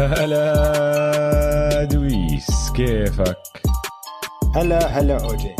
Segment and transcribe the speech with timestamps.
[0.00, 3.36] هلا دويس كيفك؟
[4.56, 5.56] هلا هلا أوجي.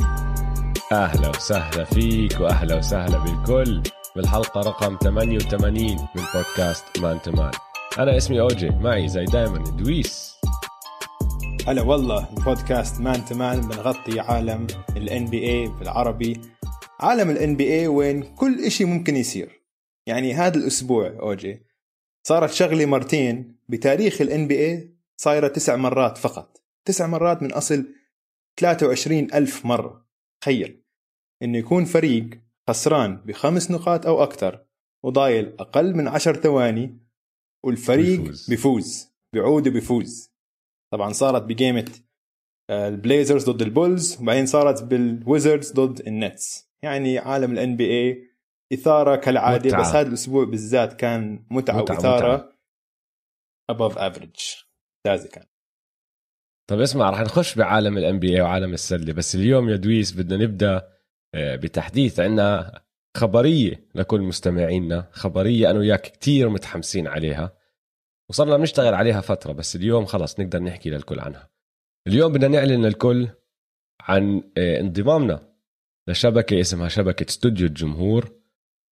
[0.93, 3.83] أهلا وسهلا فيك وأهلا وسهلا بالكل
[4.16, 7.50] بالحلقة رقم 88 من بودكاست مان تو مان.
[7.98, 10.37] أنا اسمي أوجي معي زي دايما دويس.
[11.69, 16.41] هلا والله بودكاست Man to Man بنغطي عالم ال NBA بالعربي.
[17.00, 19.61] عالم ال NBA وين كل إشي ممكن يصير.
[20.06, 21.70] يعني هذا الأسبوع أوجي
[22.27, 23.56] صارت شغلي مرتين.
[23.69, 26.62] بتاريخ ال NBA صايرة تسع مرات فقط.
[26.84, 27.95] تسع مرات من أصل
[28.61, 30.06] 23 ألف مرة.
[30.42, 30.83] تخيل.
[31.42, 34.66] إنه يكون فريق خسران بخمس نقاط أو أكثر
[35.05, 36.98] وضايل أقل من عشر ثواني
[37.64, 38.50] والفريق بيفوز.
[38.50, 39.11] بيفوز.
[39.33, 40.31] بيعود وبيفوز
[40.92, 41.91] طبعا صارت بجيمة
[42.70, 46.70] آه، ال Blazers ضد ال Bulls وبعدين صارت بال Wizards ضد ال Nets.
[46.83, 48.30] يعني عالم ال NBA
[48.72, 49.80] إثارة كالعادة متعة.
[49.80, 52.56] بس هذا الأسبوع بالذات كان متعة, متعة، وإثارة
[53.72, 54.64] above average.
[55.06, 55.44] ممتازة كان
[56.70, 60.44] طب اسمع رح نخش بعالم الان بي اي وعالم السلة بس اليوم يا دويس بدنا
[60.44, 60.88] نبدأ
[61.34, 62.80] آه، بتحديث عنا
[63.16, 67.56] خبرية لكل مستمعينا خبرية أنا وياك كتير متحمسين عليها
[68.30, 71.50] وصرنا بنشتغل عليها فترة بس اليوم خلص نقدر نحكي للكل عنها.
[72.06, 73.28] اليوم بدنا نعلن للكل
[74.00, 75.54] عن آه، انضمامنا
[76.08, 78.39] لشبكة اسمها شبكة استوديو الجمهور.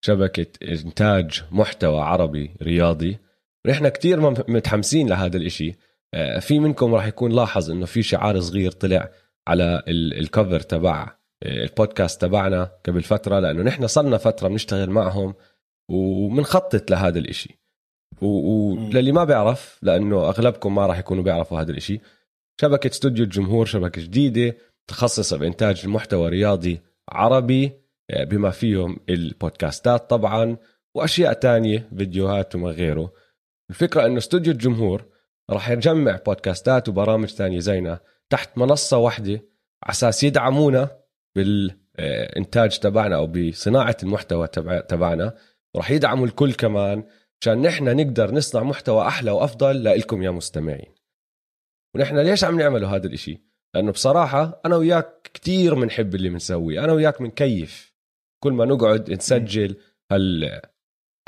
[0.00, 3.18] شبكة إنتاج محتوى عربي رياضي.
[3.66, 5.74] ونحن كتير متحمسين لهذا الإشي.
[6.14, 9.10] آه، في منكم راح يكون لاحظ إنه في شعار صغير طلع
[9.48, 15.34] على ال- الكفر تبع آه، البودكاست تبعنا قبل فترة لأنه نحن صرنا فترة بنشتغل معهم
[15.90, 17.18] وبنخطط لهذا
[18.22, 18.28] مم.
[18.28, 22.00] وللي ما بيعرف لأنه أغلبكم ما راح يكونوا بيعرفوا هذا الإشي.
[22.60, 27.72] شبكة استوديو الجمهور شبكة جديدة متخصصه بإنتاج المحتوى رياضي عربي.
[28.16, 30.56] بما فيهم البودكاستات طبعا
[30.94, 33.12] وأشياء تانية فيديوهات وما غيره.
[33.70, 35.04] الفكرة إنه استوديو الجمهور
[35.50, 39.32] راح يجمع بودكاستات وبرامج تانية زينا تحت منصة واحدة
[39.82, 40.98] على أساس يدعمونا
[41.36, 45.34] بالإنتاج تبعنا أو بصناعة المحتوى تبع تبعنا.
[45.74, 47.04] وراح يدعموا الكل كمان
[47.40, 50.94] عشان نحن نقدر نصنع محتوى أحلى وأفضل لكم يا مستمعين.
[51.94, 56.92] ونحن ليش عم نعمله هذا الإشي؟ لأنه بصراحة أنا وياك كتير بنحب اللي بنسويه أنا
[56.92, 57.87] وياك بنكيف
[58.40, 59.76] كل ما نقعد نسجل
[60.12, 60.60] هال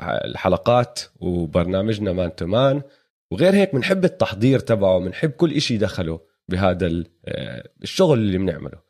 [0.03, 2.83] الحلقات وبرنامجنا Man to Man
[3.33, 8.83] وغير هيك بنحب التحضير تبعه بنحب كل إشي دخله بهذا آه، الشغل اللي بنعمله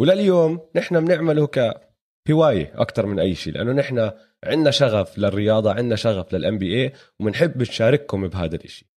[0.00, 4.10] ولليوم نحن بنعمله كهواية أكثر من أي شيء لأنه نحن
[4.44, 8.90] عندنا شغف للرياضة عندنا شغف لل NBA وبنحب نشارككم بهذا الإشي.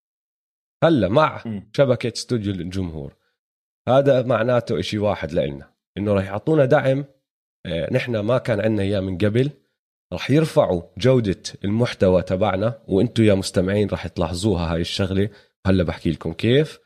[0.84, 1.44] هلا مع.
[1.74, 3.16] شبكة استوديو الجمهور.
[3.88, 7.06] هذا معناته إشي واحد لإلنا إنه راح يعطونا دعم
[7.68, 9.52] نحن ما كان عندنا إياه من قبل.
[10.14, 15.30] راح يرفعوا جودة المحتوى تبعنا وأنتم يا مستمعين راح تلاحظوها هاي الشغلة.
[15.68, 16.80] هلأ بحكي لكم كيف.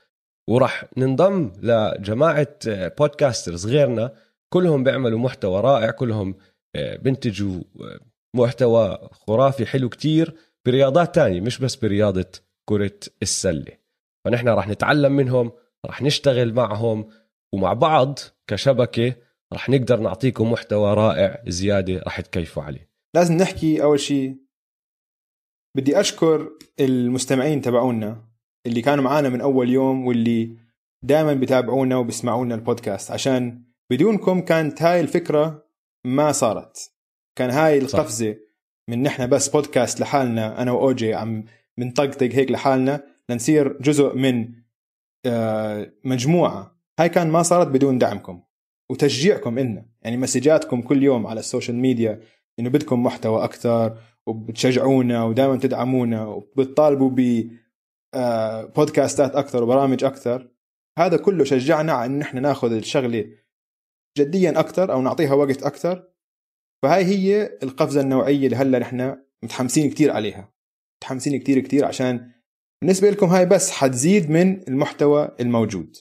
[0.50, 4.14] وراح ننضم لجماعة آه، بودكاسترز غيرنا.
[4.50, 6.36] كلهم بيعملوا محتوى رائع كلهم
[6.76, 8.00] آه، بنتجوا آه،
[8.36, 10.34] محتوى خرافي حلو كتير.
[10.66, 12.32] برياضات تانية مش بس برياضة
[12.66, 13.78] كرة السلة.
[14.26, 15.52] فنحن راح نتعلم منهم
[15.86, 17.10] راح نشتغل معهم.
[17.54, 19.16] ومع بعض كشبكة
[19.54, 22.90] راح نقدر نعطيكم محتوى رائع زيادة راح تكيفوا عليه.
[23.16, 24.38] لازم نحكي أول شيء
[25.78, 26.50] بدي أشكر
[26.80, 28.24] المستمعين تبعونا
[28.66, 30.58] اللي كانوا معنا من أول يوم واللي
[31.04, 35.66] دائما بيتابعونا وبيسمعونا البودكاست عشان بدونكم كانت هاي الفكرة
[36.06, 36.92] ما صارت.
[37.38, 38.00] كان هاي صح.
[38.00, 38.36] القفزة
[38.90, 41.46] من نحن بس بودكاست لحالنا أنا وأوجي عم
[41.78, 44.54] بنطقطق هيك لحالنا لنصير جزء من
[45.26, 46.80] آه، مجموعة.
[47.00, 48.43] هاي كان ما صارت بدون دعمكم.
[48.92, 52.22] وتشجيعكم إلنا يعني مسجاتكم كل يوم على ال social media
[52.60, 53.98] إنه بدكم محتوى أكثر
[54.28, 57.50] وبتشجعونا ودائما تدعمونا وبتطالبوا ب
[58.14, 60.50] آه، بودكاستات أكثر وبرامج أكثر.
[61.00, 63.26] هذا كله شجعنا على إن إحنا ناخذ الشغلة
[64.18, 66.10] جديا أكثر أو نعطيها وقت أكثر.
[66.84, 70.54] فهاي هي القفزة النوعية اللي هلأ نحن متحمسين كتير عليها.
[70.98, 72.32] متحمسين كتير كتير عشان
[72.82, 75.98] بالنسبة لكم هاي بس حتزيد من المحتوى الموجود.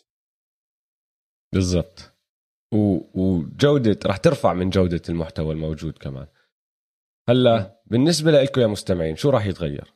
[1.55, 2.12] بالضبط.
[2.73, 3.01] و...
[3.15, 6.27] وجودة راح ترفع من جودة المحتوى الموجود كمان.
[7.29, 9.95] هلا بالنسبة لكم يا مستمعين شو راح يتغير؟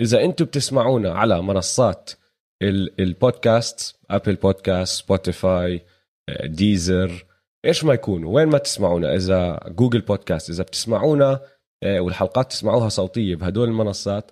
[0.00, 2.10] إذا أنتم بتسمعونا على منصات
[2.62, 3.00] ال...
[3.00, 5.82] البودكاست Apple Podcast Spotify
[6.44, 7.26] Deezer
[7.64, 11.40] إيش ما يكونوا وين ما تسمعونا إذا Google Podcast إذا بتسمعونا
[11.82, 14.30] آه، والحلقات تسمعوها صوتية بهدول المنصات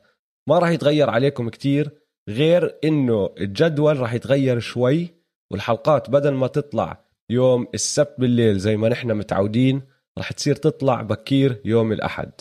[0.49, 1.91] ما راح يتغير عليكم كتير
[2.29, 5.15] غير إنه الجدول راح يتغير شوي
[5.53, 9.83] والحلقات بدل ما تطلع يوم السبت بالليل زي ما نحن متعودين
[10.19, 12.33] رح تصير تطلع بكير يوم الأحد.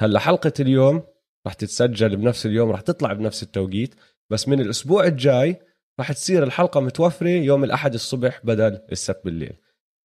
[0.00, 1.02] هلأ حلقة اليوم
[1.46, 3.94] رح تتسجل بنفس اليوم رح تطلع بنفس التوقيت
[4.30, 5.60] بس من الأسبوع الجاي
[5.98, 9.56] راح تصير الحلقة متوفرة يوم الأحد الصبح بدل السبت بالليل.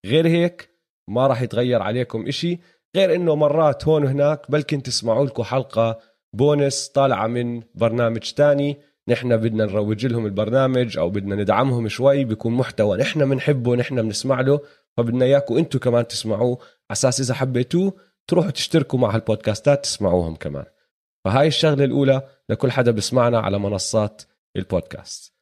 [0.05, 0.69] غير هيك
[1.09, 2.59] ما راح يتغير عليكم إشي
[2.95, 5.99] غير إنه مرات هون وهناك بلكن تسمعوا لكم حلقة
[6.33, 8.77] بونس طالعة من برنامج تاني
[9.09, 14.41] نحن بدنا نروج لهم البرنامج أو بدنا ندعمهم شوي بيكون محتوى نحن بنحبه نحن بنسمع
[14.41, 14.59] له
[14.97, 16.57] فبدنا إياكم أنتم كمان تسمعوه.
[16.57, 17.93] على أساس إذا حبيتوه
[18.27, 20.65] تروحوا تشتركوا مع هالبودكاستات تسمعوهم كمان.
[21.25, 24.21] فهاي الشغلة الأولى لكل حدا بسمعنا على منصات
[24.55, 25.33] البودكاست.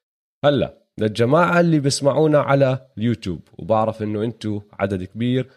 [0.45, 5.49] هلأ للجماعة اللي بسمعونا على اليوتيوب وبعرف إنه أنتم عدد كبير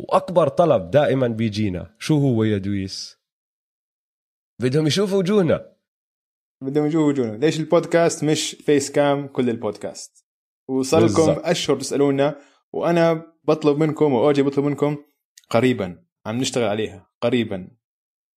[0.00, 1.94] وأكبر طلب دائما بيجينا.
[1.98, 3.18] شو هو يا دويس؟
[4.62, 5.77] بدهم يشوفوا وجوهنا.
[6.60, 7.36] بدهم يشوفوا وجوهنا.
[7.36, 10.26] ليش البودكاست مش face cam كل البودكاست؟
[10.68, 12.40] وصار لكم أشهر تسألونا
[12.72, 14.96] وأنا بطلب منكم واوجي بطلب منكم
[15.50, 17.68] قريبا عم نشتغل عليها قريبا.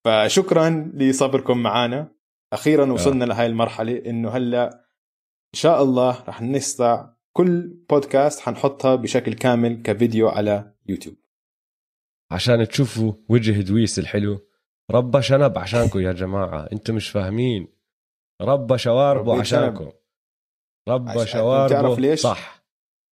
[0.04, 2.14] فشكرا لصبركم معنا
[2.52, 2.92] أخيرا آه.
[2.92, 3.28] وصلنا آه.
[3.28, 4.66] لهي المرحلة إنه هلأ
[5.54, 11.16] إن شاء الله رح نستطيع كل بودكاست حنحطها بشكل كامل كفيديو على يوتيوب.
[12.30, 14.40] عشان تشوفوا وجه دويس الحلو
[14.90, 16.68] ربى شنب عشانكم يا جماعة.
[16.72, 17.81] أنتم مش فاهمين.
[18.42, 19.90] ربى شواربه عشانكم.
[20.88, 22.64] ربى شواربه تعرف ليش؟ صح.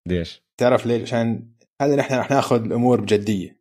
[0.08, 1.50] ليش؟ تعرف ليش؟ عشان
[1.82, 3.60] هذا نحن رح ناخذ الأمور بجدية.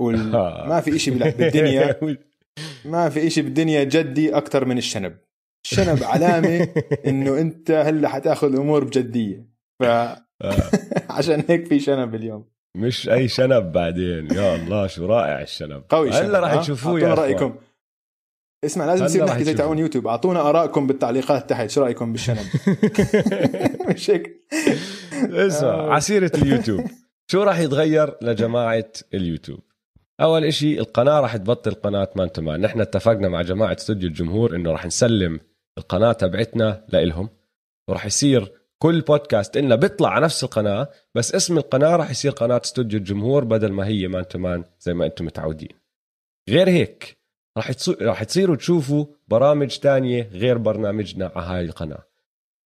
[0.00, 2.00] وما في إشي بالدنيا.
[2.84, 5.18] ما في إشي بالدنيا جدي أكثر من الشنب.
[5.64, 6.68] الشنب علامة
[7.06, 9.46] إنه أنت هلأ حتاخذ الأمور بجدية.
[9.82, 10.16] ف آه.
[11.10, 12.52] عشان هيك في شنب اليوم.
[12.76, 14.34] مش أي شنب بعدين.
[14.34, 15.84] يا الله شو رائع الشنب.
[15.88, 17.54] قوي هلأ راح تشوفوه يا رأيكم.
[18.64, 20.06] اسمع لازم نصير نحكي زي تاعون يوتيوب.
[20.06, 21.70] أعطونا آرائكم بالتعليقات تحت.
[21.70, 22.46] شو رأيكم بالشنب؟
[23.88, 24.46] مش هيك؟
[25.12, 25.92] اسمع آه.
[25.92, 26.84] ع سيرة اليوتيوب.
[27.30, 29.60] شو راح يتغير لجماعة اليوتيوب؟
[30.20, 34.56] أول إشي القناة راح تبطل قناة Man to Man نحن اتفقنا مع جماعة استوديو الجمهور
[34.56, 35.40] إنه راح نسلم
[35.78, 37.28] القناة تبعتنا لإلهم.
[37.88, 42.60] وراح يصير كل بودكاست إنه بيطلع على نفس القناة بس اسم القناة راح يصير قناة
[42.64, 45.68] استوديو الجمهور بدل ما هي Man to Man زي ما أنتم متعودين.
[46.50, 47.21] غير هيك
[47.56, 47.70] راح
[48.00, 52.02] راح تصيروا تشوفوا برامج تانية غير برنامجنا على هاي القناة.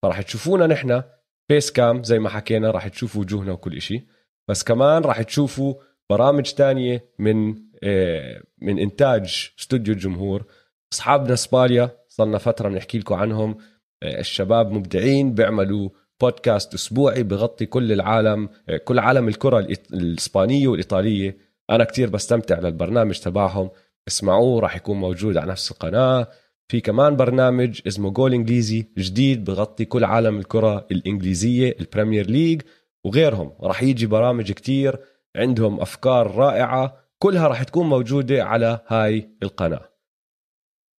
[0.02, 1.02] فراح تشوفونا نحن
[1.48, 4.06] فيس كام زي ما حكينا راح تشوفوا وجوهنا وكل إشي.
[4.48, 5.74] بس كمان راح تشوفوا
[6.10, 10.44] برامج تانية من آه، من إنتاج استوديو الجمهور.
[10.92, 13.58] أصحابنا سباليا صرنا فترة بنحكي لكم عنهم.
[14.02, 15.88] آه، الشباب مبدعين بيعملوا
[16.20, 19.58] بودكاست أسبوعي بغطي كل العالم آه، كل عالم الكرة
[19.92, 21.36] الإسبانية والإيطالية.
[21.70, 23.70] أنا كتير بستمع للبرنامج تبعهم.
[24.08, 26.28] اسمعوه راح يكون موجود على نفس القناة.
[26.68, 32.62] في كمان برنامج اسمه جول انجليزي جديد بغطي كل عالم الكرة الإنجليزية ال Premier League
[33.04, 33.52] وغيرهم.
[33.60, 34.98] راح يجي برامج كتير
[35.36, 39.88] عندهم أفكار رائعة كلها راح تكون موجودة على هاي القناة.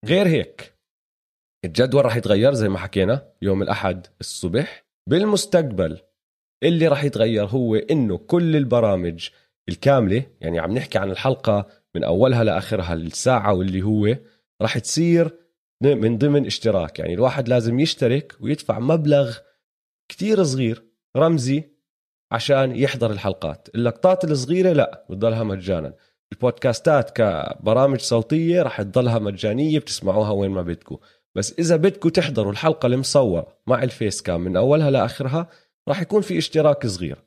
[0.05, 0.73] غير هيك
[1.65, 4.87] الجدول راح يتغير زي ما حكينا يوم الأحد الصبح.
[5.09, 5.99] بالمستقبل
[6.63, 9.29] اللي راح يتغير هو إنه كل البرامج
[9.69, 14.17] الكاملة يعني عم نحكي عن الحلقة من أولها لآخرها الساعة واللي هو
[14.61, 15.37] راح تصير
[15.83, 16.99] من ضمن اشتراك.
[16.99, 19.37] يعني الواحد لازم يشترك ويدفع مبلغ
[20.11, 20.83] كتير صغير
[21.17, 21.63] رمزي
[22.31, 23.67] عشان يحضر الحلقات.
[23.75, 25.93] اللقطات الصغيرة لا بتضلها مجانا.
[26.31, 30.97] البودكاستات كبرامج صوتية راح تضلها مجانية بتسمعوها وين ما بدكم
[31.35, 35.49] بس إذا بدكم تحضروا الحلقة المصورة مع الفيس كام من أولها لآخرها
[35.87, 37.23] راح يكون في اشتراك صغير.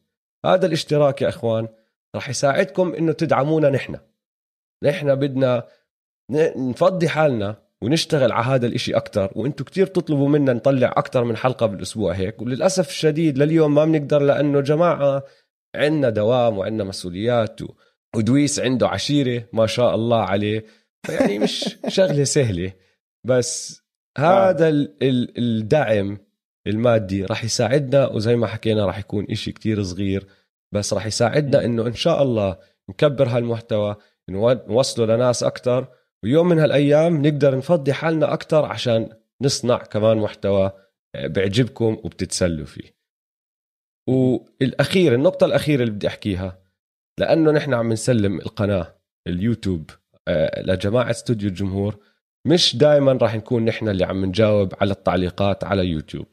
[0.46, 1.68] هذا الاشتراك يا إخوان
[2.14, 3.96] راح يساعدكم إنه تدعمونا نحن.
[4.84, 5.66] نحن بدنا
[6.56, 11.66] نفضي حالنا ونشتغل على هذا الإشي أكثر وأنتم كتير تطلبوا منا نطلع أكثر من حلقة
[11.66, 15.24] بالأسبوع هيك وللأسف الشديد لليوم ما بنقدر لأنه جماعة
[15.76, 17.60] عندنا دوام وعندنا مسؤوليات
[18.16, 20.64] ودويس عنده عشيرة ما شاء الله عليه
[21.08, 22.72] يعني مش شغلة سهلة
[23.26, 23.82] بس
[24.18, 24.68] هذا
[25.38, 26.18] الدعم
[26.66, 30.26] المادي راح يساعدنا وزي ما حكينا راح يكون إشي كتير صغير
[30.72, 32.58] بس راح يساعدنا إنه إن شاء الله
[32.90, 33.96] نكبر هالمحتوى
[34.28, 35.88] نوصله لناس أكثر
[36.24, 39.08] ويوم من هالأيام نقدر نفضي حالنا أكثر عشان
[39.42, 40.72] نصنع كمان محتوى
[41.16, 43.00] بيعجبكم وبتتسلوا فيه.
[44.08, 46.62] والأخير النقطة الأخيرة اللي بدي أحكيها
[47.20, 49.90] لأنه نحن عم نسلم القناة اليوتيوب
[50.28, 51.98] آه، لجماعة استوديو الجمهور
[52.46, 56.26] مش دائما راح نكون نحن اللي عم نجاوب على التعليقات على يوتيوب.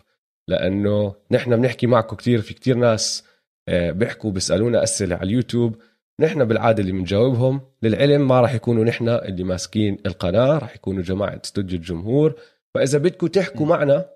[0.47, 3.23] لأنه نحن بنحكي معكم كثير في كثير ناس
[3.69, 5.81] آه، بيحكوا بيسالونا أسئلة على اليوتيوب.
[6.19, 11.41] نحن بالعادة اللي بنجاوبهم للعلم ما راح يكونوا نحن اللي ماسكين القناة راح يكونوا جماعة
[11.43, 12.35] استوديو الجمهور.
[12.73, 14.09] فإذا بدكم تحكوا معنا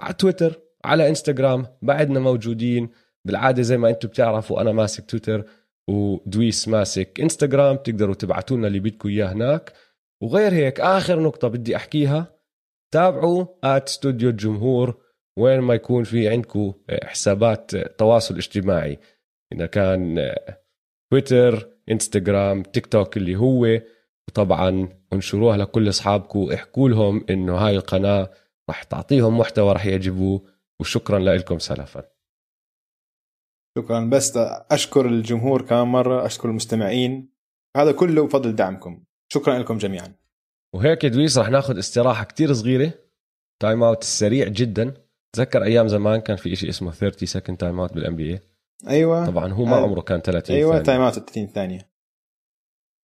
[0.00, 2.88] على تويتر على إنستغرام بعدنا موجودين.
[3.24, 5.44] بالعادة زي ما أنتم بتعرفوا أنا ماسك تويتر
[5.88, 9.72] ودويس ماسك إنستغرام تقدروا تبعتوا لنا اللي بدكم إياه هناك.
[10.22, 12.34] وغير هيك آخر نقطة بدي أحكيها
[12.92, 15.00] تابعوا at استوديو الجمهور
[15.38, 16.72] وين ما يكون في عندكم
[17.04, 18.98] حسابات تواصل اجتماعي.
[19.52, 20.32] إذا كان
[21.10, 23.80] تويتر انستغرام تيك توك اللي هو.
[24.28, 28.30] وطبعا انشروها لكل أصحابكم احكوا لهم إنه هاي القناة
[28.68, 30.42] راح تعطيهم محتوى راح يعجبوه
[30.80, 32.04] وشكرا لكم سلفا.
[33.78, 34.00] شكرا.
[34.00, 34.36] بس
[34.70, 37.32] أشكر الجمهور كمان مرة أشكر المستمعين.
[37.76, 39.04] هذا كله بفضل دعمكم.
[39.32, 40.14] شكرا لكم جميعا.
[40.74, 42.92] وهيك دويس راح ناخذ استراحة كتير صغيرة.
[43.62, 44.94] time out سريع جدا.
[45.36, 49.26] تذكر أيام زمان كان في شيء اسمه 30 second time out بال NBA.
[49.26, 51.90] طبعا هو ما عمره كان 30 أيوه تايم اوت 30 ثانية.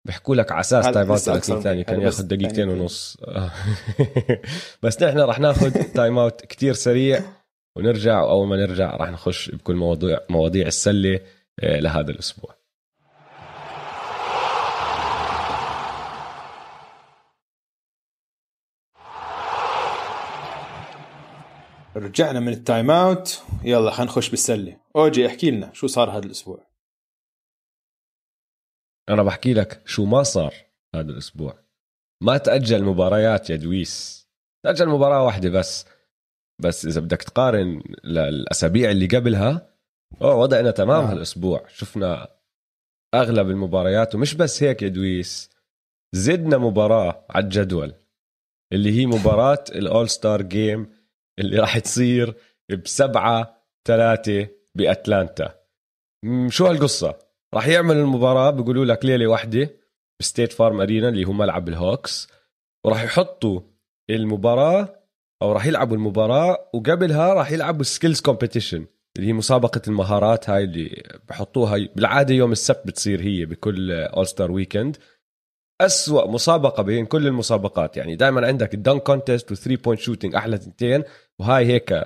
[0.04, 3.16] بيحكوا لك على أساس time out 30 ثانية كان ياخذ دقيقتين ونص.
[4.82, 7.20] بس نحن راح ناخذ time out كثير سريع
[7.76, 11.20] ونرجع وأول ما نرجع راح نخش بكل مواضيع مواضيع السلة
[11.60, 12.55] آه، لهذا الأسبوع.
[21.96, 23.42] رجعنا من ال time out.
[23.64, 24.76] يلا خلينا نخش بالسلة.
[24.96, 26.66] أوجي احكي لنا شو صار هذا الأسبوع؟
[29.08, 30.54] أنا بحكي لك شو ما صار
[30.94, 31.58] هذا الأسبوع.
[32.22, 34.26] ما تأجل مباريات يا دويس.
[34.64, 35.86] تأجل مباراة واحدة بس.
[36.62, 39.76] بس إذا بدك تقارن للأسابيع اللي قبلها
[40.22, 41.12] أوه وضعنا تمام آه.
[41.12, 41.68] هالأسبوع.
[41.68, 42.28] شفنا
[43.14, 45.50] أغلب المباريات ومش بس هيك يا دويس.
[46.14, 47.94] زدنا مباراة على الجدول
[48.72, 50.95] اللي هي مباراة الأول ستار جيم
[51.38, 52.34] اللي راح تصير
[52.84, 55.54] بسبعة ثلاثة بأتلانتا.
[56.48, 57.18] شو هالقصة؟
[57.54, 59.70] راح يعمل المباراة بيقولوا لك ليلة واحدة
[60.20, 62.28] ب State Farm Arena اللي هو ملعب ال Hawks
[62.86, 63.60] وراح يحطوا
[64.10, 65.02] المباراة
[65.42, 71.02] أو راح يلعبوا المباراة وقبلها راح يلعبوا skills competition اللي هي مسابقة المهارات هاي اللي
[71.28, 74.96] بحطوها بالعادة يوم السبت بتصير هي بكل all star weekend
[75.80, 80.58] أسوأ مسابقة بين كل المسابقات يعني دائما عندك ال dunk contest و3 point shooting أحلى
[80.58, 81.04] تنتين
[81.40, 82.04] وهاي هيك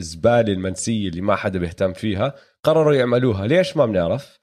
[0.00, 2.34] الزبالة المنسية اللي ما حدا بيهتم فيها
[2.64, 3.46] قرروا يعملوها.
[3.46, 4.40] ليش ما بنعرف؟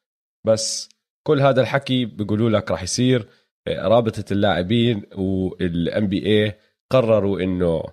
[0.47, 0.89] بس
[1.27, 3.29] كل هذا الحكي بيقولوا لك راح يصير
[3.67, 6.59] آه، رابطة اللاعبين والان بي اي
[6.91, 7.83] قرروا إنه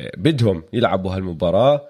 [0.00, 1.88] آه، بدهم يلعبوا هالمباراة.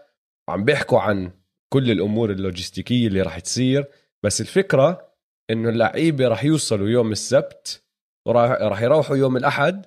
[0.49, 1.31] وعم بيحكوا عن
[1.73, 3.85] كل الأمور اللوجستيكية اللي راح تصير.
[4.23, 5.13] بس الفكرة
[5.51, 7.85] إنه اللعيبة راح يوصلوا يوم السبت
[8.27, 9.87] وراح يروحوا يوم الأحد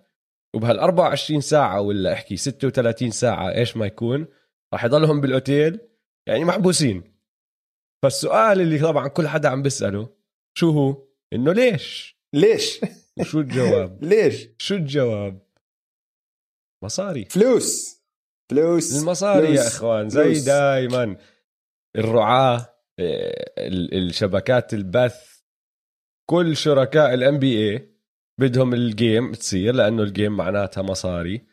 [0.55, 4.27] وبهال 24 ساعة ولا أحكي 36 ساعة إيش ما يكون
[4.73, 5.79] راح يضلهم بالأوتيل
[6.27, 7.15] يعني محبوسين.
[8.03, 10.09] فالسؤال اللي طبعا كل حدا عم بيسأله
[10.57, 12.81] شو هو؟ إنه ليش؟ ليش؟
[13.19, 15.41] وشو الجواب؟ ليش؟ شو الجواب؟
[16.83, 17.25] مصاري.
[17.25, 18.01] فلوس.
[18.51, 19.01] فلوس.
[19.01, 19.59] المصاري فلوس.
[19.59, 21.17] يا إخوان زي دايما.
[21.95, 22.75] الرعاة
[23.93, 25.41] الشبكات البث
[26.29, 27.94] كل شركاء ال NBA
[28.39, 31.45] بدهم ال game تصير لأنه ال game معناتها مصاري.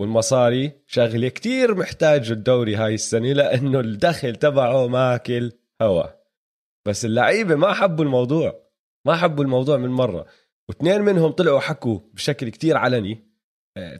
[0.00, 6.04] والمصاري شغلة كتير محتاج الدوري هاي السنة لأنه الدخل تبعه ماكل هوا.
[6.88, 8.62] بس اللعيبة ما حبوا الموضوع
[9.06, 10.26] ما حبوا الموضوع من مرة.
[10.68, 13.32] واثنين منهم طلعوا حكوا بشكل كتير علني.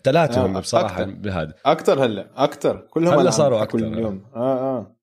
[0.04, 1.54] ثلاثة آه هم بصراحة بهذا.
[1.66, 4.24] أكثر هلأ أكثر كلهم هلأ صاروا أكثر اليوم.
[4.34, 4.78] آه.
[4.78, 4.96] آه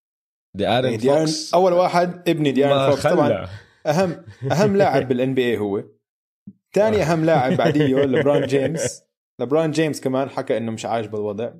[0.57, 1.53] دي آرن يعني فوكس.
[1.53, 3.07] أول واحد ابني ديارن فوكس.
[3.07, 3.47] طبعا
[3.85, 5.83] أهم أهم لاعب بال NBA هو.
[6.73, 9.03] ثاني أهم لاعب بعديه لبران جيمس.
[9.39, 11.51] لبران جيمس كمان حكى إنه مش عاجبه الوضع.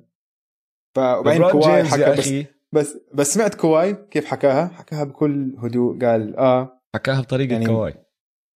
[0.96, 2.32] فبعدين كواي حكى بس
[2.72, 5.98] بس بس سمعت كواي كيف حكاها؟ حكاها بكل هدوء.
[6.04, 6.82] قال آه.
[6.94, 7.94] حكاها بطريقة يعني كواي.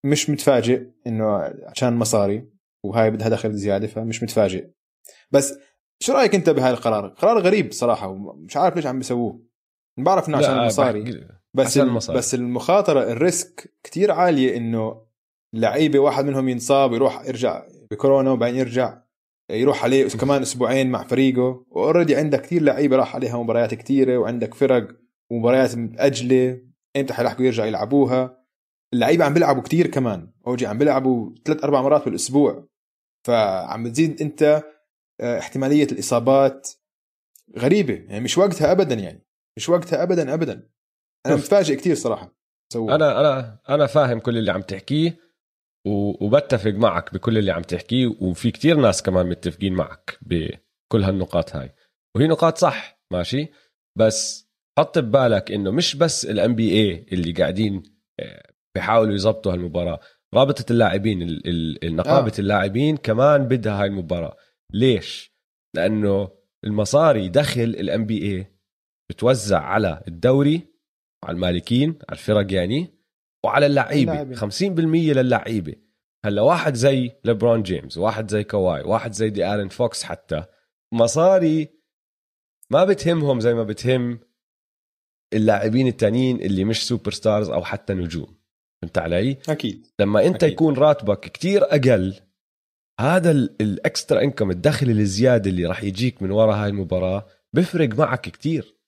[0.04, 2.49] مش متفاجئ إنه عشان مصاري
[2.84, 4.70] وهاي بدها دخل زيادة فمش متفاجئ.
[5.30, 5.58] بس
[6.00, 9.42] شو رأيك أنت بهاي القرار؟ قرار غريب صراحة ومش عارف ليش عم بيسووه.
[9.99, 12.18] بعرف إنه عشان المصاري بس عشان المصاري.
[12.18, 15.04] بس المخاطرة الريسك كتير عالية إنه
[15.54, 18.99] لعيبة واحد منهم ينصاب يروح يرجع بكورونا وبعدين يرجع
[19.50, 21.64] يروح عليه كمان أسبوعين مع فريقه.
[21.70, 24.88] وأوريدي عندك كثير لعيبة راح عليها مباريات كثيره وعندك فرق
[25.30, 26.61] ومباريات متأجلة.
[26.96, 28.44] إمتى حيلحقوا يرجعوا يلعبوها؟
[28.94, 30.32] اللعيبة عم بيلعبوا كثير كمان.
[30.46, 32.68] أوجي عم بيلعبوا ثلاث أربع مرات بالأسبوع.
[33.26, 34.62] فعم بتزيد أنت
[35.20, 36.70] آه، احتمالية الإصابات
[37.58, 37.94] غريبة.
[37.94, 39.26] يعني مش وقتها ابدا يعني.
[39.56, 40.68] مش وقتها ابدا ابدا.
[41.26, 42.34] أنا متفاجئ كثير صراحة.
[42.73, 42.94] سووا.
[42.94, 45.23] أنا أنا أنا فاهم كل اللي عم تحكيه.
[45.86, 51.74] وبتفق معك بكل اللي عم تحكيه وفي كتير ناس كمان متفقين معك بكل هالنقاط هاي.
[52.16, 53.48] وهي نقاط صح ماشي؟
[53.98, 54.48] بس
[54.78, 57.82] حط ببالك إنه مش بس الام بي اي اللي قاعدين
[58.20, 60.00] آه، بيحاولوا يظبطوا هالمباراة
[60.34, 61.40] رابطة اللاعبين
[61.84, 62.38] نقابة آه.
[62.40, 64.36] اللاعبين كمان بدها هاي المباراة.
[64.72, 65.34] ليش؟
[65.76, 66.28] لأنه
[66.64, 68.46] المصاري دخل ال NBA
[69.10, 70.74] بتوزع على الدوري
[71.24, 72.93] على المالكين على الفرق يعني
[73.44, 74.34] وعلى اللعيبة.
[74.34, 74.50] 50%
[75.12, 75.74] للعيبه
[76.24, 80.44] هلا واحد زي ليبرون جيمس واحد زي كواي واحد زي دي آلين فوكس حتى.
[80.94, 81.68] مصاري
[82.70, 84.20] ما بتهمهم زي ما بتهم
[85.34, 88.36] اللاعبين التانيين اللي مش superstars أو حتى نجوم.
[88.82, 89.86] فهمت علي؟ أكيد.
[90.00, 90.52] لما أنت أكيد.
[90.52, 92.14] يكون راتبك كتير أقل
[93.00, 97.88] هذا ال- ال extra income الدخل الزيادة اللي راح يجيك من وراء هاي المباراة بفرق
[97.98, 98.78] معك كتير.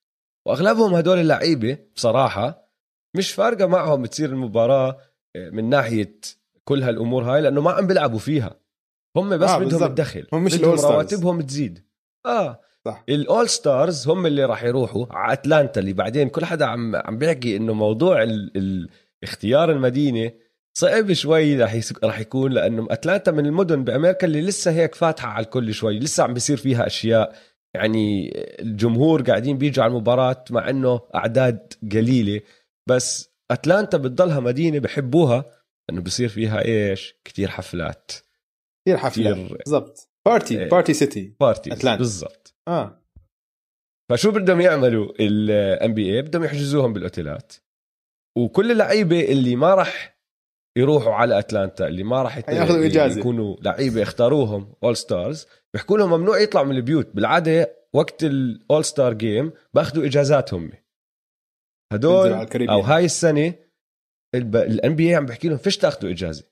[0.46, 2.65] وأغلبهم هدول اللعيبة بصراحة
[3.16, 4.98] مش فارقة معهم تصير المباراة
[5.36, 6.20] آه، من ناحية
[6.64, 8.60] كل هالأمور هاي لأنه ما عم بيلعبوا فيها
[9.16, 9.84] هم بس آه، بدهم.
[9.84, 10.74] الدخل هم مش بدهم.
[10.74, 11.86] رواتبهم تزيد
[12.26, 13.04] آه صح.
[13.08, 17.56] ال All-Stars هم اللي راح يروحوا على أتلانتا اللي بعدين كل حدا عم عم بيحكي
[17.56, 18.52] إنه موضوع ال...
[18.56, 18.88] ال...
[19.22, 20.32] اختيار المدينة
[20.78, 21.94] صعب شوي راح يس...
[22.04, 26.24] راح يكون لأنه أتلانتا من المدن بأمريكا اللي لسه هيك فاتحة على الكل شوي لسه
[26.24, 27.34] عم بيصير فيها أشياء
[27.74, 32.40] يعني الجمهور قاعدين بيجوا على المباراة مع إنه أعداد قليلة
[32.88, 35.44] بس أتلانتا بتضلها مدينة بحبوها
[35.88, 38.12] لأنه بصير فيها إيش؟ كتير حفلات.
[38.86, 39.36] كثير حفلات.
[39.36, 40.10] بالضبط.
[40.26, 40.68] party إيه.
[40.68, 41.98] party city party أتلانتا.
[41.98, 42.54] بالضبط.
[42.68, 43.02] آه.
[44.10, 47.52] فشو بدهم يعملوا ال NBA بدهم يحجزوهم بالأوتيلات.
[48.38, 50.16] وكل اللعيبة اللي ما راح
[50.78, 53.20] يروحوا على أتلانتا اللي ما راح حياخذوا إجازة.
[53.20, 57.08] يكونوا لعيبة اختاروهم All-Stars بيحكوا لهم ممنوع يطلعوا من البيوت.
[57.14, 60.72] بالعادة وقت ال All-Star game باخذوا إجازات هم.
[61.92, 62.32] هدول.
[62.68, 63.54] أو هاي السنة
[64.34, 66.44] ال NBA عم بحكي لهم فيش تاخذوا إجازة.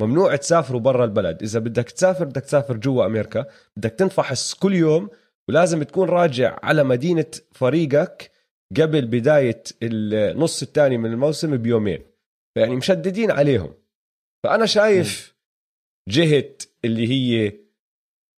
[0.00, 1.42] ممنوع تسافروا برا البلد.
[1.42, 3.46] إذا بدك تسافر بدك تسافر جوا أمريكا.
[3.76, 5.10] بدك تنفحص كل يوم.
[5.48, 8.32] ولازم تكون راجع على مدينة فريقك
[8.76, 12.02] قبل بداية النص الثاني من الموسم بيومين.
[12.56, 13.74] يعني مشددين عليهم.
[14.44, 15.36] فأنا شايف
[16.08, 16.54] جهة
[16.84, 17.52] اللي هي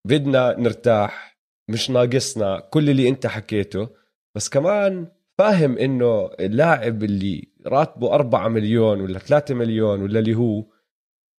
[0.06, 1.38] بدنا نرتاح
[1.70, 3.88] مش ناقصنا كل اللي أنت حكيته.
[4.36, 5.08] بس كمان
[5.40, 10.64] فاهم إنه اللاعب اللي راتبه 4 مليون ولا 3 مليون ولا اللي هو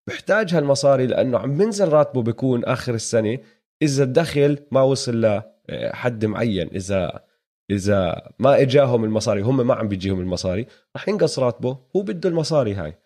[0.07, 3.37] بحتاج هالمصاري لأنه عم بنزل راتبه بيكون آخر السنة
[3.81, 7.23] إذا الدخل ما وصل لحد معين إذا
[7.71, 12.73] إذا ما إجاهم المصاري هم ما عم بيجيهم المصاري رح ينقص راتبه هو بده المصاري
[12.73, 12.97] هاي.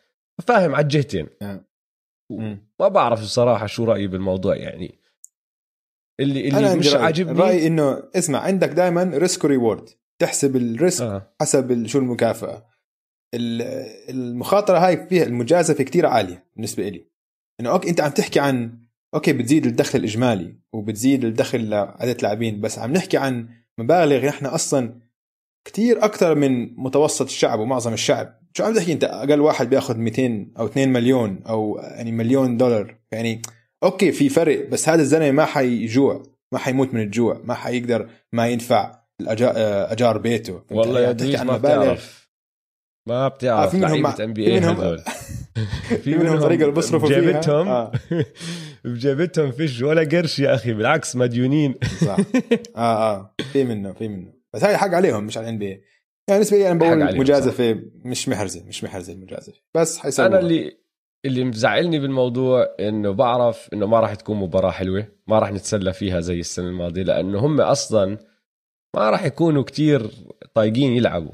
[0.47, 1.27] فاهم على الجهتين.
[2.31, 2.67] مم.
[2.79, 4.99] ما بعرف الصراحة شو رأيي بالموضوع يعني.
[6.19, 6.93] اللي اللي مش.
[6.93, 11.33] عاجبني رأيي إنه اسمع عندك دائما risk و reward تحسب ال risk آه.
[11.41, 12.65] حسب شو المكافأة.
[13.33, 13.61] ال-
[14.09, 17.05] المخاطرة هاي فيها المجازفة كتير عالية بالنسبة لي
[17.59, 18.79] إنه okay أنت عم تحكي عن
[19.13, 24.99] okay بتزيد الدخل الإجمالي وبتزيد الدخل لعدد لاعبين بس عم نحكي عن مبالغ نحن أصلا
[25.67, 28.39] كتير أكثر من متوسط الشعب ومعظم الشعب.
[28.57, 32.97] شو عم تحكي أنت؟ أقل واحد بيأخذ 200 أو 2 مليون أو يعني مليون دولار.
[33.11, 33.41] يعني
[33.83, 38.57] okay في فرق بس هذا الزلمة ما حيجوع ما حيموت من الجوع ما حيقدر ما
[38.57, 40.61] الأجا- أجار بيته.
[40.71, 42.29] والله؟ يا دويس ما بتعرف.
[43.07, 44.99] ما بتعرف آه، في منهم NBA هدول
[46.03, 47.19] في منهم طريقه اللي بيصرفوا فيها.
[47.19, 47.91] بجيبتهم آه.
[48.85, 51.75] بجيبتهم فيش ولا قرش يا أخي بالعكس مديونين.
[52.05, 52.17] صح.
[52.75, 53.35] آه آه.
[53.53, 55.81] في منه في منه بس هاي حق عليهم مش على ال NBA يعني
[56.29, 59.61] بالنسبة لي أنا بقول مجازفة مش محرزة مش محرزة المجازفة.
[59.75, 60.77] بس حيسووها أنا اللي
[61.25, 66.19] اللي مزعلني بالموضوع إنه بعرف إنه ما راح تكون مباراة حلوة ما راح نتسلى فيها
[66.19, 68.17] زي السنة الماضية لأنه هم أصلا
[68.95, 70.11] ما راح يكونوا كتير
[70.53, 71.33] طايقين يلعبوا.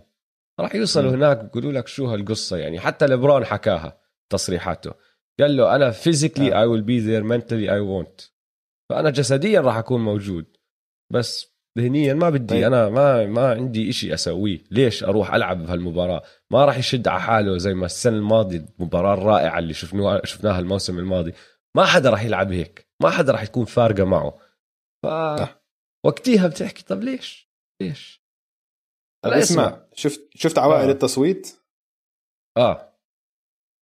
[0.60, 1.14] راح يوصلوا م.
[1.14, 2.80] هناك بيقولوا لك شو هالقصة يعني.
[2.80, 4.94] حتى ليبرون حكاها تصريحاته.
[5.40, 6.66] قال له أنا physically آه.
[6.66, 8.32] I will be there mentally I won't.
[8.90, 10.58] فأنا جسديا راح أكون موجود.
[11.14, 12.54] بس ذهنيا ما بدي.
[12.54, 12.64] طيب.
[12.64, 14.64] أنا ما ما عندي إشي أسويه.
[14.72, 19.60] ليش أروح ألعب بهالمباراة؟ ما راح يشد على حاله زي ما السنة الماضية المباراه الرائعه
[19.60, 21.34] اللي شفناها شفناها الموسم الماضي.
[21.78, 22.88] ما حدا راح يلعب هيك.
[23.04, 24.38] ما حدا راح تكون فارقة معه.
[25.04, 25.08] ف.
[26.06, 27.51] وقتيها بتحكي طب ليش؟
[27.82, 28.22] ليش؟
[29.26, 29.86] لا اسمع.
[29.94, 30.92] شفت شفت أوائل آه.
[30.92, 31.58] التصويت؟
[32.58, 32.94] آه.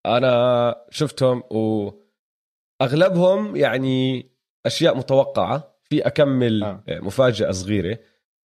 [0.06, 1.44] أنا شفتهم
[2.82, 4.30] واغلبهم يعني
[4.66, 5.80] أشياء متوقعة.
[5.90, 6.84] في أكمل آه.
[6.90, 7.00] آه.
[7.00, 8.00] مفاجأة صغيرة.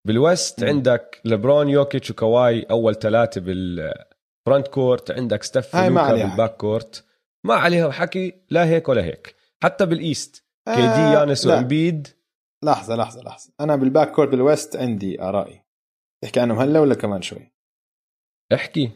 [0.06, 0.68] بال West مم.
[0.68, 6.26] عندك لبرون يوكيتش وكواي أول ثلاثة بال front court عندك ستيف عليها.
[6.26, 7.04] بال back court
[7.46, 9.36] ما عليهم حكي لا هيك ولا هيك.
[9.62, 11.46] حتى بال East KD آه، يانس.
[11.46, 12.08] وإمبيد.
[12.64, 13.52] لحظة لحظة لحظة.
[13.60, 15.64] أنا بال back court بال West عندي آرائي.
[16.22, 17.52] تحكي عنهم هلا ولا كمان شوي؟
[18.54, 18.90] احكي.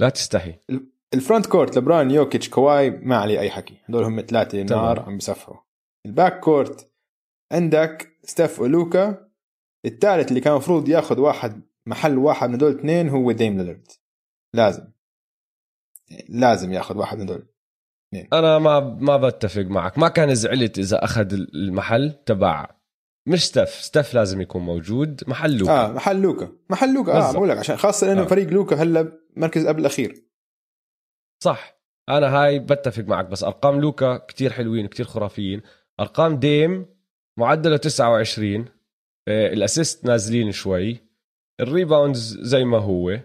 [0.00, 0.58] لا تستحي.
[1.14, 3.80] ال front court لبران يوكيتش كواي ما عليه أي حكي.
[3.84, 4.84] هدول هم ثلاثة تمام.
[4.84, 5.56] نار عم بيسفحوا
[6.06, 6.92] ال back court
[7.52, 9.28] عندك ستيف ولوكا.
[9.86, 13.88] الثالث اللي كان المفروض ياخذ واحد محل واحد من هدول الاثنين هو ديم ليلرد
[14.54, 14.92] لازم.
[16.28, 17.51] لازم ياخذ واحد من هدول
[18.32, 19.98] أنا ما ما بتفق معك.
[19.98, 22.70] ما كان زعلت إذا أخذ المحل تبع
[23.28, 25.22] مش ستيف ستيف لازم يكون موجود.
[25.26, 25.84] محل لوكا.
[25.84, 26.52] آه محل لوكا.
[26.70, 27.32] محل لوكا آه.
[27.32, 28.26] بقول لك عشان خاصة لأنه آه.
[28.26, 30.14] فريق لوكا هلا مركز قبل الأخير.
[31.44, 31.82] صح.
[32.08, 35.62] أنا هاي بتفق معك بس أرقام لوكا كتير حلوين كتير خرافيين.
[36.00, 36.86] أرقام ديم
[37.38, 38.64] معدلة 29
[39.28, 41.00] آه، ال assist نازلين شوي.
[41.60, 43.18] ال rebounds زي ما هو.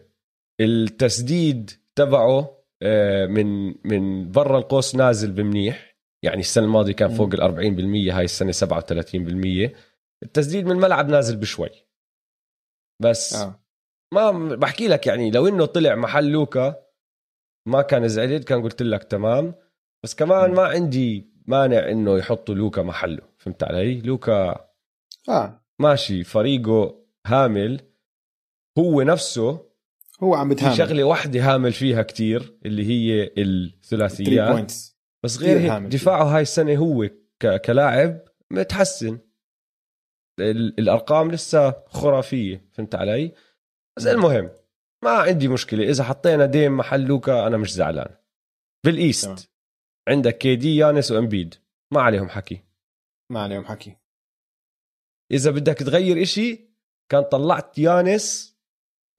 [0.62, 2.57] التسديد تبعه
[3.28, 5.98] من من برا القوس نازل بمنيح.
[6.24, 7.42] يعني السنة الماضية كان فوق ال
[8.12, 9.72] 40% هاي السنة 37%
[10.24, 11.70] التسديد من الملعب نازل بشوي.
[13.04, 13.60] بس آه.
[14.14, 16.84] ما بحكي لك يعني لو إنه طلع محل لوكا
[17.68, 19.56] ما كان زعلت كان قلت لك تمام.
[20.04, 24.68] بس كمان ما عندي مانع إنه يحطوا لوكا محله فهمت علي؟ لوكا
[25.30, 25.66] آه.
[25.80, 27.82] ماشي فريقه هامل.
[28.80, 29.67] هو نفسه
[30.24, 30.78] هو عم بتهامل.
[30.78, 34.74] شغلة واحدة هامل فيها كتير اللي هي الثلاثيات.
[35.24, 37.10] بس غير هيك دفاعه هاي السنة هو
[37.66, 39.20] كلاعب متحسن.
[40.40, 43.34] الأرقام لسه خرافية فهمت علي؟
[43.98, 44.50] بس المهم
[45.04, 45.90] ما عندي مشكلة.
[45.90, 48.16] إذا حطينا ديم محل لوكا أنا مش زعلان.
[48.86, 49.38] بال east تمام.
[50.10, 51.56] عندك كي دي يانس وإمبيد.
[51.94, 52.64] ما عليهم حكي.
[53.32, 53.98] ما عليهم حكي.
[55.32, 56.70] إذا بدك تغير إشي
[57.12, 58.57] كان طلعت يانس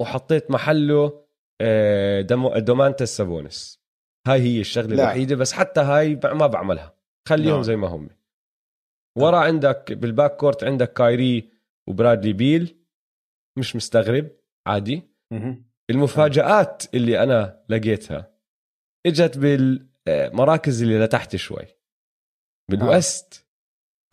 [0.00, 1.24] وحطيت محله
[1.60, 2.20] آه،
[2.58, 3.82] دومانتاس سابونيس.
[4.26, 5.02] هاي هي الشغلة لا.
[5.02, 6.94] الوحيدة بس حتى هاي ما بعملها.
[7.28, 7.62] خليهم لا.
[7.62, 8.10] زي ما هم.
[9.18, 11.50] ورا عندك بال backcourt عندك كايري
[11.88, 12.78] وبرادلي بيل.
[13.58, 14.30] مش مستغرب
[14.66, 15.02] عادي.
[15.90, 18.34] المفاجآت اللي أنا لقيتها
[19.06, 21.64] إجت بالمراكز اللي لتحت شوي.
[22.70, 23.48] بال west آه.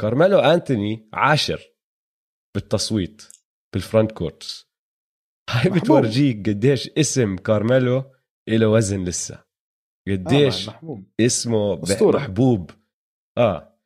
[0.02, 1.62] كارميلو أنتوني عاشر
[2.56, 3.24] بالتصويت
[3.74, 4.65] بال frontcourts
[5.50, 8.12] هاي بتورجيك قديش اسم كارميلو
[8.50, 9.44] له وزن لسه.
[10.08, 12.18] قديش آه اسمه أسطورة.
[12.18, 12.72] محبوب.
[13.38, 13.80] آه.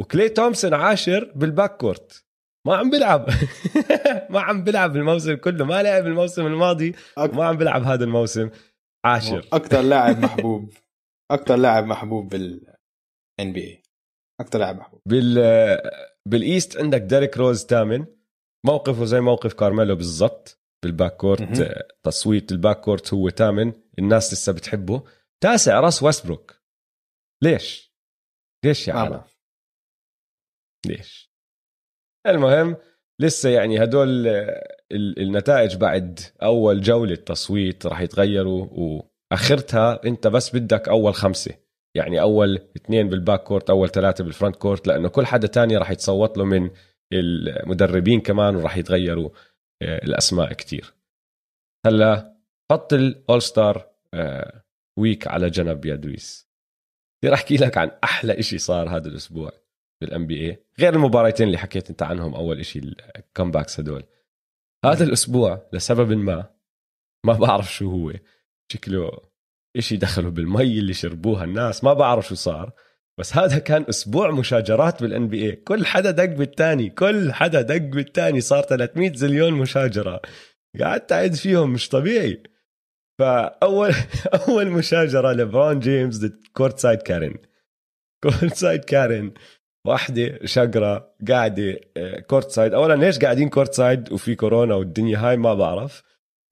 [0.00, 2.24] وكلاي تومسون عاشر بال backcourt
[2.66, 3.28] ما عم بلعب
[4.32, 5.64] ما عم بلعب الموسم كله.
[5.64, 6.94] ما لعب الموسم الماضي.
[7.18, 7.34] أك...
[7.34, 8.50] ما عم بلعب هذا الموسم.
[9.04, 9.48] عاشر.
[9.52, 10.72] أكثر لاعب محبوب.
[11.30, 12.74] أكثر لاعب محبوب بال
[13.40, 13.82] NBA
[14.40, 15.00] أكثر لاعب محبوب.
[15.06, 15.34] بال
[16.26, 18.06] بال east عندك ديريك روز ثامن.
[18.66, 20.57] موقفه زي موقف كارميلو بالضبط.
[20.82, 25.04] بال backcourt تصويت ال backcourt هو ثامن الناس لسه بتحبه.
[25.42, 26.62] تاسع راسل ويستبروك.
[27.42, 27.94] ليش؟
[28.64, 29.22] ليش يا عالم؟
[30.86, 31.32] ليش؟
[32.26, 32.76] المهم
[33.20, 34.26] لسه يعني هدول
[34.92, 41.54] النتائج بعد أول جولة تصويت راح يتغيروا وآخرتها أنت بس بدك أول خمسة.
[41.96, 46.38] يعني أول اثنين بال backcourt أول ثلاثة بال frontcourt لأنه كل حدا تاني راح يتصوت
[46.38, 46.70] له من
[47.12, 49.28] المدربين كمان وراح يتغيروا.
[49.28, 49.32] آه،
[49.82, 50.94] الأسماء كتير.
[51.86, 52.36] هلا
[52.70, 53.90] حط ال all-star
[54.98, 56.48] week على جنب يا دويس.
[57.22, 59.52] بدي أحكي لك عن أحلى إشي صار هذا الأسبوع
[60.00, 62.82] بال NBA غير المباراتين اللي حكيت أنت عنهم أول شيء
[63.16, 64.04] ال comebacks هدول.
[64.84, 66.54] هذا الأسبوع لسبب ما
[67.26, 68.12] ما بعرف شو هو.
[68.72, 69.10] شكله
[69.76, 72.72] إشي دخلوا بالمي اللي شربوها الناس ما بعرف شو صار.
[73.18, 78.40] بس هذا كان أسبوع مشاجرات بال NBA كل حدا دق بالتاني كل حدا دق بالتاني
[78.40, 80.20] صار 300 زليون مشاجرة.
[80.80, 82.42] قعدت اعد فيهم مش طبيعي.
[83.18, 83.92] فأول
[84.48, 87.34] أول مشاجرة لبرون جيمس ضد courtside Karen.
[88.22, 89.34] courtside Karen
[89.86, 96.02] واحدة شقرة قاعدة آه، courtside أولا ليش قاعدين courtside وفي كورونا والدنيا هاي ما بعرف.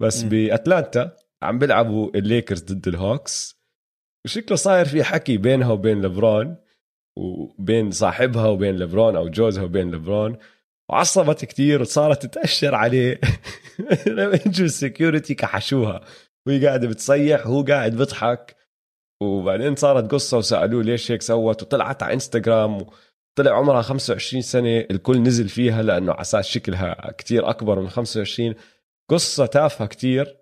[0.00, 0.29] بس م.
[0.29, 3.55] بأتلانتا عم بيلعبوا الليكرز ضد الهوكس.
[4.26, 6.56] وشكله صاير في حكي بينها وبين لبرون
[7.18, 10.38] وبين صاحبها وبين لبرون أو جوزها وبين لبرون
[10.90, 13.20] وعصبت كتير وصارت تتأشر عليه.
[14.06, 16.00] لما اجوا ال security كحشوها.
[16.46, 18.56] وهي قاعدة بتصيح وهو قاعد بيضحك.
[19.22, 22.86] وبعدين صارت قصة وسألوه ليش هيك سوت وطلعت على إنستغرام.
[23.38, 28.54] طلع عمرها 25 سنة الكل نزل فيها لأنه على أساس شكلها كتير أكبر من 25
[29.10, 30.36] قصة تافهة كتير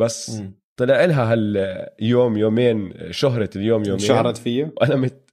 [0.00, 0.52] بس م.
[0.76, 3.98] طلع لها هاليوم يومين شهرة اليوم يومين.
[3.98, 5.30] شهرت فيه وأنا مت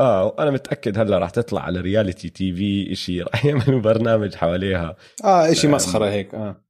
[0.00, 4.96] آه وأنا متأكد هلأ راح تطلع على reality TV شيء راح يعملوا برنامج حواليها.
[5.24, 6.64] آه شيء مسخرة هيك آه.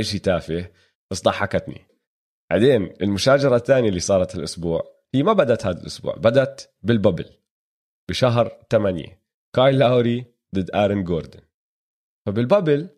[0.00, 0.70] شيء تافه
[1.10, 1.80] بس ضحكتني.
[2.50, 4.82] بعدين المشاجرة الثانية اللي صارت هالأسبوع
[5.14, 7.26] هي ما بدت هذا الأسبوع بدت بال bubble
[8.10, 9.20] بشهر 8
[9.56, 11.40] كايل لاوري ضد آرون جوردن.
[12.26, 12.88] فبال bubble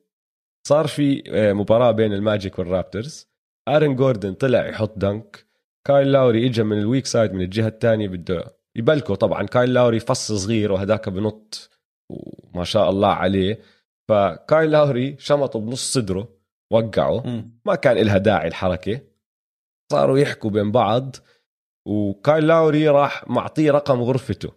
[0.68, 3.35] صار في آه، مباراة بين الماجيك والرابترز.
[3.68, 5.46] آرون جوردن طلع يحط dunk.
[5.86, 9.42] كايل لاوري اجى من ال weak side من الجهة الثانية بده يبلكه طبعا.
[9.42, 11.70] كايل لاوري فص صغير وهداك بنط
[12.10, 13.60] وما شاء الله عليه.
[14.08, 16.28] فكايل لاوري شمطه بنص صدره
[16.72, 17.44] وقعه.
[17.64, 19.00] ما كان لها داعي الحركة.
[19.92, 21.16] صاروا يحكوا بين بعض.
[21.88, 24.52] وكايل لاوري راح معطيه رقم غرفته.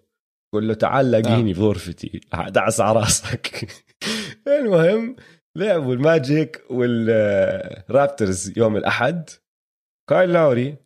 [0.53, 3.67] قول له تعال لاقيني في غرفتي دعس على راسك.
[4.59, 5.15] المهم
[5.57, 9.29] لعبوا الماجيك والرابترز يوم الأحد.
[10.09, 10.77] كايل لاوري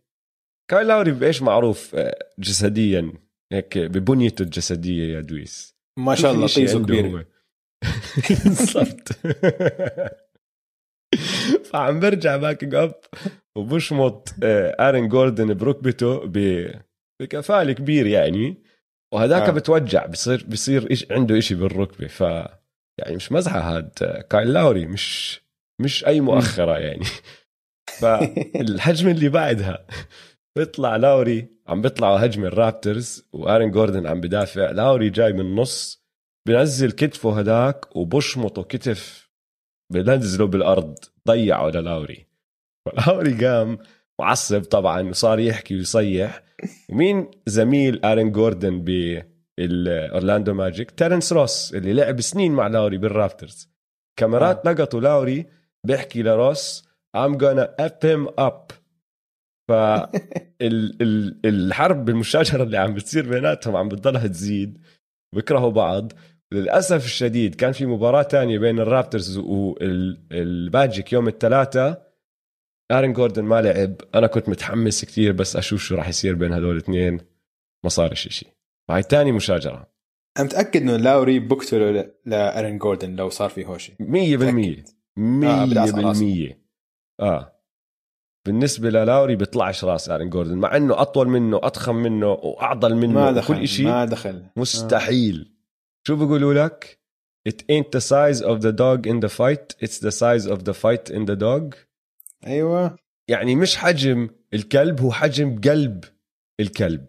[0.72, 3.14] كايل لاوري بإيش معروف آه، جسديا
[3.54, 5.76] هيك ببنيته الجسدية يا دويس.
[6.00, 7.26] ما شاء الله طيزه كبير.
[8.46, 9.10] بالضبط.
[11.72, 13.00] فعم برجع back up
[13.58, 16.32] وبشمط آه، آرون جوردن بركبته
[17.22, 18.64] بكفالة كبير يعني.
[19.14, 19.52] وهذاك آه.
[19.52, 22.24] بتوجع بصير بصير عنده إشي بالركبة ف
[22.98, 23.90] يعني مش مزحة هاد
[24.30, 25.40] كايل لاوري مش
[25.82, 27.06] مش أي مؤخرة يعني.
[28.02, 29.88] فالهجمة اللي بعدها
[30.58, 34.72] بيطلع لاوري عم بيطلعوا هجمة الرابترز وآرن جوردن عم بدافع.
[34.72, 36.04] لاوري جاي من النص
[36.48, 39.30] بنزل كتفه هداك وبشمطه كتف
[39.94, 40.96] بنزله بالأرض
[41.28, 42.28] ضيعه للاوري.
[42.86, 43.78] فلاوري قام
[44.20, 46.44] معصب طبعا وصار يحكي ويصيح.
[46.90, 48.84] ومين زميل آرن جوردن
[49.58, 53.70] بالاورلاندو ماجيك تيرنس روس اللي لعب سنين مع لاوري بالرابترز
[54.20, 55.46] كاميرات لقطوا لاوري
[55.88, 58.74] بيحكي لروس I'm gonna up him up.
[59.70, 60.86] فالحرب
[62.06, 64.78] بالمشاجرة اللي عم بتصير بيناتهم عم بتضلها تزيد
[65.36, 66.14] بيكرهوا بعض.
[66.54, 72.14] للأسف الشديد كان في مباراة تانية بين الرابترز والماجيك يوم الثلاثاء
[72.92, 73.96] ارن جوردن ما لعب.
[74.16, 77.20] أنا كنت متحمس كتير بس أشوف شو راح يصير بين هدول الاثنين.
[77.84, 78.53] ما صار شيء
[78.90, 79.94] هاي تاني مشاجرة.
[80.38, 83.96] أنا متأكد إنه لاوري بقتله لارن جوردن لو صار في هوشي.
[84.00, 84.72] مية بالمية.
[84.72, 84.94] متأكد.
[85.18, 86.20] مية بدعس على راسه.
[86.20, 86.64] بالمية.
[87.20, 87.60] آه.
[88.46, 93.32] بالنسبة للاوري بيطلعش راس أرن جوردن مع إنه أطول منه أضخم منه وأعضل منه ما
[93.32, 94.46] دخل شيء ما دخل.
[94.56, 95.54] مستحيل.
[96.08, 97.00] شو بيقولوا لك؟
[97.50, 100.74] It ain't the size of the dog in the fight it's the size of the
[100.74, 101.76] fight in the dog.
[102.48, 102.96] أيوه.
[103.28, 106.04] يعني مش حجم الكلب هو حجم قلب
[106.60, 107.06] الكلب.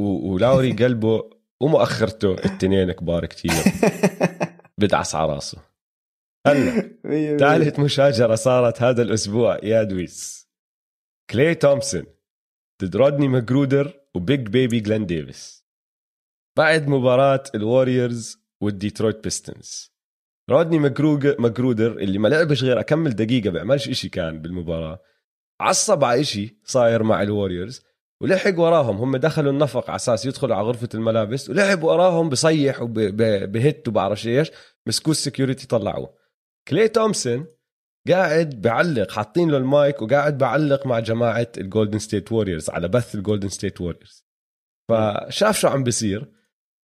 [0.00, 3.52] ولاوري قلبه ومؤخرته التنين كبار كتير.
[4.78, 5.58] بدعس على راسه.
[6.46, 6.98] هلا
[7.38, 10.48] ثالث مشاجرة صارت هذا الأسبوع يا دويس.
[11.30, 12.04] كلي تومسون
[12.82, 15.66] ضد رودني ماجرودر وبيج بيبي جلين ديفيس.
[16.58, 19.92] بعد مباراة الوريورز والديترويت بيستونز
[20.50, 20.78] رودني
[21.38, 25.02] ماجرودر اللي ما لعبش غير أكمل دقيقة بيعملش إشي كان بالمباراة.
[25.60, 27.82] عصب على إشي صاير مع الوريورز.
[28.22, 28.96] ولحق وراهم.
[28.96, 34.50] هم دخلوا النفق على أساس يدخلوا على غرفة الملابس ولحق وراهم بصيح وبهت وبعرفش إيش
[34.86, 36.14] مسكوه ال security طلعوه.
[36.68, 37.46] كلي تومسون
[38.08, 43.48] قاعد بعلق حاطين له المايك وقاعد بعلق مع جماعة الجولدن ستيت ووريرز على بث الجولدن
[43.48, 44.26] ستيت ووريرز
[44.88, 46.32] فشاف شو عم بيصير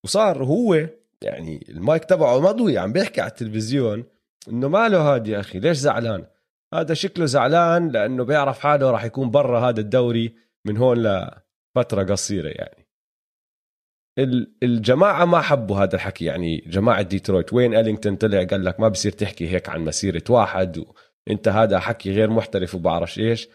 [0.04, 0.88] وصار هو
[1.22, 4.04] يعني المايك تبعه مضوي عم بيحكي على التلفزيون
[4.48, 6.26] إنه ماله هاد يا أخي ليش زعلان؟
[6.74, 10.34] هذا شكله زعلان لأنه بيعرف حاله راح يكون برا هذا الدوري.
[10.66, 12.86] من هون لفترة قصيرة يعني.
[14.18, 16.56] ال- الجماعة ما حبوا هذا الحكي يعني.
[16.56, 20.84] جماعة ديترويت وين ألينغتون طلع؟ قال لك ما بصير تحكي هيك عن مسيرة واحد
[21.28, 23.48] وإنت هذا حكي غير محترف وبعرفش إيش.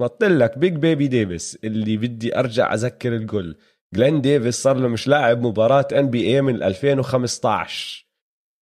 [0.00, 3.56] نط لك بيج بيبي ديفيس اللي بدي أرجع أذكر الكل.
[3.94, 8.06] جلين ديفيس صار له مش لاعب مباراة NBA من 2015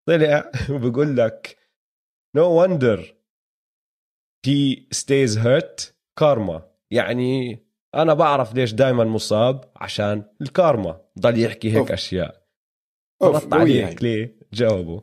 [0.09, 1.57] طلع وبقول لك
[2.37, 3.15] no wonder
[4.47, 7.59] he stays hurt karma يعني
[7.95, 11.01] أنا بعرف ليش دائما مصاب عشان الكارما.
[11.21, 11.93] ضل يحكي هيك أوف.
[11.93, 12.43] أشياء.
[13.23, 13.95] رد عليه هاي.
[13.95, 15.03] ليه؟ جاوبه.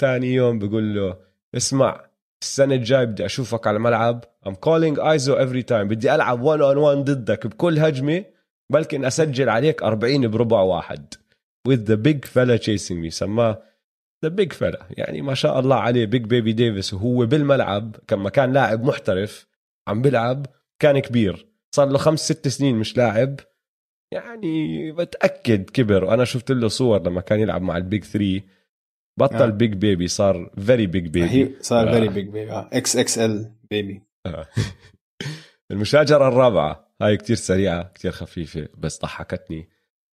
[0.00, 1.16] ثاني يوم بقول له
[1.56, 2.04] اسمع
[2.42, 4.24] السنة الجاي بدي أشوفك على الملعب.
[4.46, 5.86] I'm calling ISO every time.
[5.88, 8.24] بدي ألعب 1 on 1 ضدك بكل هجمة
[8.72, 11.14] بلكن أسجل عليك 40 بربع واحد.
[11.68, 13.08] With the big fella chasing me.
[13.08, 13.62] سماه
[14.26, 14.84] the big fella.
[14.90, 19.46] يعني ما شاء الله عليه big baby ديفيس وهو بالملعب كما كان لاعب محترف
[19.88, 20.46] عم بيلعب
[20.78, 21.49] كان كبير.
[21.74, 23.40] صار له خمس ست سنين مش لاعب.
[24.14, 26.04] يعني بتأكد كبر.
[26.04, 28.40] وأنا شفت له صور لما كان يلعب مع ال Big 3
[29.20, 29.46] بطل آه.
[29.46, 30.08] Big Baby.
[30.08, 31.92] صار very big baby صار.
[31.92, 34.02] very big بيبي إكس إكس ال بيبي
[35.70, 36.94] المشاجرة الرابعة.
[37.02, 39.68] هاي كتير سريعة كتير خفيفة بس ضحكتني.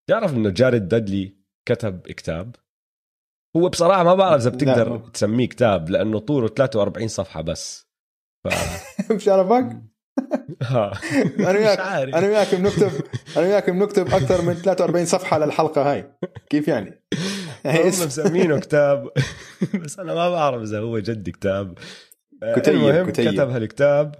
[0.08, 1.36] تعرف إنه جارد دادلي
[1.68, 2.56] كتب كتاب؟
[3.56, 7.88] هو بصراحة ما بعرف إذا بتقدر تسميه كتاب لأنه طوله 43 صفحة بس.
[8.44, 8.48] ف...
[9.12, 9.87] مش عارفك ها.
[11.40, 11.78] أنا وياك.
[12.14, 12.90] أنا وياك بنكتب
[13.36, 16.12] أنا وياك بنكتب أكثر من 43 صفحة للحلقة هاي.
[16.50, 17.02] كيف يعني؟
[17.66, 19.08] هم مسمينه كتاب.
[19.84, 21.78] بس أنا ما بعرف إذا هو جد كتاب.
[22.42, 23.32] آه، كتيب، المهم كتيب.
[23.32, 24.14] كتب هالكتاب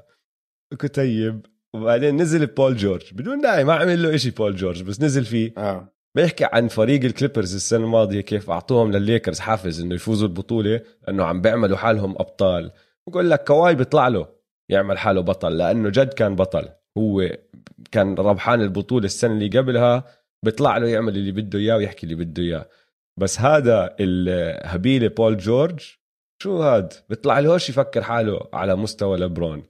[0.79, 1.47] كتيب.
[1.75, 3.15] وبعدين نزل بول جورج.
[3.15, 5.53] بدون داعي ما عمل له إشي بول جورج بس نزل فيه.
[5.59, 5.93] آه.
[6.15, 11.41] بيحكي عن فريق الكليبرز السنة الماضية كيف أعطوهم للليكرز حافز إنه يفوزوا البطولة إنه عم
[11.41, 12.71] بيعملوا حالهم أبطال.
[13.09, 14.38] بقول لك كواي بيطلع له.
[14.69, 16.69] يعمل حاله بطل لأنه جد كان بطل.
[16.99, 17.31] هو
[17.93, 20.05] كان ربحان البطولة السنة اللي قبلها
[20.45, 22.69] بيطلع له يعمل اللي بده إياه ويحكي اللي بده إياه.
[23.17, 25.81] بس هذا الهبيله بول جورج
[26.43, 29.63] شو هاد؟ بيطلع لهوش يفكر حاله على مستوى لبرون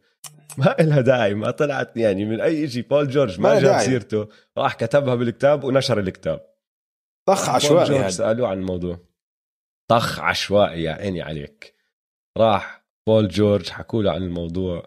[0.58, 3.80] ما لها داعي ما طلعت يعني من أي شيء بول جورج ما, ما جاب.
[3.80, 6.40] سيرته راح كتبها بالكتاب ونشر الكتاب.
[7.28, 8.98] طخ بول عشوائي جورج هذا سألوه عن الموضوع.
[9.90, 11.74] طخ عشوائي يا عيني عليك.
[12.38, 12.77] راح
[13.08, 14.82] بول جورج حكوا له عن الموضوع.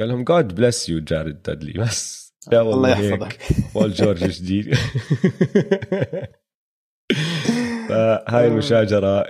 [0.00, 2.32] قال لهم God bless you جارد دادلي بس.
[2.52, 2.88] يا الله.
[2.88, 3.38] يحفظك.
[3.74, 4.74] بول جورج جديد؟
[7.88, 9.26] فهاي المشاجرة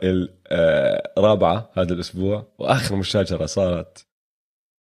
[1.19, 4.07] الرابعة هذا الأسبوع وآخر مشاجرة صارت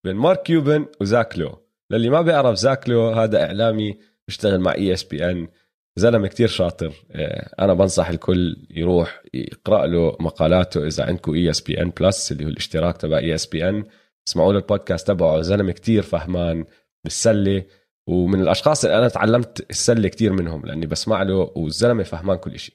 [0.04, 1.66] بين مارك كيوبن وزاك لو.
[1.90, 5.48] للي ما بيعرف زاك لو هذا إعلامي بيشتغل مع ESPN
[5.96, 6.92] زلمة كتير شاطر.
[7.10, 12.96] آه، أنا بنصح الكل يروح يقرأ له مقالاته إذا عندكم ESPN Plus اللي هو الاشتراك
[12.96, 13.84] تبع ESPN
[14.28, 15.40] اسمعوا له البودكاست تبعه.
[15.40, 16.64] زلمة كتير فهمان
[17.04, 17.64] بالسلة.
[18.08, 22.74] ومن الأشخاص اللي أنا تعلمت السلة كتير منهم لأني بسمع له والزلمه فهمان كل شيء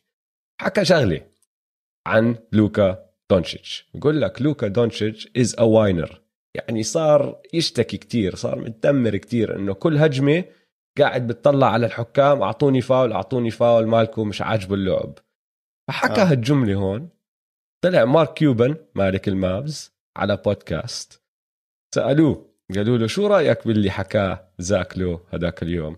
[0.61, 1.21] حكى شغلة
[2.07, 6.21] عن لوكا دونتشيتش بقول لك لوكا دونتشيتش is a whiner
[6.55, 10.43] يعني صار يشتكي كتير صار متذمر كتير إنه كل هجمة
[10.99, 15.19] قاعد بتطلع على الحكام أعطوني فاول أعطوني فاول مالكم مش عاجبه اللعب.
[15.87, 16.25] فحكى آه.
[16.25, 17.09] هالجملة هون.
[17.81, 21.23] طلع مارك كيوبن مالك المابز على بودكاست.
[21.95, 25.97] سألوه قالوا له شو رأيك باللي حكاه زاك لو هذاك اليوم؟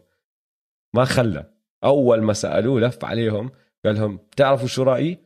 [0.96, 1.46] ما خلى.
[1.84, 3.52] أول ما سألوه لف عليهم
[3.86, 5.20] قال لهم بتعرفوا شو رأيي؟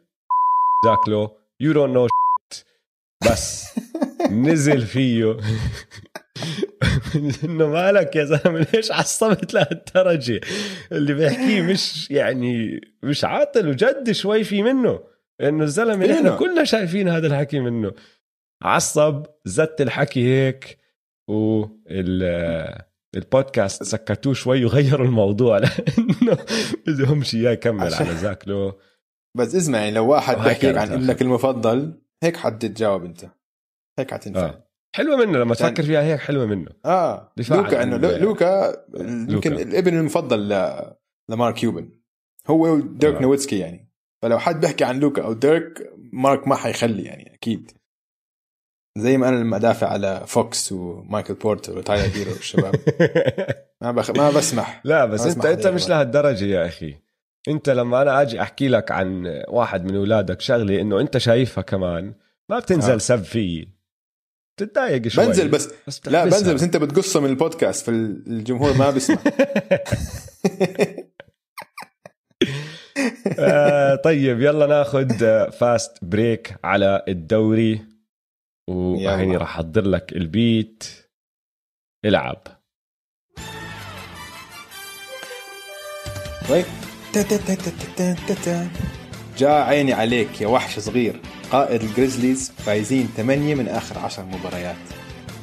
[0.85, 2.07] زاك لو you don't know
[3.31, 3.67] بس.
[4.31, 5.37] نزل فيه.
[7.43, 10.41] إنه مالك يا زلمة؟ ليش عصبت لهالدرجة؟
[10.91, 14.99] اللي بيحكيه مش يعني مش عاطل وجد شوي في منه.
[15.41, 16.37] إنه الزلمة نعم.
[16.37, 17.91] كلنا شايفين هذا الحكي منه.
[18.63, 20.77] عصب زت الحكي هيك
[21.29, 26.37] وال البودكاست سكتوه شوي وغيروا الموضوع لأنه
[26.87, 28.79] بدهمش إياه يكمل على زاك لو
[29.37, 33.25] بس اسمع يعني لو واحد كانت عن ابنك المفضل هيك حتتجاوب أنت.
[33.99, 34.67] هيك حتنفع آه.
[34.95, 39.53] حلوة منه لما يعني- تفكر فيها هيك حلوة منه آه دفاع لوكا إنه لوكا يمكن.
[39.53, 40.81] الابن المفضل ل...
[41.29, 41.89] لمارك كيوبن
[42.47, 43.21] هو وديرك آه.
[43.21, 47.71] نويتسكي يعني فلو حد بيحكي عن لوكا أو ديرك مارك ما حيخلي يعني أكيد
[48.97, 52.75] زي ما أنا لما أدافع على فوكس ومايكل بورتر وتايلر هيرو والشباب
[53.81, 54.09] ما بخ...
[54.11, 55.89] ما بسمح لا بس انت أنت مش.
[55.89, 56.95] لهالدرجة يا أخي
[57.47, 62.13] أنت لما أنا أجي أحكي لك عن واحد من أولادك شغلة إنه أنت شايفها كمان
[62.49, 62.97] ما بتنزل آه.
[62.97, 63.76] سب فيي
[64.57, 65.25] بتتضايق شوي.
[65.25, 65.69] بنزل بس.
[65.87, 66.23] بس لا.
[66.25, 69.17] بنزل بس انت بتقصه من البودكاست فالجمهور ما بيسمع.
[73.39, 75.09] آه طيب يلا ناخذ
[75.51, 77.81] fast break على الدوري.
[78.69, 79.37] وهيني يلا.
[79.37, 80.83] راح أحضر لك البيت.
[82.05, 82.41] العب.
[87.13, 88.67] تا- تا- تا- تا- تا- تا- تا.
[89.37, 91.21] جا عيني عليك يا وحش صغير.
[91.51, 94.75] قائد الجريزليز فايزين 8 من آخر 10 مباريات.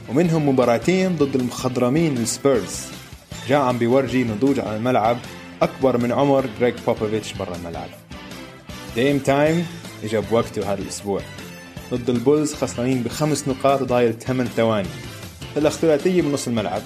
[0.09, 2.81] ومنهم مباراتين ضد المخضرمين السبيرز.
[3.49, 5.19] جا عم بيورجي نضوج على الملعب
[5.62, 7.88] أكبر من عمر جريج بوبوفيتش برا الملعب.
[8.94, 9.66] Dame time
[10.05, 11.21] اجى بوقته هذا الأسبوع.
[11.95, 14.88] ضد البولز خسرانين بخمس نقاط ضايل 8 ثواني.
[15.57, 16.83] طلع ثلاثيه من نص الملعب.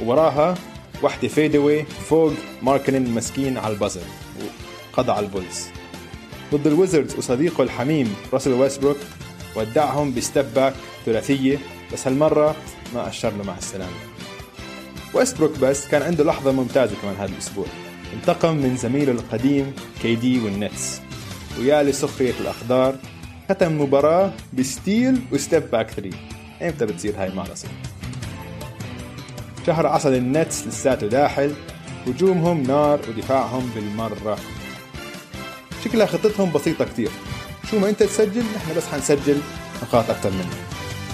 [0.00, 0.54] ووراها
[1.02, 4.00] واحدة fadeaway فوق ماركنن المسكين على ال buzzer
[4.92, 5.79] وقضى على البولز.
[6.52, 8.96] ضد الويزردز وصديقه الحميم راسل ويستبروك.
[9.56, 10.74] ودعهم ب step back
[11.06, 11.58] ثلاثية.
[11.92, 12.56] بس هالمرة
[12.94, 13.96] ما أشر له مع السلامة.
[15.14, 17.66] ويستبروك بس كان عنده لحظة ممتازة كمان هذا الأسبوع.
[18.14, 21.00] انتقم من زميله القديم كي دي والنتس.
[21.58, 22.94] ويا لسخرية الأقدار
[23.48, 26.16] ختم مباراة ب steal و step back 3
[26.62, 27.44] إمتى بتصير هاي مع
[29.66, 31.54] شهر عسل النتس لساته داحل
[32.06, 34.38] هجومهم نار ودفاعهم بالمرة.
[35.84, 37.10] شكلها خطتهم بسيطة كتير
[37.70, 39.40] شو ما أنت تسجل نحن بس حنسجل
[39.82, 40.46] نقاط أكثر منك.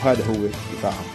[0.05, 0.47] وهذا هو
[0.79, 1.07] دفاعهم.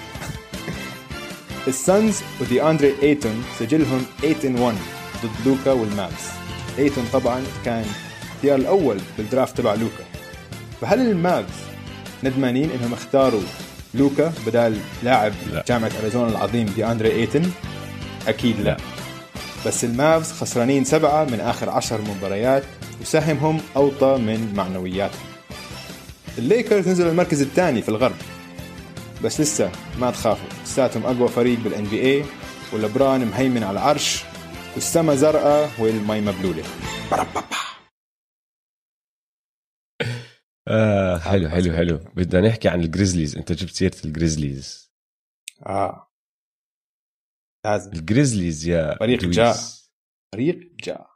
[1.68, 4.06] السانز ودي أندري ايتون سجلهم
[4.42, 4.78] 8 1
[5.24, 6.26] ضد لوكا والمافز.
[6.80, 7.86] ايتون طبعا كان
[8.26, 10.04] الاختيار الأول بال draft تبع لوكا.
[10.82, 11.54] فهل المافز
[12.24, 13.42] ندمانين إنهم اختاروا
[13.94, 15.64] لوكا بدال لاعب لا.
[15.68, 17.52] جامعة أريزونا العظيم دي اندري ايتن
[18.28, 18.78] أكيد لا.
[19.66, 22.64] بس المافز خسرانين سبعة من آخر عشر مباريات
[23.02, 25.26] وسهمهم أوطى من معنوياتهم.
[26.38, 28.16] الليكرز نزلوا المركز الثاني في الغرب.
[29.24, 32.26] بس لسه ما تخافوا لساتهم أقوى فريق بال NBA
[32.74, 34.24] ولبران مهيمن على العرش
[34.76, 36.64] والسما زرقاء والمي مبلولة.
[37.12, 37.44] بربابا.
[40.68, 41.98] آه حلو حلو حلو.
[42.16, 44.92] بدنا نحكي عن الجريزليز أنت جبت سيرة الجريزليز
[45.66, 46.12] آه.
[47.66, 47.92] لازم.
[47.92, 49.26] الجريزليز يا فريق.
[49.26, 49.56] جا.
[50.36, 51.11] فريق جاء.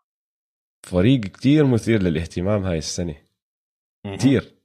[0.86, 3.15] فريق كتير مثير للاهتمام هاي السنة.
[4.17, 4.55] كتير.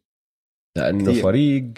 [0.76, 1.22] لأنه كتير.
[1.22, 1.72] فريق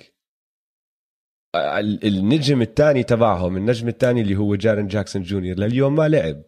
[2.05, 6.43] النجم الثاني تبعهم النجم الثاني اللي هو جارن جاكسون جونيور لليوم ما لعب.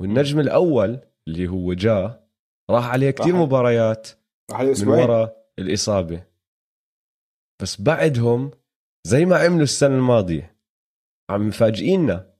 [0.00, 2.28] والنجم الأول اللي هو جا
[2.70, 4.08] راح عليه كثير مباريات
[4.50, 6.26] راح عليه من وراء الإصابة.
[7.62, 8.50] بس بعدهم
[9.06, 10.56] زي ما عملوا السنة الماضية
[11.30, 12.36] عم مفاجئينا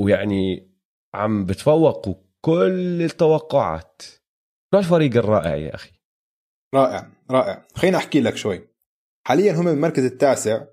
[0.00, 0.70] ويعني
[1.14, 2.14] عم بتفوقوا
[2.44, 4.02] كل التوقعات.
[4.74, 5.92] شو الفريق الرائع يا أخي؟
[6.74, 7.66] رائع رائع.
[7.74, 8.68] خليني أحكي لك شوي.
[9.26, 10.64] حاليا هم بالمركز التاسع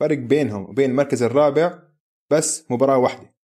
[0.00, 1.82] فرق بينهم وبين المركز الرابع
[2.30, 3.34] بس مباراة واحدة.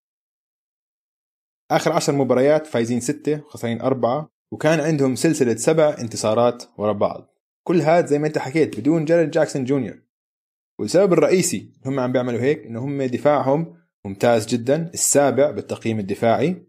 [1.70, 7.34] آخر عشر مباريات فايزين ستة وخسرين أربعة وكان عندهم سلسلة سبع انتصارات ورا بعض.
[7.66, 10.02] كل هذا زي ما أنت حكيت بدون جاريد جاكسون جونيور.
[10.80, 16.65] والسبب الرئيسي هم عم بيعملوا هيك إنه هم دفاعهم ممتاز جدا السابع بالتقييم الدفاعي.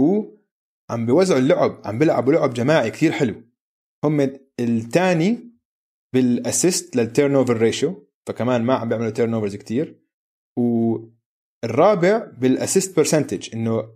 [0.00, 3.42] وعم بيوزعوا اللعب عم بيلعبوا لعب جماعي كثير حلو.
[4.04, 4.30] هم
[4.60, 5.50] الثاني
[6.14, 10.00] بال assist لل turnover ratio فكمان ما عم بيعملوا turnovers كثير
[10.58, 13.88] والرابع بال assist percentage إنه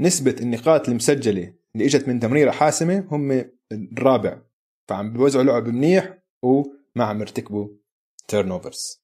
[0.00, 4.42] نسبة النقاط المسجلة اللي إجت من تمريرة حاسمة هم الرابع.
[4.88, 7.68] فعم بيوزعوا لعب منيح وما عم يرتكبوا
[8.28, 9.02] turnovers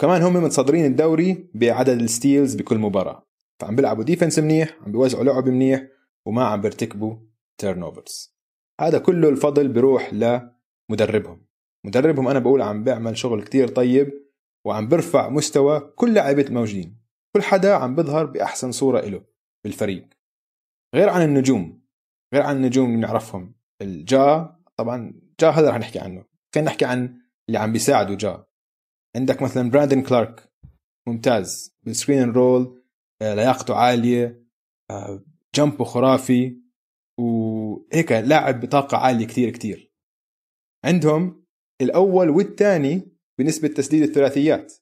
[0.00, 3.29] كمان هم متصدرين الدوري بعدد ال steals بكل مباراة.
[3.60, 5.86] فعم بيلعبوا defense منيح عم بيوزعوا لعب منيح
[6.26, 7.16] وما عم بيرتكبوا
[7.58, 8.36] turnovers
[8.80, 11.46] هذا كله الفضل بيروح لمدربهم.
[11.86, 14.12] مدربهم أنا بقول عم بيعمل شغل كتير طيب
[14.66, 17.00] وعم برفع مستوى كل لاعبين الموجودين
[17.36, 19.24] كل حدا عم بيظهر بأحسن صورة له
[19.64, 20.08] بالفريق.
[20.94, 21.82] غير عن النجوم
[22.34, 26.24] غير عن النجوم اللي بنعرفهم الجا طبعا جا هذا رح نحكي عنه.
[26.54, 28.46] خلينا نحكي عن اللي عم بيساعدوا جا.
[29.16, 30.52] عندك مثلا براندن كلارك
[31.08, 31.76] ممتاز.
[31.82, 32.79] بال screen roll
[33.22, 34.46] لياقته عالية
[34.90, 36.60] آه، jump ه خرافي
[37.20, 39.92] وهيك لاعب بطاقة عالية كثير كثير
[40.84, 41.46] عندهم
[41.82, 44.72] الأول والثاني بنسبه تسديد الثلاثيات.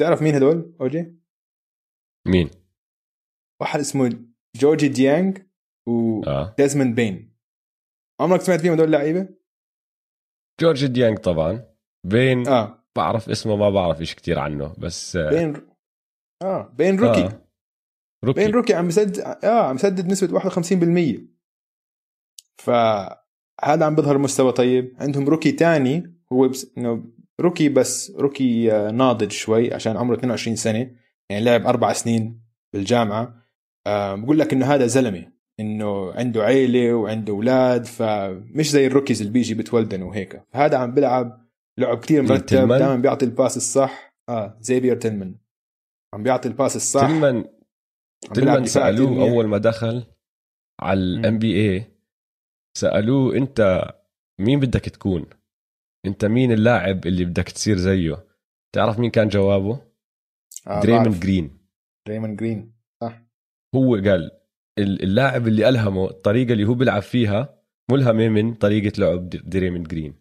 [0.00, 1.16] تعرف مين هدول أوجي؟
[2.26, 2.50] مين؟
[3.60, 4.26] واحد اسمه
[4.56, 5.38] جورجي ديانج
[5.88, 6.94] وديزموند آه.
[6.94, 7.36] بين.
[8.20, 9.28] عمرك سمعت فيهم هدول اللعيبه
[10.60, 11.74] جورج ديانج طبعا.
[12.06, 12.84] بين آه.
[12.96, 15.30] بعرف اسمه ما بعرف إيش كتير عنه بس آه.
[15.30, 15.66] بين
[16.42, 17.24] آه بين rookie.
[17.24, 17.45] آه.
[18.24, 21.36] rookie بين rookie عم بسدد آه عم بسدد نسبة 51%
[22.58, 24.96] فهذا عم بيظهر مستوى طيب.
[25.00, 27.04] عندهم rookie تاني هو بس إنه
[27.40, 30.90] rookie بس rookie آه، ناضج شوي عشان عمره 22 سنة
[31.30, 32.40] يعني لعب أربع سنين
[32.72, 33.34] بالجامعة.
[33.86, 39.20] آه بقول لك إنه هذا زلمة إنه عنده عيلة وعنده أولاد فمش زي ال rookies
[39.20, 40.42] اللي بيجي بتولدن وهيك.
[40.52, 41.46] هذا عم بيلعب
[41.78, 44.16] لعب كتير مرتب دائما بيعطي ال pass الصح.
[44.28, 45.34] آه زيفير تلمن
[46.14, 47.00] عم بيعطي ال pass الصح.
[47.00, 47.44] تلمن
[48.34, 50.04] تلمن سالوه أول ما دخل
[50.80, 51.84] على ال NBA
[52.78, 53.90] سألوه أنت
[54.40, 55.26] مين بدك تكون؟
[56.06, 58.26] أنت مين اللاعب اللي بدك تصير زيه؟
[58.74, 59.80] تعرف مين كان جوابه؟
[60.66, 61.58] آه دريمن جرين.
[62.08, 63.22] دريمن جرين صح.
[63.74, 64.40] هو قال
[64.78, 70.14] اللاعب اللي ألهمه الطريقة اللي هو بيلعب فيها ملهمة من طريقة لعب دريمن جرين.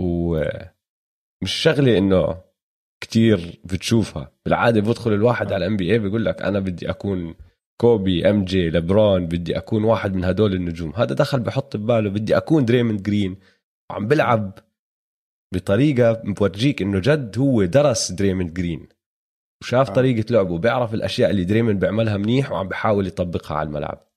[0.00, 2.47] ومش شغلة إنه
[3.00, 4.32] كتير بتشوفها.
[4.44, 7.34] بالعادة بدخل الواحد على ال NBA بيقول لك أنا بدي أكون
[7.80, 10.92] كوبي MJ لبرون بدي أكون واحد من هدول النجوم.
[10.94, 13.36] هذا دخل بحط بباله بدي أكون دريموند جرين.
[13.90, 14.58] وعم بلعب
[15.54, 18.88] بطريقة بورجيك إنه جد هو درس دريموند جرين.
[19.62, 19.94] وشاف آه.
[19.94, 24.08] طريقة لعبه وبيعرف الأشياء اللي دريمن بيعملها منيح وعم بحاول يطبقها على الملعب.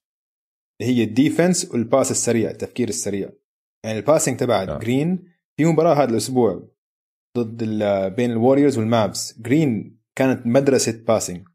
[0.81, 3.29] هي ال defense وال pass السريع التفكير السريع.
[3.85, 4.77] يعني ال passing تبع آه.
[4.77, 5.23] جرين
[5.57, 6.69] في مباراة هذا الأسبوع
[7.37, 7.63] ضد
[8.15, 11.47] بين الوريورز والمافس جرين كانت مدرسة passing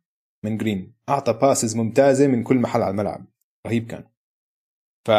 [0.44, 3.26] من جرين أعطى passes ممتازة من كل محل على الملعب.
[3.66, 4.04] رهيب كان.
[5.04, 5.10] ف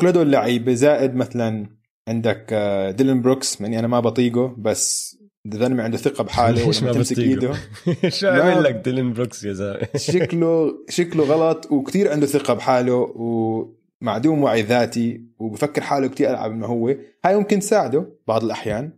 [0.00, 1.78] كل هدول لعيبه زائد مثلا
[2.08, 2.54] عندك
[2.96, 7.52] ديلن بروكس ماني أنا ما بطيقه بس الزلمه عنده ثقة بحاله ولما تمسك إيده.
[8.08, 14.42] شو عمل لك ديلن بروكس يا زلمة؟ شكله شكله غلط وكثير عنده ثقة بحاله ومعدوم
[14.42, 16.94] وعي ذاتي وبفكر حاله كثير ألعب إنه هو.
[17.24, 18.92] هاي ممكن تساعده بعض الأحيان.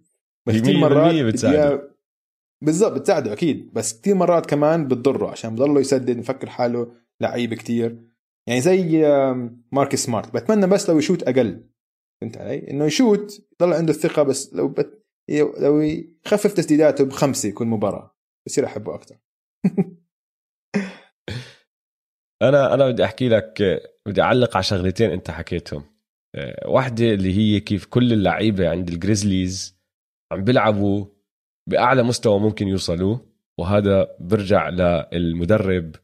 [0.48, 1.96] بس كثير مرات بتساعده.
[2.64, 3.72] بالضبط بتساعده أكيد.
[3.72, 7.98] بس كثير مرات كمان بتضره عشان بضله يسدد مفكر حاله لعيب كثير
[8.48, 9.02] يعني زي
[9.72, 10.34] مارك سمارت.
[10.34, 11.64] بتمنى بس لو يشوت أقل.
[12.20, 15.06] فهمت علي؟ إنه يشوت يضل عنده الثقة بس لو بت
[15.58, 18.16] لو يخفف تسديداته بخمسة كل مباراة.
[18.46, 19.16] بصير أحبه أكثر
[22.42, 25.84] أنا أنا بدي أحكي لك بدي أعلق على شغلتين أنت حكيتهم.
[26.34, 29.79] آه، واحدة اللي هي كيف كل اللعيبة عند الجريزليز
[30.32, 31.06] عم بيلعبوا
[31.66, 33.18] بأعلى مستوى ممكن يوصلوا
[33.58, 34.68] وهذا برجع
[35.12, 35.96] للمدرب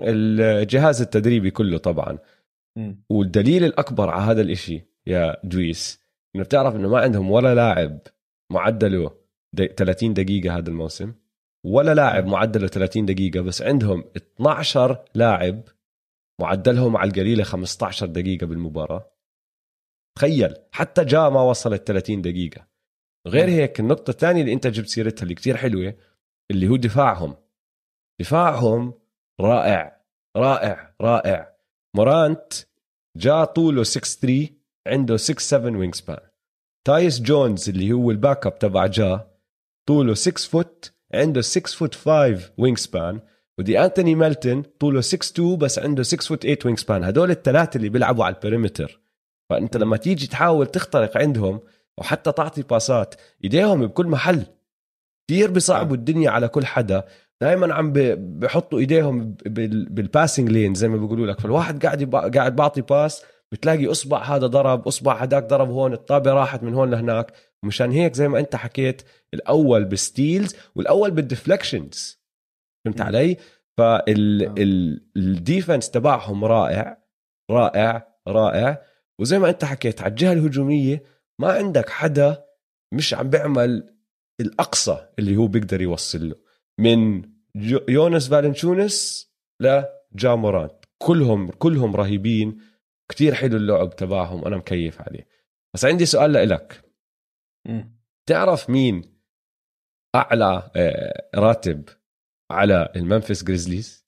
[0.00, 2.18] الجهاز التدريبي كله طبعا.
[3.10, 6.00] والدليل الأكبر على هذا الإشي يا دويس
[6.36, 7.98] إنه بتعرف إنه ما عندهم ولا لاعب
[8.52, 9.10] معدله
[9.76, 11.12] 30 دقيقة هذا الموسم
[11.66, 15.62] ولا لاعب معدله 30 دقيقة بس عندهم 12 لاعب
[16.40, 19.10] معدلهم على القليلة 15 دقيقة بالمباراة.
[20.18, 22.66] تخيل حتى جا ما وصلت 30 دقيقة.
[23.26, 25.94] غير هيك النقطة الثانية اللي أنت جبت سيرتها اللي كتير حلوة
[26.50, 27.36] اللي هو دفاعهم.
[28.20, 28.94] دفاعهم
[29.40, 30.00] رائع
[30.36, 31.54] رائع رائع.
[31.96, 32.52] مورانت
[33.16, 34.48] جا طوله 6 3
[34.86, 36.20] عنده 6 7 wingspan
[36.86, 39.30] تايوس جونز اللي هو ال backup تبع جا
[39.88, 43.20] طوله 6 foot عنده 6 foot 5 wingspan
[43.58, 47.88] ودي أنتوني ميلتون طوله 6 2 بس عنده 6 foot 8 wingspan هدول الثلاثة اللي
[47.88, 49.00] بيلعبوا على ال perimeter.
[49.50, 51.60] فأنت لما تيجي تحاول تخترق عندهم
[51.98, 53.14] وحتى تعطي باسات.
[53.44, 54.46] إيديهم بكل محل.
[55.30, 57.04] كثير بيصعبوا الدنيا على كل حدا.
[57.40, 61.40] دائما عم بحطوا إيديهم بال passing lane زي ما بيقولوا لك.
[61.40, 66.62] فالواحد قاعد قاعد بعطي pass بتلاقي أصبع هذا ضرب أصبع هداك ضرب هون الطابة راحت
[66.62, 67.32] من هون لهناك.
[67.62, 69.02] مشان هيك زي ما أنت حكيت
[69.34, 72.24] الأول بال steals والأول بال deflections
[72.84, 73.36] فهمت علي؟
[73.78, 75.10] فال defense
[75.90, 76.98] تبعهم رائع.
[77.50, 78.82] رائع رائع.
[79.20, 82.44] وزي ما أنت حكيت على الجهة الهجومية ما عندك حدا
[82.94, 83.96] مش عم بيعمل
[84.40, 86.36] الأقصى اللي هو بيقدر يوصل له
[86.80, 87.22] من
[87.88, 89.28] يونس فالنشونس
[89.60, 90.84] لجا مورانت.
[90.98, 92.60] كلهم كلهم رهيبين.
[93.08, 95.28] كتير حلو اللعب تبعهم أنا مكيف عليه.
[95.74, 96.84] بس عندي سؤال لإلك.
[98.28, 99.20] تعرف مين
[100.14, 101.88] أعلى آه، راتب
[102.50, 104.06] على الممفس جريزليز؟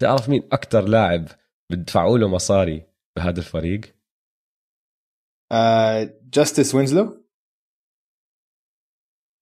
[0.00, 1.28] تعرف مين أكثر لاعب
[1.72, 2.86] بدفعوا له مصاري
[3.16, 3.80] بهذا الفريق؟
[6.30, 7.24] جاستس uh, وينزلو؟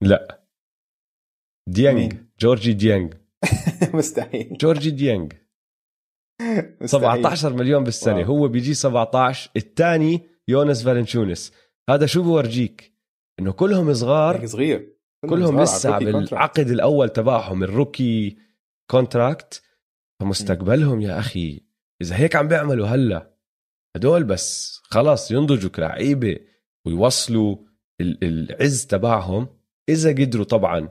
[0.03, 0.45] لا.
[1.69, 2.17] ديانج.
[2.41, 3.15] جورجي ديانج.
[3.95, 4.57] مستحيل.
[4.57, 5.33] جورجي ديانج.
[6.85, 8.15] 17 مليون بالسنة.
[8.15, 8.25] wow.
[8.25, 11.53] هو بيجي 17 الثاني يونس فالنشونس
[11.91, 12.95] هذا شو بورجيك؟
[13.41, 14.47] إنه كلهم صغار.
[14.47, 15.01] صغير.
[15.29, 18.39] كلهم لسه بالعقد الأول تبعهم ال rookie
[18.91, 19.63] contract
[20.21, 21.61] فمستقبلهم يا أخي
[22.03, 23.35] إذا هيك عم بيعملوا هلا
[23.97, 26.37] هدول بس خلاص ينضجوا كلعيبه
[26.87, 27.57] ويوصلوا
[28.01, 29.49] العز تبعهم.
[29.89, 30.89] إذا قدروا طبعا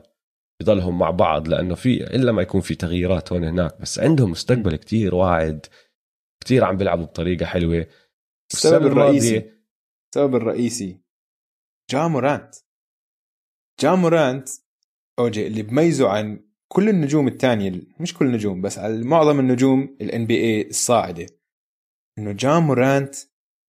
[0.62, 4.76] يضلهم مع بعض لأنه في الا ما يكون في تغييرات هون هناك بس عندهم مستقبل
[4.76, 5.66] كتير واعد.
[6.40, 7.86] كتير عم بيلعبوا بطريقة حلوة.
[8.52, 9.52] السبب الرئيسي.
[10.08, 11.00] السبب الرئيسي.
[11.90, 12.54] جا مورانت.
[13.80, 14.48] جا مورانت
[15.18, 20.26] أوجي اللي بميزه عن كل النجوم الثانية مش كل النجوم بس على معظم النجوم ال
[20.26, 21.26] NBA الصاعدة.
[22.18, 23.14] إنه جا مورانت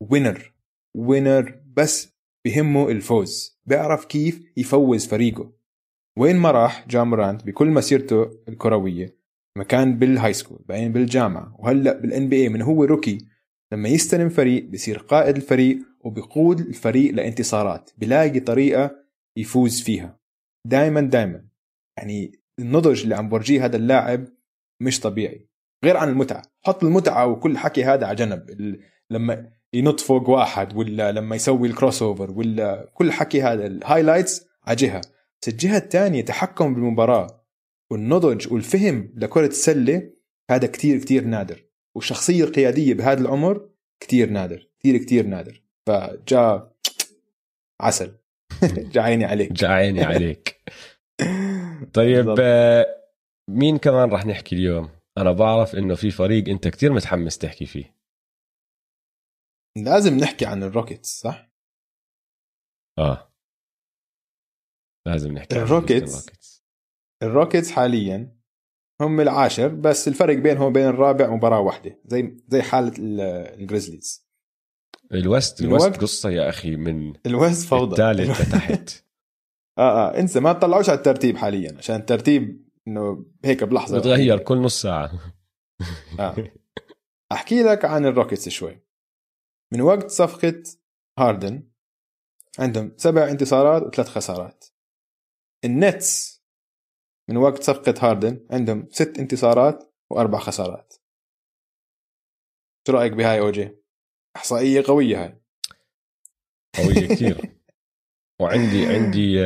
[0.09, 0.53] winner
[0.97, 2.13] winner بس
[2.45, 3.59] بهمه الفوز.
[3.65, 5.53] بيعرف كيف يفوز فريقه.
[6.17, 9.17] وين ما راح جا مورانت بكل مسيرته الكروية
[9.57, 13.17] مكان بال high school بعدين بالجامعة وهلأ بال NBA من هو rookie
[13.73, 18.95] لما يستلم فريق بصير قائد الفريق وبيقود الفريق لانتصارات بلاقي طريقة
[19.37, 20.19] يفوز فيها.
[20.67, 21.45] دائما دائما
[21.97, 24.27] يعني النضج اللي عم برجيه هذا اللاعب
[24.81, 25.47] مش طبيعي.
[25.85, 26.41] غير عن المتعة.
[26.65, 28.45] حط المتعة وكل حكي هذا على جنب.
[29.09, 34.47] لما ينط فوق واحد ولا لما يسوي ال crossover ولا كل حكي هذا ال highlights
[34.67, 35.01] على جهة.
[35.41, 37.45] بس الجهة الثانية تحكم بالمباراة
[37.91, 40.09] والنضج والفهم لكرة السلة
[40.49, 41.63] هذا كتير كتير نادر.
[41.95, 43.69] وشخصية قيادية بهذا العمر
[43.99, 45.61] كتير نادر كتير كتير نادر.
[45.87, 46.71] فجاء
[47.81, 48.11] عسل.
[48.93, 49.51] جا عيني عليك.
[49.51, 50.61] جا عيني عليك.
[51.93, 52.85] طيب آه،
[53.49, 58.00] مين كمان رح نحكي اليوم؟ أنا بعرف إنه في فريق أنت كتير متحمس تحكي فيه.
[59.77, 61.51] لازم نحكي عن الروكيتس صح؟
[62.99, 63.33] آه.
[65.07, 66.63] لازم نحكي الروكيتس عن الروكيتس
[67.23, 67.71] الروكيتس.
[67.71, 68.37] حاليا
[69.01, 74.27] هم العاشر بس الفرق بينهم وبين الرابع مباراة واحدة زي زي حالة الجريزليز
[75.13, 77.91] ال West ال West قصة يا أخي من ال West فوضى.
[77.91, 79.05] الثالث لتحت.
[79.77, 80.19] آه آه.
[80.19, 83.99] انسى ما تطلعوش على الترتيب حاليا عشان الترتيب إنه هيك بلحظة.
[83.99, 85.11] بتغير كل نص ساعة.
[86.19, 86.35] آه.
[87.31, 88.81] أحكي لك عن الروكيتس شوي.
[89.73, 90.63] من وقت صفقة
[91.19, 91.67] هاردن
[92.59, 94.65] عندهم سبع انتصارات وثلاث خسارات.
[95.65, 96.41] النتس
[97.29, 100.93] من وقت صفقة هاردن عندهم ست انتصارات وأربع خسارات.
[102.87, 103.77] شو رأيك بهاي أوجي؟
[104.35, 105.41] إحصائية قوية هاي.
[106.77, 107.61] قوية كثير.
[108.41, 109.39] وعندي عندي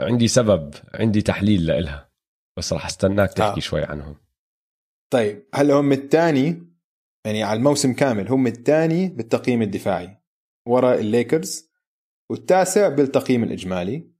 [0.00, 2.10] عندي سبب عندي تحليل لإلها
[2.58, 3.60] بس راح أستناك تحكي آه.
[3.60, 4.16] شوي عنهم.
[5.12, 6.69] طيب هلا هم الثاني؟
[7.26, 10.16] يعني على الموسم كامل هم الثاني بالتقييم الدفاعي
[10.68, 11.70] ورا الليكرز
[12.30, 14.10] والتاسع بالتقييم الإجمالي.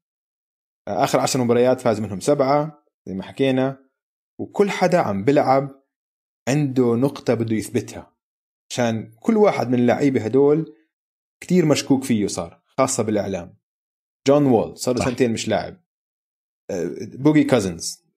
[0.88, 3.90] آخر عشر مباريات فاز منهم سبعة زي ما حكينا
[4.40, 5.84] وكل حدا عم بلعب
[6.48, 8.16] عنده نقطة بده يثبتها.
[8.70, 10.74] عشان كل واحد من اللعيبة هدول
[11.40, 13.56] كتير مشكوك فيه صار خاصة بالإعلام.
[14.26, 15.04] جون وول صار له.
[15.04, 15.80] سنتين مش لاعب.
[16.70, 18.09] آه، بوجي كازنز.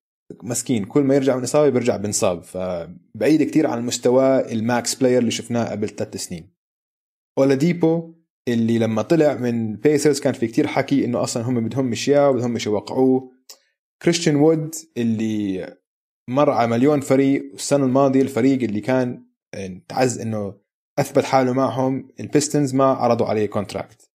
[0.43, 5.19] مسكين كل ما يرجع من إصابة بيرجع بنصاب فبعيد كتير عن مستوى ال max player
[5.19, 6.53] اللي شفناه قبل ثلاث سنين.
[7.37, 8.13] أولاديبو
[8.47, 12.29] اللي لما طلع من بيسرز كان في كتير حكي إنه أصلا هم بدهم مش اياه
[12.29, 13.31] وبدهم مش يوقعوه
[14.01, 15.67] كريستيان وود اللي
[16.29, 19.25] مر على مليون فريق والسنة الماضية الفريق اللي كان
[19.87, 20.55] تاعه إنه
[20.99, 24.11] أثبت حاله معهم البيستنز ما عرضوا عليه contract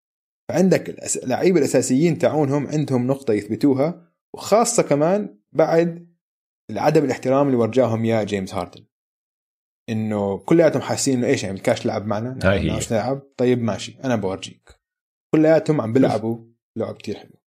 [0.51, 6.09] فعندك اللعيبه الأساسيين تاعونهم عندهم نقطة يثبتوها وخاصة كمان بعد
[6.71, 8.87] عدم الاحترام اللي ورجاهم إياه جيمس هاردن.
[9.89, 12.81] إنه كلياتهم حاسين إنه إيش يعني بدكاش تلعب معنا هاي هي.
[12.91, 14.81] نلعب طيب ماشي أنا بورجيك.
[15.35, 17.39] كلياتهم عم بيلعبوا لعب كتير حلو.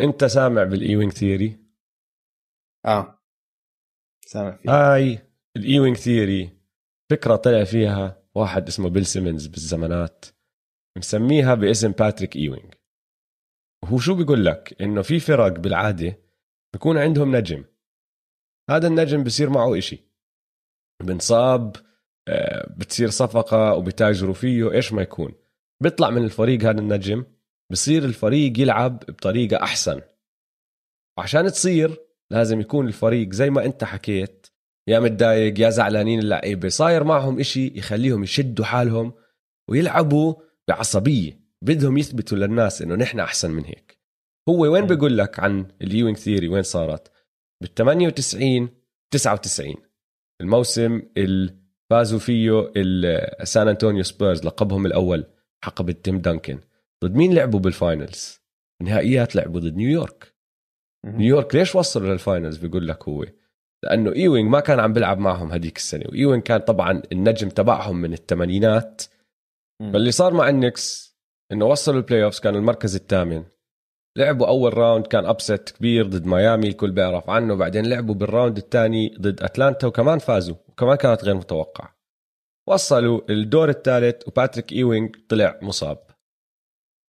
[0.00, 1.58] أنت سامع بالايوينج theory؟
[2.86, 3.24] آه.
[4.26, 4.70] سامع فيه.
[4.70, 5.18] هاي
[5.56, 6.50] الايوينج theory.
[7.10, 10.24] فكرة طلع فيها واحد اسمه بيل سيمنز بالزمانات.
[10.98, 12.74] مسميها باسم باتريك ايوينج
[13.84, 16.27] وهو شو بيقول لك؟ إنه في فرق بالعادة
[16.72, 17.64] بيكون عندهم نجم.
[18.70, 20.04] هذا النجم بصير معه إشي.
[21.02, 21.76] بنصاب
[22.28, 25.34] آه، بتصير صفقة وبتاجروا فيه إيش ما يكون.
[25.82, 27.24] بيطلع من الفريق هذا النجم
[27.72, 30.00] بصير الفريق يلعب بطريقة أحسن.
[31.18, 31.96] وعشان تصير
[32.30, 34.46] لازم يكون الفريق زي ما أنت حكيت
[34.88, 36.68] يا متضايق يا زعلانين اللعيبة.
[36.68, 39.12] صاير معهم إشي يخليهم يشدوا حالهم
[39.68, 40.34] ويلعبوا
[40.68, 41.40] بعصبية.
[41.62, 43.97] بدهم يثبتوا للناس إنه نحن أحسن من هيك.
[44.48, 44.86] هو وين.
[44.86, 47.12] بيقول لك عن الايوينج theory وين صارت؟
[47.62, 48.68] بال 98
[49.10, 49.74] 99
[50.40, 51.54] الموسم اللي
[51.90, 55.26] فازوا فيه السان انطونيو سبيرز لقبهم الأول
[55.64, 56.60] حقبة تيم دانكن.
[57.04, 58.40] ضد مين لعبوا بال finals
[58.82, 60.34] نهائيات لعبوا ضد نيويورك.
[61.06, 63.26] نيويورك ليش وصلوا لل finals بيقول لك هو.
[63.84, 68.12] لأنه ايوينج ما كان عم بيلعب معهم هذيك السنة وايوينج كان طبعا النجم تبعهم من
[68.12, 69.02] الثمانينات.
[69.80, 71.16] فاللي صار مع النكس
[71.52, 73.44] إنه وصلوا ال playoffs كانوا المركز الثامن.
[74.18, 77.54] لعبوا أول round كان upset كبير ضد ميامي الكل بيعرف عنه.
[77.54, 81.98] بعدين لعبوا بال round الثاني ضد أتلانتا وكمان فازوا وكمان كانت غير متوقعة.
[82.68, 85.98] وصلوا الدور الثالث وباتريك ايوينج طلع مصاب.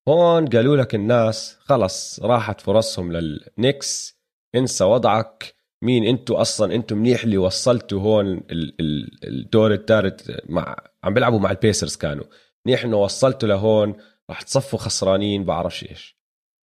[0.08, 4.20] هون قالوا لك الناس خلص راحت فرصهم للنكس
[4.56, 5.56] انسى وضعك.
[5.84, 11.40] مين انتو أصلا؟ انتو منيح اللي وصلتوا هون ال- ال- الدور الثالث مع عم بيلعبوا
[11.40, 12.26] مع البيسرز كانوا.
[12.66, 13.96] منيح إنه وصلتوا لهون
[14.30, 16.19] راح تصفوا خسرانين بعرفش إيش.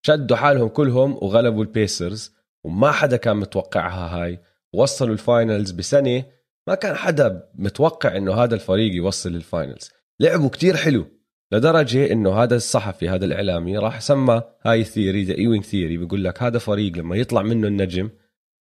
[0.06, 2.32] شدوا حالهم كلهم وغلبوا البيسرز
[2.64, 4.40] وما حدا كان متوقعها هاي.
[4.72, 6.24] وصلوا ال finals بسنة
[6.68, 9.90] ما كان حدا متوقع إنه هذا الفريق يوصل لل finals.
[10.20, 11.06] لعبوا كتير حلو
[11.52, 16.24] لدرجة إنه هذا الصحفي هذا الإعلامي راح سمى هاي ال theory the Ewing theory بيقول
[16.24, 18.10] لك هذا فريق لما يطلع منه النجم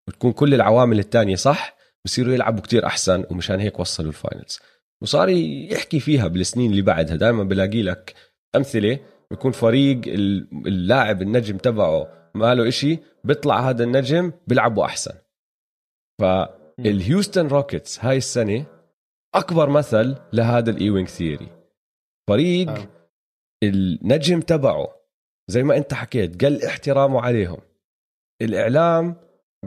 [0.09, 4.59] وتكون كل العوامل التانية صح بصيروا يلعبوا كتير أحسن ومشان هيك وصلوا ال finals.
[5.03, 8.15] وصار يحكي فيها بالسنين اللي بعدها دائما بلاقي لك
[8.57, 8.99] أمثلة
[9.31, 15.13] بيكون فريق ال- اللاعب النجم تبعه ما له إشي بيطلع هذا النجم بيلعبوا أحسن.
[16.21, 18.67] فالهيوستن روكيتس هاي السنة
[19.35, 21.49] أكبر مثل لهذا الايوينج theory
[22.31, 22.89] فريق آه.
[23.65, 24.89] النجم تبعه
[25.51, 27.59] زي ما أنت حكيت قل احترامه عليهم.
[28.43, 29.17] الإعلام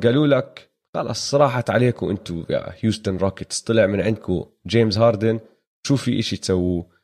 [0.03, 5.39] قالوا لك خلص راحت عليكم أنتم يا هيوستن روكيتس طلع من عندكم جيمس هاردن
[5.87, 6.96] شو في إشي تسووه؟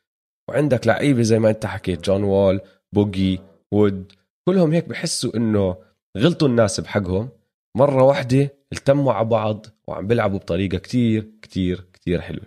[0.49, 2.61] وعندك لعيبة زي ما انت حكيت جون وول
[2.93, 3.41] بوجي
[3.73, 4.11] وود
[4.47, 5.77] كلهم هيك بحسوا إنه
[6.17, 7.29] غلطوا الناس بحقهم.
[7.77, 12.45] مرة واحدة التموا على بعض وعم بيلعبوا بطريقة كتير كتير كتير حلوة.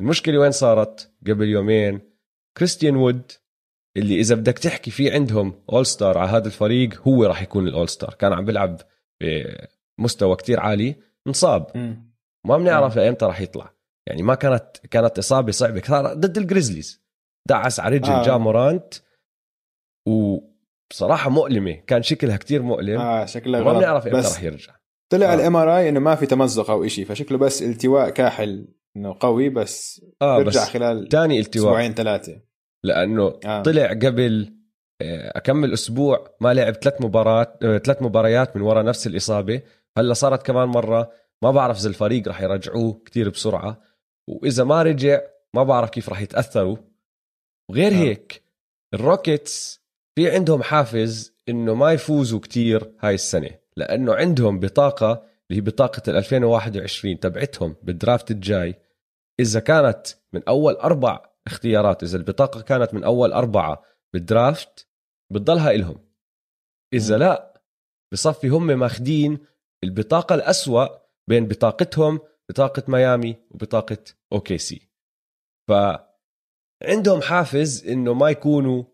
[0.00, 2.00] المشكلة وين صارت؟ قبل يومين
[2.56, 3.32] كريستيان وود
[3.96, 7.73] اللي إذا بدك تحكي في عندهم all star على هذا الفريق هو راح يكون ال
[7.73, 8.80] all star كان عم بيلعب
[9.98, 11.66] بمستوى كتير عالي انصاب.
[12.46, 13.74] ما بنعرف لأيمتى راح يطلع.
[14.06, 15.80] يعني ما كانت كانت إصابة صعبة.
[15.80, 17.07] كانت ضد الجريزليز
[17.48, 18.20] دعس على رجل آه.
[18.20, 18.24] آه.
[18.24, 18.94] جا مورانت
[20.08, 24.72] وبصراحه مؤلمة كان شكلها كتير مؤلم آه آه شكله وما غلط بنعرف إمتى راح يرجع
[25.12, 25.34] طلع آه.
[25.34, 29.48] الإم آر آي إنه ما في تمزق أو شيء فشكله بس التواء كاحل إنه قوي
[29.48, 32.40] بس آه بيرجع بس خلال تاني التواء أسبوعين ثلاثة
[32.84, 33.62] لأنه آه.
[33.62, 34.58] طلع قبل
[35.02, 39.62] آه، أكمل أسبوع ما لعب ثلاث مباريات آه، ثلاث مباريات من وراء نفس الإصابة
[39.98, 41.10] هلأ صارت كمان مرة
[41.42, 43.80] ما بعرف إذا الفريق راح يرجعوه كتير بسرعة
[44.28, 45.20] وإذا ما رجع
[45.54, 46.76] ما بعرف كيف راح يتأثروا
[47.70, 47.96] وغير آه.
[47.96, 48.42] هيك
[48.94, 49.80] الروكيتس
[50.14, 55.12] في عندهم حافز إنه ما يفوزوا كتير هاي السنة لأنه عندهم بطاقة
[55.50, 58.74] اللي هي بطاقة ال 2021 تبعتهم بال draft الجاي
[59.40, 64.88] إذا كانت من أول أربع اختيارات إذا البطاقة كانت من أول أربعة بال draft
[65.32, 65.98] بتضلها إلهم
[66.94, 67.18] إذا.
[67.18, 67.62] لا
[68.12, 69.38] بصفي هم ماخدين
[69.84, 70.86] البطاقة الأسوأ
[71.28, 73.98] بين بطاقتهم بطاقة ميامي وبطاقة
[74.32, 74.88] OKC
[75.68, 75.72] ف
[76.82, 78.84] عندهم حافز إنه ما يكونوا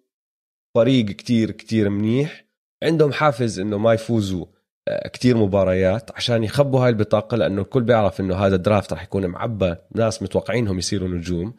[0.75, 2.45] فريق كتير كتير منيح.
[2.85, 4.47] عندهم حافز إنه ما يفوزوا
[4.89, 9.03] آه، كتير مباريات عشان يخلوا هاي البطاقة لأنه الكل بيعرف إنه هذا ال draft رح
[9.03, 11.55] يكون معبى ناس متوقعينهم يصيروا نجوم.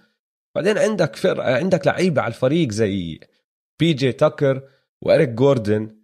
[0.55, 3.19] بعدين عندك فرق عندك لعيبة على الفريق زي
[3.79, 4.69] بي جي تاكر
[5.01, 5.97] وإريك جوردن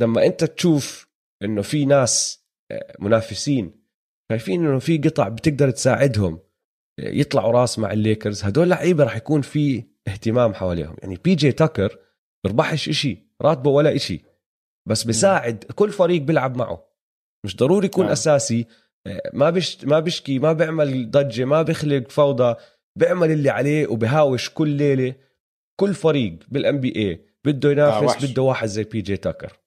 [0.00, 1.08] لما أنت تشوف
[1.42, 3.84] إنه في ناس آه، منافسين
[4.32, 6.34] شايفين إنه في قطع بتقدر تساعدهم.
[6.34, 6.43] آه،
[6.98, 8.44] يطلعوا راس مع الليكرز.
[8.44, 10.96] هدول لعيبة رح يكون في اهتمام حواليهم.
[11.02, 11.98] يعني بي جي تاكر
[12.44, 14.22] برخصش إشي راتبه ولا إشي.
[14.88, 16.88] بس بساعد كل فريق بيلعب معه.
[17.44, 18.12] مش ضروري يكون نعم.
[18.12, 18.66] أساسي.
[19.06, 22.54] آه، ما بش ما بشكي ما بيعمل ضجة ما بيخلق فوضى.
[22.96, 25.14] بيعمل اللي عليه وبهاوش كل ليلة.
[25.80, 28.24] كل فريق بال NBA بده آه، ينافس وحش.
[28.24, 29.58] بده واحد زي بي جي تاكر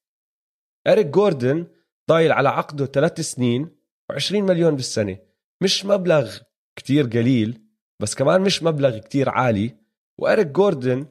[0.87, 1.67] إريك جوردن
[2.09, 3.69] ضايل على عقده ثلاث سنين
[4.13, 5.17] و20 مليون بالسنة.
[5.63, 6.37] مش مبلغ
[6.77, 7.61] كتير قليل
[8.01, 9.75] بس كمان مش مبلغ كتير عالي.
[10.19, 11.05] وإريك جوردن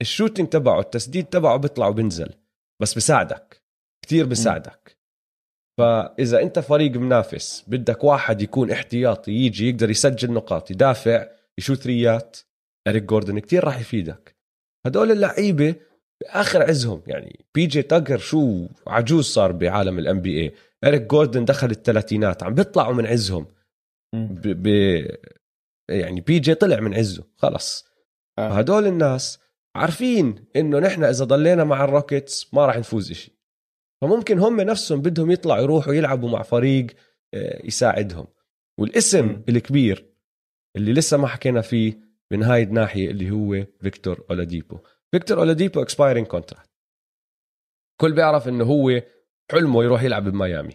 [0.00, 2.30] ال shooting تبعه التسديد تبعه بيطلع وبنزل
[2.80, 3.62] بس بساعدك
[4.02, 4.98] كتير بساعدك
[5.78, 12.26] فإذا أنت فريق منافس بدك واحد يكون احتياطي يجي يقدر يسجل نقاط يدافع يشوت three
[12.26, 12.36] ات
[12.88, 14.36] إريك جوردن كتير راح يفيدك.
[14.86, 15.74] هدول اللعيبة
[16.20, 20.54] بآخر عزهم يعني بي جي تاكر شو عجوز صار بعالم ال NBA
[20.84, 23.46] إريك جوردن دخل الثلاثينات عم بيطلعوا من عزهم.
[24.14, 24.48] ب...
[24.62, 24.68] ب...
[25.90, 27.88] يعني بي جي طلع من عزه خلص.
[28.38, 28.48] آه.
[28.48, 29.38] هدول الناس
[29.76, 33.38] عارفين إنه نحن إذا ضلينا مع الروكيتس ما راح نفوز إشي.
[34.02, 36.86] فممكن هم نفسهم بدهم يطلعوا يروحوا يلعبوا مع فريق
[37.34, 38.26] آه، يساعدهم.
[38.80, 39.44] والاسم مم.
[39.48, 40.14] الكبير
[40.76, 42.00] اللي لسه ما حكينا فيه
[42.32, 44.78] من هاي الناحية اللي هو فيكتور أولاديبو.
[45.12, 46.70] فيكتور أولاديبو expiring contract
[48.00, 49.02] كل بيعرف إنه هو
[49.52, 50.74] حلمه يروح يلعب بميامي.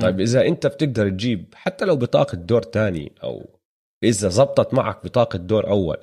[0.00, 3.60] طيب إذا أنت بتقدر تجيب حتى لو بطاقة دور تاني أو
[4.04, 5.96] إذا زبطت معك بطاقة دور أول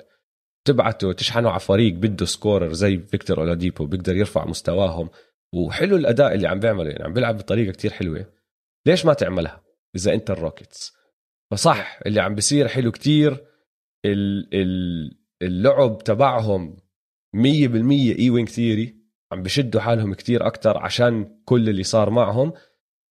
[0.66, 5.10] تبعته تشحنه على فريق بده scorer زي فيكتور أولاديبو بيقدر يرفع مستواهم
[5.54, 8.26] وحلو الأداء اللي عم بيعمله يعني عم بيلعب بطريقة كتير حلوة
[8.86, 9.62] ليش ما تعملها
[9.96, 10.92] إذا أنت الروكيتس؟
[11.50, 13.44] فصح اللي عم بيصير حلو كتير
[14.04, 16.76] ال- ال- اللعب تبعهم
[17.36, 18.98] 100% إيوينج ثيوري
[19.32, 22.52] عم بشدوا حالهم كتير أكتر عشان كل اللي صار معهم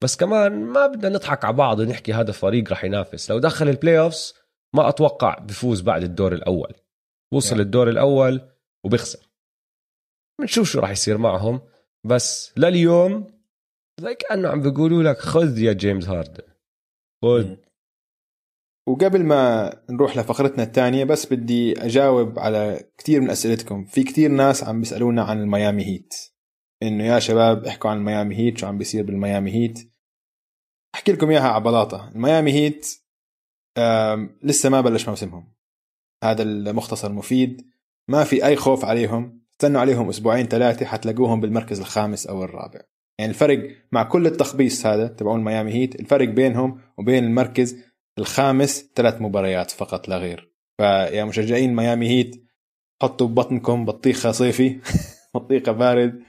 [0.04, 3.32] بس كمان ما بدنا نضحك على بعض ونحكي هذا فريق رح ينافس.
[3.32, 4.34] لو دخل ال playoffs
[4.76, 6.74] ما أتوقع بفوز بعد الدور الأول.
[7.34, 7.62] وصل نعم.
[7.62, 8.50] الدور الأول
[8.86, 9.30] وبيخسر.
[10.42, 11.62] بنشوف شو راح يصير معهم.
[12.04, 13.38] بس لليوم
[14.02, 16.44] زي كأنه عم بيقولوا لك خذ يا جيمس هاردن.
[17.22, 17.56] خذ.
[18.88, 23.86] وقبل ما نروح لفقرتنا الثانية بس بدي أجاوب على كثير من أسئلتكم.
[23.86, 26.14] في كثير ناس عم بيسألونا عن الميامي هيت.
[26.84, 29.92] إنه يا شباب احكوا عن الميامي هيت شو عم بيصير بالميامي هيت.
[30.96, 32.10] أحكي لكم إياها على بلاطة.
[32.16, 32.88] الميامي هيت
[34.44, 35.54] لسه ما بلش موسمهم.
[36.24, 37.72] هذا المختصر مفيد.
[38.08, 39.42] ما في أي خوف عليهم.
[39.54, 42.80] استنوا عليهم أسبوعين ثلاثة حتلاقوهم بالمركز الخامس أو الرابع.
[43.20, 47.78] يعني الفرق مع كل التخبيص هذا تبعون الميامي هيت الفرق بينهم وبين المركز
[48.20, 50.54] الخامس ثلاث مباريات فقط لا غير.
[50.78, 52.48] فيا مشجعين ميامي هيت
[53.02, 54.80] حطوا ببطنكم بطيخة صيفي
[55.36, 56.24] بطيخة بارد.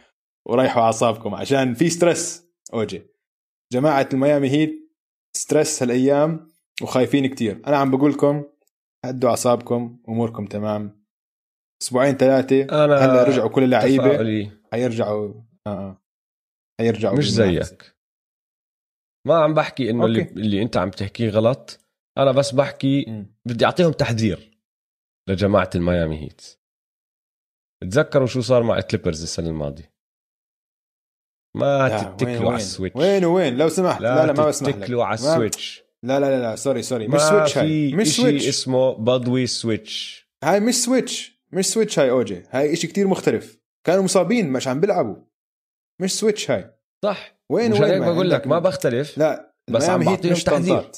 [0.49, 2.45] وريحوا أعصابكم عشان في ستريس
[2.75, 3.03] أوجي.
[3.73, 4.93] جماعة الميامي هيت
[5.37, 6.51] stress هالأيام
[6.83, 7.63] وخايفين كتير.
[7.67, 8.45] أنا عم بقول لكم
[9.05, 11.05] هدوا أعصابكم أموركم تمام.
[11.83, 14.51] أسبوعين ثلاثة أنا هلا رجعوا كل تفاؤلي.
[14.73, 15.35] حيرجعوا
[15.67, 16.03] آه آه.
[16.81, 17.31] حيرجعوا مش.
[17.31, 17.97] زيك.
[19.27, 20.23] ما عم بحكي إنه اللي.
[20.23, 21.81] اللي أنت عم تحكيه غلط.
[22.19, 23.37] أنا بس بحكي مم.
[23.45, 24.59] بدي أعطيهم تحذير
[25.29, 26.59] لجماعة الميامي هيت.
[27.83, 29.98] تذكروا شو صار مع الكليبرز السنة الماضية؟
[31.55, 32.97] ما لا، تتكلوا على ال switch.
[32.97, 34.01] وين وين؟ لو سمحت.
[34.01, 34.75] لا لا, ما بسمح لك.
[34.75, 35.85] تتكلوا على ال switch.
[36.03, 37.09] لا لا لا لا sorry sorry.
[37.09, 37.93] مش switch هاي.
[37.93, 38.49] مش switch.
[38.49, 40.29] اسمه بضوي switch.
[40.45, 41.43] هاي مش switch.
[41.53, 42.43] مش switch هاي أوجي.
[42.51, 43.59] هاي إشي كتير مختلف.
[43.87, 45.17] كانوا مصابين مش عم بيلعبوا.
[46.01, 46.71] مش switch هاي.
[47.05, 47.39] صح.
[47.51, 49.19] وين مش وين؟ بقول لك ما بختلف.
[49.19, 50.37] لا بس عم تحذير.
[50.37, 50.91] تحذير.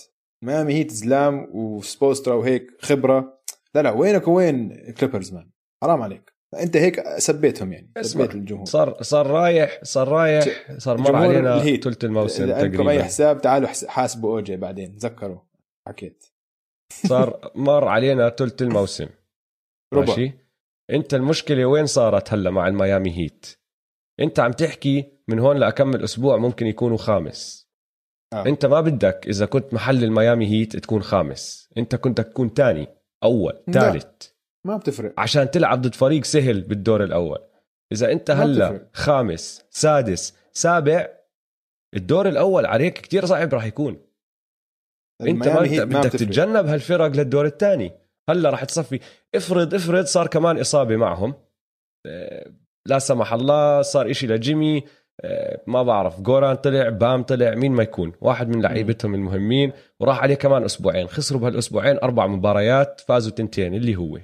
[0.44, 3.40] ميامي هيت زلام وسبولسترا وهيك خبرة.
[3.74, 5.50] لا لا وينك وين؟ كليبرز مان
[5.82, 6.29] حرام عليك.
[6.54, 8.66] انت هيك سبيتهم يعني سبيت الجمهور.
[8.66, 11.76] صار صار رايح صار رايح صار مر علينا.
[11.76, 15.40] ثلث الموسم اذا عندكم اي حساب تعالوا حاسبوا اوجي بعدين تذكروا.
[15.88, 16.26] حكيت.
[17.06, 19.06] صار مر علينا ثلث الموسم.
[19.94, 20.06] ربع.
[20.06, 20.32] ماشي؟
[20.90, 23.46] انت المشكلة وين صارت هلا مع الميامي هيت؟
[24.20, 27.70] انت عم تحكي من هون لأكمل أسبوع ممكن يكونوا خامس.
[28.32, 28.46] آه.
[28.46, 31.68] انت ما بدك إذا كنت محل الميامي هيت تكون خامس.
[31.78, 32.88] انت كنت تكون تاني
[33.22, 33.62] أول.
[33.72, 34.29] ثالث
[34.66, 35.14] ما بتفرق.
[35.18, 37.38] عشان تلعب ضد فريق سهل بالدور الأول.
[37.92, 38.88] إذا أنت هلا.
[38.92, 41.08] خامس سادس سابع
[41.96, 44.00] الدور الأول عليك كتير صعب راح يكون.
[45.20, 46.12] أنت ما أنت بدك.
[46.12, 47.92] تتجنب هالفرق للدور الثاني.
[48.30, 49.00] هلا راح تصفي.
[49.34, 51.34] افرض افرض صار كمان إصابة معهم.
[52.06, 52.52] آه،
[52.86, 54.84] لا سمح الله صار إشي لجيمي.
[55.20, 56.20] آه، ما بعرف.
[56.20, 58.12] جوران طلع بام طلع مين ما يكون.
[58.20, 59.72] واحد من لعيبتهم المهمين.
[60.00, 61.06] وراح عليه كمان أسبوعين.
[61.06, 64.18] خسروا بهالأسبوعين أربع مباريات فازوا تنتين اللي هو.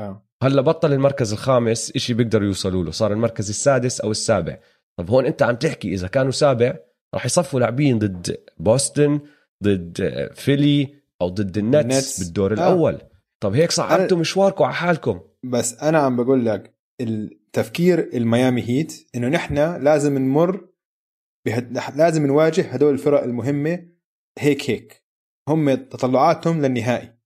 [0.00, 0.26] آه.
[0.42, 4.58] هلا بطل المركز الخامس إشي بيقدروا يوصلوا له صار المركز السادس أو السابع
[4.96, 6.78] طب هون أنت عم تحكي إذا كانوا سابع
[7.14, 9.20] راح يصفوا لاعبين ضد بوسطن
[9.64, 12.18] ضد فيلي أو ضد النتس, النتس.
[12.18, 12.54] بالدور آه.
[12.54, 12.98] الأول
[13.40, 19.28] طب هيك صعبتوا مشواركم على حالكم بس أنا عم بقول لك التفكير الميامي هيت إنه
[19.28, 20.68] نحن لازم نمر
[21.46, 21.78] بهد...
[21.96, 23.86] لازم نواجه هدول الفرق المهمة
[24.38, 25.04] هيك هيك
[25.48, 27.19] هم تطلعاتهم للنهائي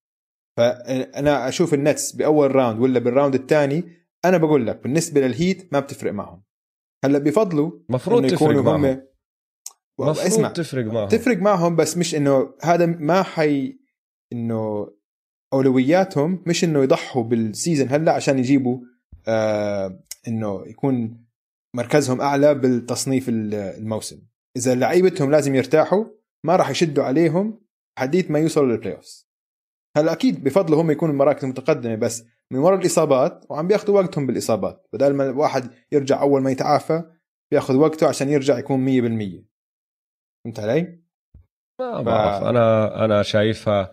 [0.57, 3.85] فأنا أشوف النتس بأول round ولا بال round الثاني
[4.25, 6.43] أنا بقول لك بالنسبة للهيت ما بتفرق معهم.
[7.05, 8.85] هلأ بفضلوا مفروض إنه تفرق يكونوا معهم.
[8.85, 9.03] هم
[9.99, 11.09] مفروض اسمع تفرق معهم.
[11.09, 13.79] تفرق معهم بس مش إنه هذا ما حي
[14.33, 14.89] إنه
[15.53, 18.79] أولوياتهم مش إنه يضحوا بال season هلأ عشان يجيبوا
[19.29, 21.25] آه إنه يكون
[21.77, 24.21] مركزهم أعلى بالتصنيف ال- الموسم.
[24.57, 26.05] إذا لعيبتهم لازم يرتاحوا
[26.45, 27.61] ما راح يشدوا عليهم
[27.99, 29.25] حديث ما يوصلوا لل playoff
[29.97, 34.87] هلا أكيد بفضلوا هم يكونوا المراكز المتقدمة بس من وراء الإصابات وعم بياخذوا وقتهم بالإصابات
[34.93, 37.03] بدل ما الواحد يرجع أول ما يتعافى
[37.51, 39.45] بياخذ وقته عشان يرجع يكون 100%
[40.45, 41.05] فهمت علي؟
[41.81, 43.93] ما بعرف أنا أنا شايفها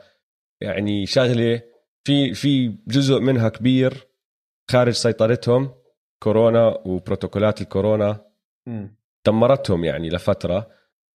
[0.62, 1.62] يعني شغلة
[2.08, 4.08] في في جزء منها كبير
[4.72, 5.74] خارج سيطرتهم
[6.24, 8.26] كورونا وبروتوكولات الكورونا
[8.68, 8.96] مم.
[9.28, 10.70] دمرتهم يعني لفترة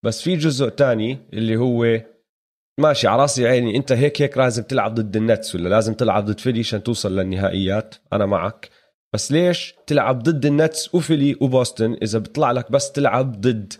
[0.04, 2.00] بس في جزء تاني اللي هو
[2.80, 3.76] ماشي على راسي عيني.
[3.76, 7.94] انت هيك هيك لازم تلعب ضد النتس ولا لازم تلعب ضد فيلي عشان توصل للنهائيات؟
[8.12, 8.70] أنا معك.
[9.14, 13.72] بس ليش تلعب ضد النتس وفيلي وبوسطن؟ إذا بيطلع لك بس تلعب ضد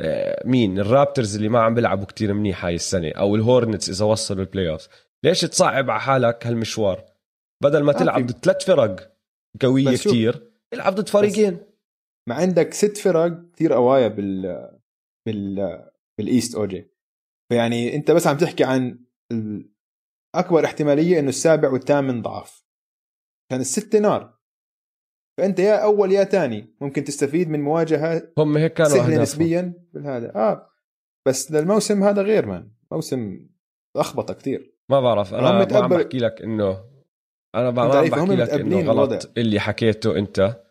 [0.00, 4.44] آه، مين؟ الرابتورز اللي ما عم بيلعبوا كتير منيح هاي السنة أو الهورنتس إذا وصلوا
[4.44, 4.88] ال playoff
[5.24, 7.04] ليش تصعب على حالك هالمشوار؟
[7.62, 9.12] بدل ما تلعب ضد ثلاث فرق
[9.62, 11.58] قوية كتير العب ضد فريقين.
[12.28, 14.70] ما عندك ست فرق كثير قوايا بال
[15.26, 15.80] بال
[16.18, 16.90] بال East اوجي
[17.50, 19.04] فيعني أنت بس عم تحكي عن
[20.34, 22.66] أكبر احتمالية إنه السابع والثامن ضعف.
[23.50, 24.38] كان الستة نار.
[25.38, 29.22] فأنت يا أول يا ثاني ممكن تستفيد من مواجهة هم هيك كانوا سهلة.
[29.22, 30.70] نسبيا بالهذا آه
[31.28, 32.70] بس للموسم هذا غير مان.
[32.92, 33.48] موسم
[33.96, 34.76] لخبطه كثير.
[34.90, 36.84] ما بعرف أنا ما عم متقبل- بحكي لك إنه
[37.54, 39.18] أنا ما عم بحكي لك إنه غلط الوضع.
[39.36, 40.62] اللي حكيته أنت.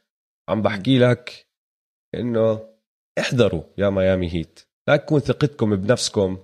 [0.50, 1.48] عم بحكي لك
[2.16, 2.70] إنه
[3.20, 4.60] احذروا يا ميامي هيت.
[4.88, 6.38] لا تكون ثقتكم بنفسكم.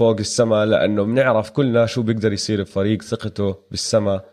[0.00, 4.24] فوق السما لأنه بنعرف كلنا شو بيقدر يصير بفريق ثقته بالسما.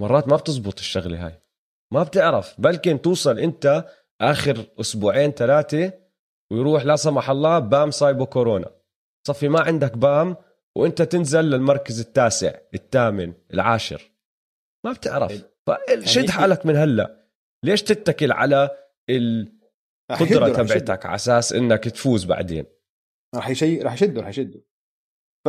[0.00, 1.42] مرات ما بتزبط الشغلة هاي.
[1.92, 2.60] ما بتعرف.
[2.60, 3.84] بلكن توصل أنت
[4.20, 5.92] آخر أسبوعين ثلاثة
[6.52, 8.70] ويروح لا سمح الله بام صايبه كورونا.
[9.28, 10.36] صفي ما عندك بام
[10.76, 14.10] وأنت تنزل للمركز التاسع الثامن العاشر.
[14.86, 15.32] ما بتعرف.
[15.66, 17.26] فشد يعني- حالك من هلأ؟
[17.64, 18.64] ليش تتكل على
[20.10, 20.56] رح القدرة رح.
[20.56, 22.64] تبعتك على أساس إنك تفوز بعدين؟
[23.34, 24.60] راح يشي راح يشدوا راح يشدوا.
[25.44, 25.48] ف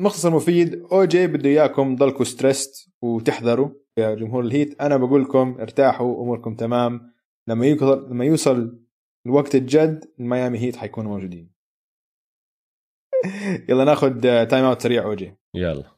[0.00, 4.80] مختصر مفيد أو جي بده إياكم ضلكم stressed وتحذروا يا جمهور ال Heat.
[4.80, 7.14] أنا بقول لكم ارتاحوا أموركم تمام.
[7.48, 8.78] لما يوصل لما يوصل
[9.26, 11.50] الوقت الجد ال Miami Heat حيكونوا موجودين.
[13.68, 15.93] يلا ناخذ time out سريع أو جي يلا.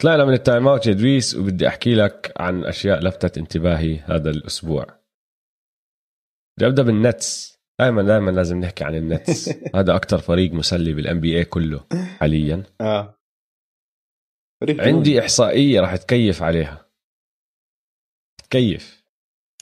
[0.00, 4.30] طلعنا من ال time out يا دويس وبدي أحكي لك عن أشياء لفتت انتباهي هذا
[4.30, 4.86] الأسبوع.
[6.56, 7.58] بدي أبدأ بال Nets.
[7.80, 9.48] دائما دائما لازم نحكي عن ال Nets.
[9.76, 11.86] هذا أكثر فريق مسلي بال NBA كله
[12.18, 12.62] حاليا.
[12.80, 13.14] آه.
[14.68, 16.90] عندي إحصائية راح تكيف عليها.
[18.44, 19.04] تكيف.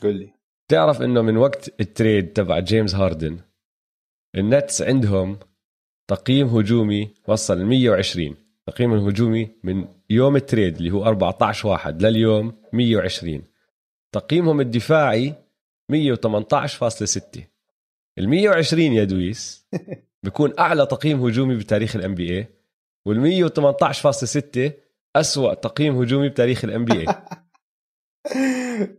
[0.03, 0.33] قول لي.
[0.71, 3.41] تعرف إنه من وقت ال trade تبع جيمس هاردن
[4.37, 5.39] ال Nets عندهم
[6.11, 12.03] تقييم هجومي وصل ل 120 تقييم الهجومي من يوم ال trade اللي هو 14 واحد
[12.03, 13.43] لليوم 120
[14.13, 15.35] تقييمهم الدفاعي
[15.93, 17.41] 118.6
[18.19, 19.67] ال 120 يا دويس
[20.23, 22.47] بيكون أعلى تقييم هجومي بتاريخ ال NBA
[23.07, 24.71] وال 118.6
[25.17, 27.07] أسوأ تقييم هجومي بتاريخ ال NBA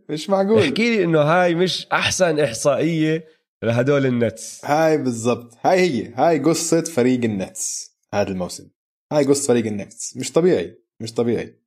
[0.08, 0.62] مش معقول.
[0.62, 3.26] احكي لي إنه هاي مش أحسن إحصائية
[3.62, 4.64] لهدول ال Nets.
[4.64, 5.54] هاي بالضبط.
[5.62, 6.12] هاي هي.
[6.14, 8.68] هاي قصة فريق ال Nets هذا الموسم.
[9.12, 10.82] هاي قصة فريق ال Nets مش طبيعي.
[11.02, 11.62] مش طبيعي.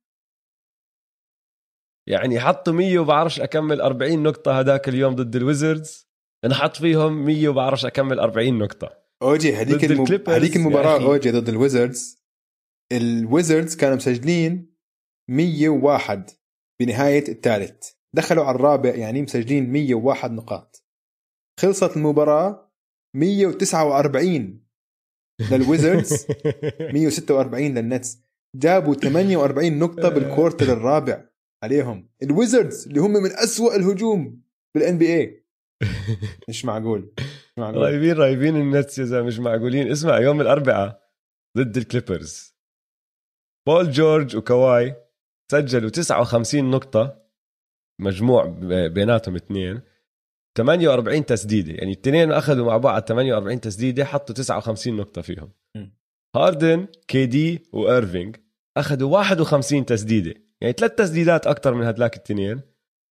[2.08, 6.08] يعني حطوا 100 وبعرفش أكمل 40 نقطة هداك اليوم ضد ال Wizards.
[6.44, 9.02] انحط فيهم 100 وبعرفش أكمل 40 نقطة.
[9.22, 10.28] أوجي هذيك المب...
[10.28, 11.02] هذيك المباراة.
[11.02, 12.22] أوجي ضد ال Wizards.
[12.92, 14.76] ال Wizards كانوا مسجلين
[15.30, 16.30] 101
[16.80, 17.92] بنهاية الثالث.
[18.14, 20.84] دخلوا على الرابع يعني مسجلين 101 نقاط.
[21.60, 22.72] خلصت المباراة
[23.16, 24.66] 149
[25.50, 26.26] لل Wizards.
[26.94, 28.18] 146 لل Nets.
[28.56, 31.24] جابوا 48 نقطة بال quarter الرابع
[31.64, 32.10] عليهم.
[32.22, 34.42] ال Wizards اللي هم من أسوأ الهجوم
[34.74, 35.46] بال NBA
[36.48, 37.12] مش معقول.
[37.18, 37.82] مش معقول.
[37.82, 39.90] رهيبين رهيبين ال Nets يا زلمة مش معقولين.
[39.90, 41.02] اسمع يوم الأربعاء
[41.58, 42.56] ضد ال Clippers.
[43.66, 44.96] بول جورج وكواي
[45.52, 47.22] سجلوا 59 نقطة.
[48.00, 48.44] مجموع
[48.86, 49.80] بيناتهم اثنين.
[50.58, 51.72] 48 تسديدة.
[51.72, 55.52] يعني الاثنين أخذوا مع بعض 48 تسديدة حطوا 59 نقطة فيهم.
[56.36, 58.36] هاردن KD وايرفينج
[58.76, 60.34] أخذوا 51 تسديدة.
[60.60, 62.60] يعني ثلاث تسديدات أكثر من هدلاك الاثنين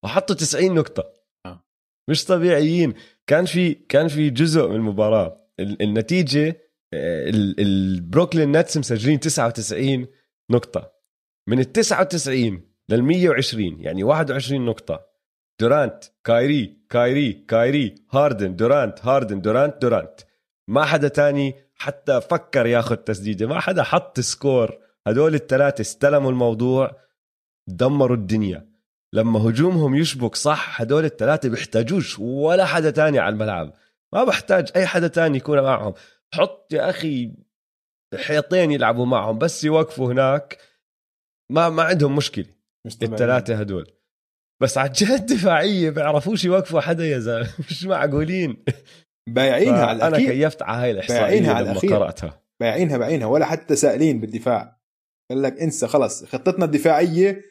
[0.06, 1.14] وحطوا 90 نقطة.
[1.46, 1.66] آه.
[2.10, 2.94] مش طبيعيين.
[3.28, 6.62] كان في كان في جزء من المباراة النتيجة
[6.94, 10.08] ال Brooklyn Nets مسجلين 99
[10.52, 10.94] نقطة.
[11.50, 15.11] من ال 99 لل 120 يعني 21 نقطة.
[15.62, 20.22] دورانت كايري كايري كايري هاردن دورانت هاردن دورانت دورانت
[20.68, 24.78] ما حدا تاني حتى فكر ياخذ تسديدة ما حدا حط سكور.
[25.08, 26.92] هدول الثلاثة استلموا الموضوع
[27.68, 28.72] دمروا الدنيا.
[29.14, 33.74] لما هجومهم يشبك صح هدول الثلاثة بيحتاجوش ولا حدا تاني على الملعب.
[34.14, 35.94] ما بحتاج أي حدا تاني يكون معهم.
[36.34, 37.36] حط يا أخي
[38.16, 40.58] حيطين يلعبوا معهم بس يوقفوا هناك.
[41.52, 42.46] ما ما عندهم مشكلة.
[42.86, 44.01] الثلاثة هدول.
[44.62, 47.50] بس على الجهة الدفاعية بيعرفوش يوقفوا حدا يا زلمة.
[47.70, 48.64] مش معقولين.
[49.30, 51.94] بايعينها على أنا كيفت على هاي الإحصائية لما الأخير.
[51.94, 52.42] قرأتها.
[52.60, 53.28] بايعينها بايعينها.
[53.28, 54.82] ولا حتى سائلين بالدفاع.
[55.32, 56.26] قال لك انسى خلص.
[56.26, 57.42] خطتنا الدفاعية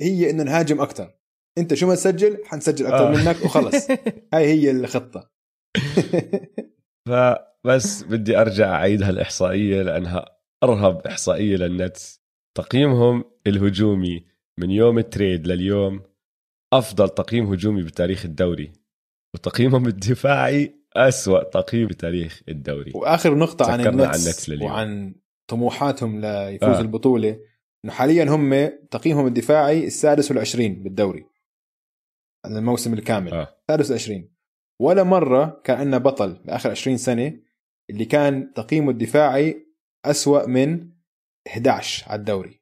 [0.00, 1.14] هي إنه نهاجم أكثر
[1.58, 3.10] أنت شو ما تسجل حنسجل أكثر آه.
[3.10, 3.88] منك وخلص.
[4.34, 5.30] هاي هي الخطة.
[7.08, 10.24] فبس بدي أرجع أعيد هالإحصائية لأنها
[10.64, 12.20] أرهب إحصائية لل Nets
[12.56, 14.24] تقييمهم الهجومي
[14.58, 16.09] من يوم ال trade لليوم
[16.72, 18.72] أفضل تقييم هجومي بتاريخ الدوري
[19.34, 24.70] وتقييمهم الدفاعي أسوأ تقييم بتاريخ الدوري وآخر نقطة عن النتس, عن النتس لليوم.
[24.70, 25.14] وعن
[25.50, 26.80] طموحاتهم ليفوز آه.
[26.80, 27.40] البطولة
[27.84, 31.26] إنه حاليا هم تقييمهم الدفاعي السادس والعشرين بالدوري
[32.46, 33.56] الموسم الكامل آه.
[33.70, 34.34] السادس والعشرين
[34.80, 37.40] ولا مرة كان عندنا بطل بآخر 20 سنة
[37.90, 39.66] اللي كان تقييمه الدفاعي
[40.04, 40.90] أسوأ من
[41.48, 42.59] 11 على الدوري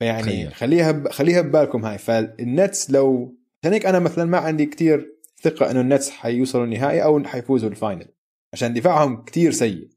[0.00, 0.50] فيعني خير.
[0.50, 1.08] خليها ب...
[1.08, 1.98] خليها ببالكم هاي.
[1.98, 6.64] فال Nets لو عشان هيك أنا مثلا ما عندي كتير ثقة إنه ال Nets حيوصلوا
[6.64, 8.06] النهائي أو حيفوزوا ال final
[8.52, 9.88] عشان دفاعهم كتير سيء.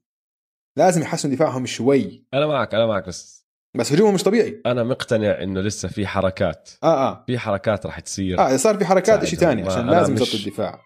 [0.77, 2.25] لازم يحسنوا دفاعهم شوي.
[2.33, 4.61] أنا معك أنا معك بس بس هجومهم مش طبيعي.
[4.65, 6.69] أنا مقتنع إنه لسه في حركات.
[6.83, 7.23] آه آه.
[7.27, 8.39] في حركات راح تصير.
[8.39, 10.47] آه صار في حركات شيء ثاني عشان لازم يظبط مش...
[10.47, 10.81] الدفاع.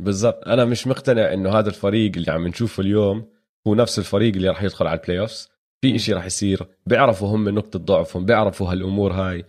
[0.00, 0.48] بالضبط.
[0.48, 3.28] أنا مش مقتنع إنه هذا الفريق اللي عم نشوفه اليوم
[3.66, 5.48] هو نفس الفريق اللي راح يدخل على ال playoffs
[5.84, 9.44] في إشي راح يصير بيعرفوا هم نقطة ضعفهم بيعرفوا هالأمور هاي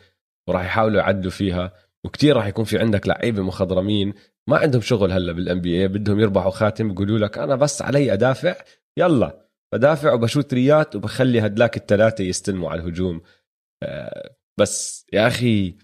[0.50, 1.74] وراح يحاولوا يعدلوا فيها.
[2.06, 4.14] وكتير راح يكون في عندك لعيبة مخضرمين
[4.50, 8.56] ما عندهم شغل هلأ بال NBA بدهم يربحوا خاتم بيقولوا لك أنا بس علي أدافع
[8.98, 9.48] يلا.
[9.74, 13.22] بدافع وبشوت ثريات وبخلي هدلاك الثلاثه يستلموا على الهجوم.
[13.84, 15.78] آه، بس يا أخي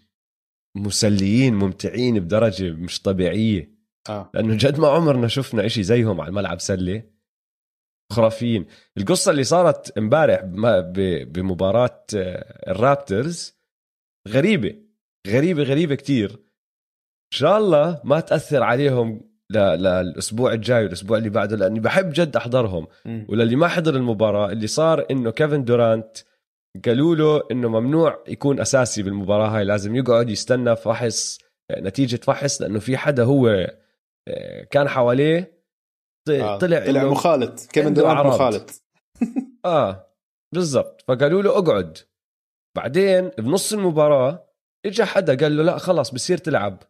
[0.78, 3.74] مسليين ممتعين بدرجة مش طبيعية.
[4.10, 4.32] آه.
[4.34, 7.04] لأنه جد ما عمرنا شفنا إشي زيهم على الملعب سلة.
[8.14, 8.66] خرافيين
[8.98, 10.42] القصة اللي صارت امبارح
[11.24, 13.56] بمباراة آه، الرابترز
[14.28, 14.76] غريبة
[15.28, 21.80] غريبة غريبة كتير إن شاء الله ما تأثر عليهم للأسبوع الجاي والأسبوع اللي بعده لأني
[21.80, 23.26] بحب جد أحضرهم م.
[23.30, 26.18] وللي ما حضر المباراة اللي صار إنه كيفن دورانت
[26.86, 31.40] قالوا له إنه ممنوع يكون أساسي بالمباراة هاي لازم يقعد يستنى فحص
[31.72, 33.48] نتيجة فحص لأنه في حدا هو
[34.28, 35.53] آه، كان حواليه آه.
[36.28, 37.60] طلع طلع مخالط.
[37.72, 38.84] كيفن دورانت مخالط.
[39.66, 40.14] آه
[40.54, 41.02] بالضبط.
[41.08, 41.98] فقالوا له اقعد.
[42.78, 44.50] بعدين بنص المباراة
[44.86, 46.84] اجى حدا قال له لا خلاص بصير تلعب.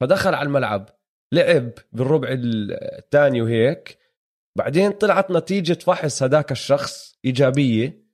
[0.00, 0.88] فدخل على الملعب.
[1.34, 3.98] لعب بالربع الثاني وهيك.
[4.58, 8.08] بعدين طلعت نتيجة فحص هداك الشخص إيجابية.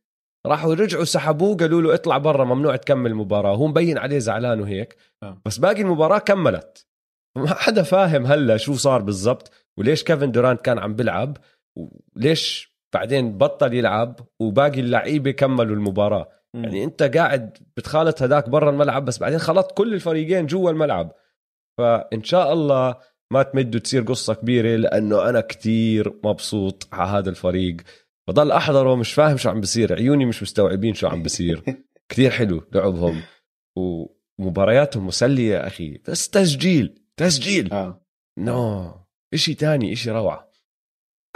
[0.46, 3.56] راحوا رجعوا سحبوه قالوا له اطلع برا ممنوع تكمل المباراة.
[3.56, 4.96] هو مبين عليه زعلان وهيك.
[5.22, 5.42] آه.
[5.46, 6.86] بس باقي المباراة كملت.
[7.36, 9.52] ما حدا فاهم هلا شو صار بالضبط.
[9.78, 11.36] وليش كيفن دورانت كان عم بيلعب؟
[12.16, 16.64] وليش بعدين بطل يلعب وباقي اللعيبة كملوا المباراة؟ م.
[16.64, 21.12] يعني انت قاعد بتخالط هداك برا الملعب بس بعدين خلطت كل الفريقين جوا الملعب.
[21.78, 22.96] فإن شاء الله
[23.32, 27.76] ما تمد وتصير قصة كبيرة لأنه أنا كتير مبسوط على هذا الفريق.
[28.28, 31.62] بضل أحضره مش فاهم شو عم بصير عيوني مش مستوعبين شو عم بصير
[32.08, 33.22] كتير حلو لعبهم.
[33.76, 35.98] ومبارياتهم مسلية يا أخي.
[36.08, 37.72] بس تسجيل تسجيل.
[37.72, 38.06] آه.
[38.38, 39.03] نو
[39.34, 40.52] إشي تاني إشي روعة.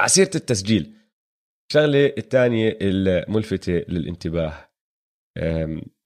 [0.01, 0.94] عسيرة التسجيل.
[1.70, 4.68] الشغلة الثانية الملفتة للانتباه.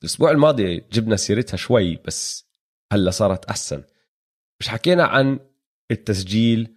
[0.02, 2.48] الأسبوع الماضي جبنا سيرتها شوي بس
[2.92, 3.82] هلا صارت أحسن.
[4.60, 5.40] مش حكينا عن
[5.90, 6.76] التسجيل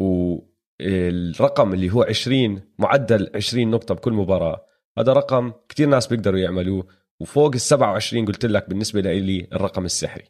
[0.00, 0.38] و
[0.80, 4.66] الرقم اللي هو 20 معدل 20 نقطة بكل مباراة.
[4.98, 6.86] هذا رقم كتير ناس بيقدروا يعملوه.
[7.20, 10.24] وفوق ال 27 قلت لك بالنسبة لي الرقم السحري.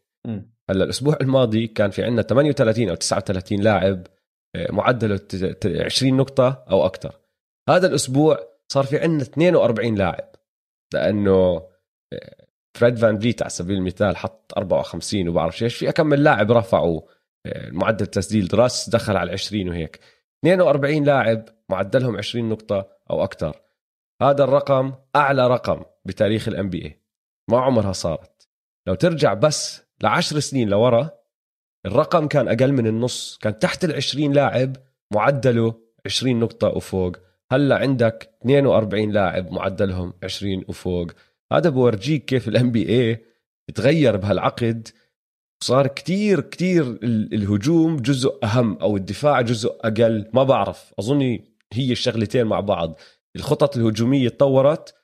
[0.70, 4.06] هلا الأسبوع الماضي كان في عندنا 38 أو 39 لاعب.
[4.56, 5.20] معدله
[5.64, 7.14] 20 نقطة أو أكثر
[7.68, 8.38] هذا الأسبوع
[8.68, 10.28] صار في عندنا 42 لاعب
[10.94, 11.62] لأنه
[12.12, 12.46] آه،
[12.78, 17.00] فريد فان فليت على سبيل المثال حط 54 وبعرف إيش في كم من لاعب رفعوا
[17.46, 20.00] آه، معدل تسجيل راس دخل على 20 وهيك.
[20.44, 23.60] 42 لاعب معدلهم 20 نقطة أو أكثر
[24.22, 27.00] هذا الرقم أعلى رقم بتاريخ ال NBA
[27.50, 28.48] ما عمرها صارت.
[28.86, 31.10] لو ترجع بس لعشر سنين لورا
[31.86, 34.76] الرقم كان أقل من النص كان تحت ال 20 لاعب
[35.14, 35.74] معدله
[36.06, 37.16] 20 نقطة وفوق.
[37.52, 41.06] هلأ عندك 42 لاعب معدلهم 20 وفوق.
[41.52, 43.24] هذا بورجيك كيف ال NBA
[43.74, 44.88] تغير بهالعقد.
[45.62, 46.98] صار كتير كتير
[47.32, 50.30] الهجوم جزء أهم أو الدفاع جزء أقل.
[50.34, 51.38] ما بعرف أظن
[51.72, 53.00] هي الشغلتين مع بعض.
[53.36, 54.94] الخطط الهجومية تطورت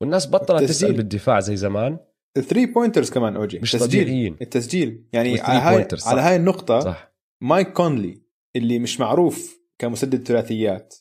[0.00, 0.92] والناس بطلت تسأل.
[0.92, 1.98] بالدفاع زي زمان.
[2.38, 4.04] ال three pointers كمان اوجي مش التسجيل.
[4.04, 7.12] طبيعيين التسجيل يعني على هاي على هاي النقطة صح.
[7.42, 8.22] مايك كونلي
[8.56, 10.94] اللي مش معروف كمسدد ثلاثيات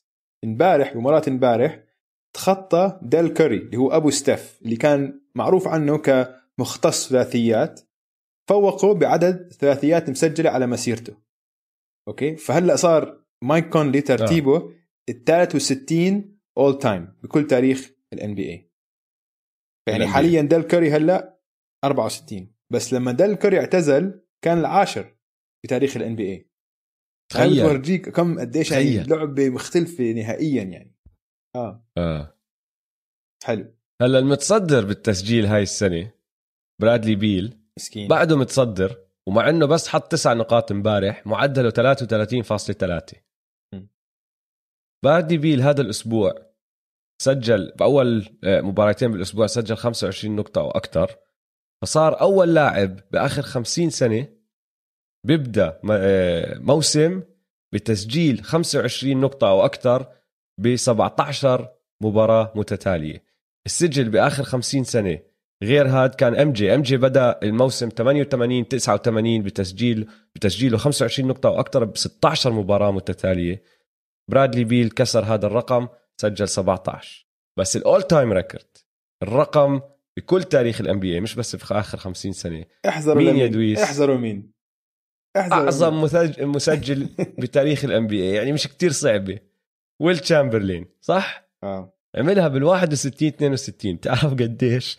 [0.44, 1.84] امبارح بمباراة امبارح
[2.34, 7.82] تخطى ديل كوري اللي هو أبو ستيف اللي كان معروف عنه كمختص ثلاثيات
[8.50, 11.14] فوقه بعدد ثلاثيات مسجلة على مسيرته
[12.08, 14.72] okay فهلأ صار مايك كونلي ترتيبه آه.
[15.10, 18.72] ال 63 all-time بكل تاريخ ال NBA
[19.88, 21.40] يعني حاليا ديل كوري هلأ
[21.86, 25.18] 64 بس لما ديل كوري اعتزل كان العاشر
[25.66, 26.50] بتاريخ ال NBA
[27.32, 27.64] تخيل.
[27.64, 30.96] تورجيك كم قديش هي لعبة مختلفة نهائيا يعني.
[31.56, 31.86] آه.
[31.98, 32.38] آه.
[33.44, 33.74] حلو.
[34.02, 36.12] هلأ المتصدر بالتسجيل هاي السنة
[36.82, 37.60] برادلي بيل.
[37.80, 38.08] مسكين.
[38.08, 43.28] بعده متصدر ومع إنه بس حط تسع نقاط امبارح معدله 33.3
[45.06, 46.47] بادي بيل هذا الأسبوع
[47.22, 51.16] سجل باول آه، مباراتين بالأسبوع سجل 25 نقطة أو أكثر
[51.82, 54.28] فصار أول لاعب بآخر 50 سنة
[55.26, 57.24] بيبدأ آه، موسم
[57.74, 60.06] بتسجيل 25 نقطة أو أكثر
[60.60, 61.70] ب 17
[62.02, 63.24] مباراة متتالية.
[63.66, 65.20] السجل بآخر 50 سنة
[65.64, 66.76] غير هاد كان MJ.
[66.76, 73.64] MJ بدأ الموسم 88 89 بتسجيل بتسجيله 25 نقطة وأكثر ب 16 مباراة متتالية.
[74.30, 75.88] برادلي بيل كسر هذا الرقم
[76.22, 77.28] سجل 17
[77.60, 78.78] بس ال all-time record
[79.24, 79.82] الرقم
[80.18, 82.66] بكل تاريخ ال NBA مش بس في آخر 50 سنة.
[82.88, 84.52] احزروا مين يا دويس احزروا مين؟
[85.38, 86.48] احزروا أعظم مين.
[86.48, 87.10] مسجل
[87.42, 89.40] بتاريخ الان بي يعني مش كتير صعبة.
[90.02, 91.94] ويل تشامبرلين صح؟ آه.
[92.16, 94.98] عملها بال 61 62 تعرف قديش؟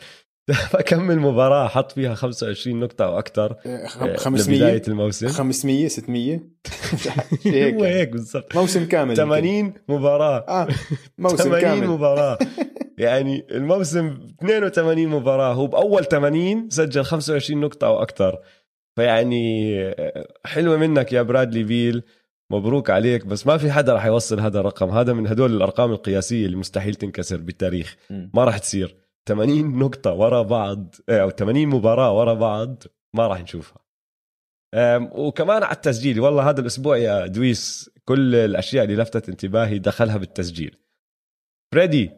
[0.72, 3.56] فكمل مباراة حط فيها 25 نقطة أو أكثر
[4.16, 5.28] 500 لبداية الموسم.
[5.28, 6.40] 500 600
[7.44, 7.74] هيك.
[7.74, 8.56] هو هيك بالضبط.
[8.56, 10.44] موسم كامل 80 مباراة.
[10.48, 10.68] آه
[11.18, 11.86] موسم 80 كامل.
[11.86, 12.38] مباراة.
[12.98, 18.38] يعني الموسم 82 مباراة هو بأول 80 سجل 25 نقطة أو أكثر
[18.96, 19.76] فيعني
[20.46, 22.02] حلوة منك يا برادلي بيل
[22.50, 23.26] مبروك عليك.
[23.26, 24.90] بس ما في حدا راح يوصل هذا الرقم.
[24.90, 27.96] هذا من هدول الأرقام القياسية اللي مستحيل تنكسر بالتاريخ.
[28.10, 29.07] ما راح تصير.
[29.28, 32.82] 80 نقطة ورا بعض إيه، أو 80 مباراة ورا بعض
[33.14, 33.78] ما راح نشوفها.
[35.12, 40.76] وكمان على التسجيل والله هذا الأسبوع يا دويس كل الأشياء اللي لفتت انتباهي دخلها بالتسجيل.
[41.74, 42.10] فريدي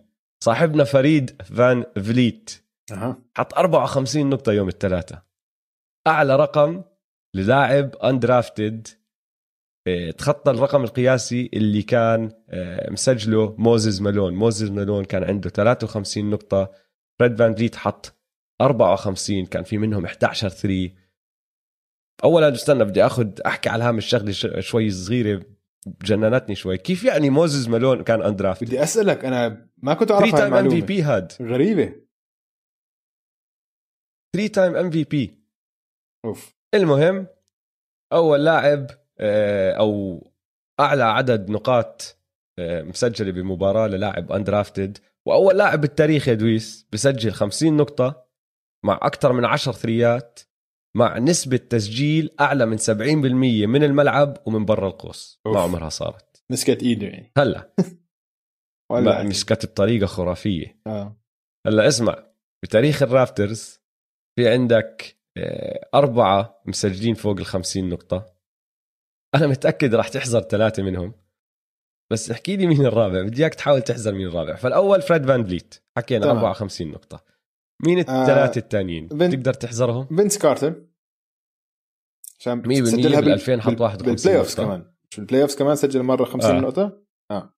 [0.45, 3.17] صاحبنا فريد فان فليت أه.
[3.37, 5.23] حط 54 نقطة يوم الثلاثاء
[6.07, 6.83] أعلى رقم
[7.37, 8.89] للاعب undrafted
[9.87, 14.35] إيه، تخطى الرقم القياسي اللي كان إيه، مسجله موزز مالون.
[14.35, 16.71] موزز مالون كان عنده 53 نقطة.
[17.21, 18.17] فريد فان فليت حط
[18.61, 20.91] 54 كان في منهم 11 3
[22.25, 25.43] اولا استنى بدي آخذ أحكي على هام الشغلة شوي صغيرة
[25.87, 26.79] جننتني شوي.
[26.79, 30.75] كيف يعني موزز مالون كان undrafted بدي أسألك أنا ما كنت أعرف هاي المعلومة.
[30.75, 31.95] MVP هاد غريبة.
[34.37, 35.45] 3 time MVP
[36.25, 36.57] أوف.
[36.75, 37.27] المهم
[38.13, 38.87] أول لاعب
[39.19, 40.21] آه، أو
[40.81, 42.17] أعلى عدد نقاط
[42.59, 44.99] آه، مسجلة بمباراة للاعب undrafted
[45.29, 48.27] وأول لاعب بالتاريخ يا دويس بسجل 50 نقطة
[48.85, 50.41] مع أكثر من 10 ثريات
[50.97, 52.83] مع نسبة تسجيل أعلى من 70%
[53.67, 55.41] من الملعب ومن برا القوس.
[55.47, 56.45] ما عمرها صارت.
[56.51, 57.33] مسكت إيده يعني.
[57.39, 57.75] هلا.
[58.93, 60.81] ولا مسكت بطريقة خرافية.
[60.87, 61.21] آه.
[61.67, 62.27] هلا اسمع
[62.65, 63.81] بتاريخ ال Raptors
[64.39, 68.35] في عندك آه، أربعة مسجلين فوق ال 50 نقطة.
[69.35, 71.15] أنا متأكد راح تحزر ثلاثة منهم.
[72.11, 73.23] بس احكي لي مين الرابع.
[73.23, 74.55] بدي إياك تحاول تحزر مين الرابع.
[74.57, 75.75] فالأول فريد فان فليت.
[75.97, 76.35] حكينا طبعا.
[76.39, 77.25] 54 نقطة.
[77.87, 79.31] مين الثلاثة آه الثانيين؟ بن...
[79.31, 80.83] تقدر تحزرهم فينس كارتر.
[82.39, 84.85] عشان 100% بال 2000 حط 51 بال playoff كمان.
[85.11, 86.61] في ال playoffs كمان سجل مرة 50 آه.
[86.61, 87.55] نقطة؟ آه.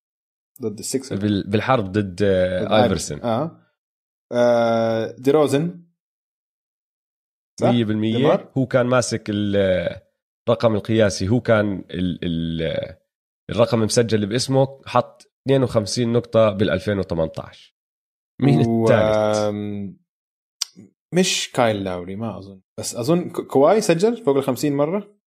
[0.62, 3.18] ضد ال Sixers بال- بالحرب ضد آه، آيفرسون.
[3.20, 3.58] 100% آه,
[4.32, 5.82] آه دي روزن.
[7.60, 10.00] صح؟ ديمار؟ هو كان ماسك ال-
[10.48, 11.28] الرقم القياسي.
[11.28, 13.01] هو كان ال ال
[13.50, 17.74] الرقم المسجل باسمه حط 52 نقطة بال 2018
[18.42, 19.96] مين و- الثالث؟
[21.14, 22.60] مش كايل لاوري ما أظن.
[22.80, 25.18] بس أظن كواي سجل فوق ال 50 مرة؟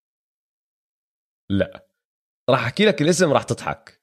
[1.51, 1.87] لا.
[2.49, 4.01] راح أحكي لك الاسم راح تضحك.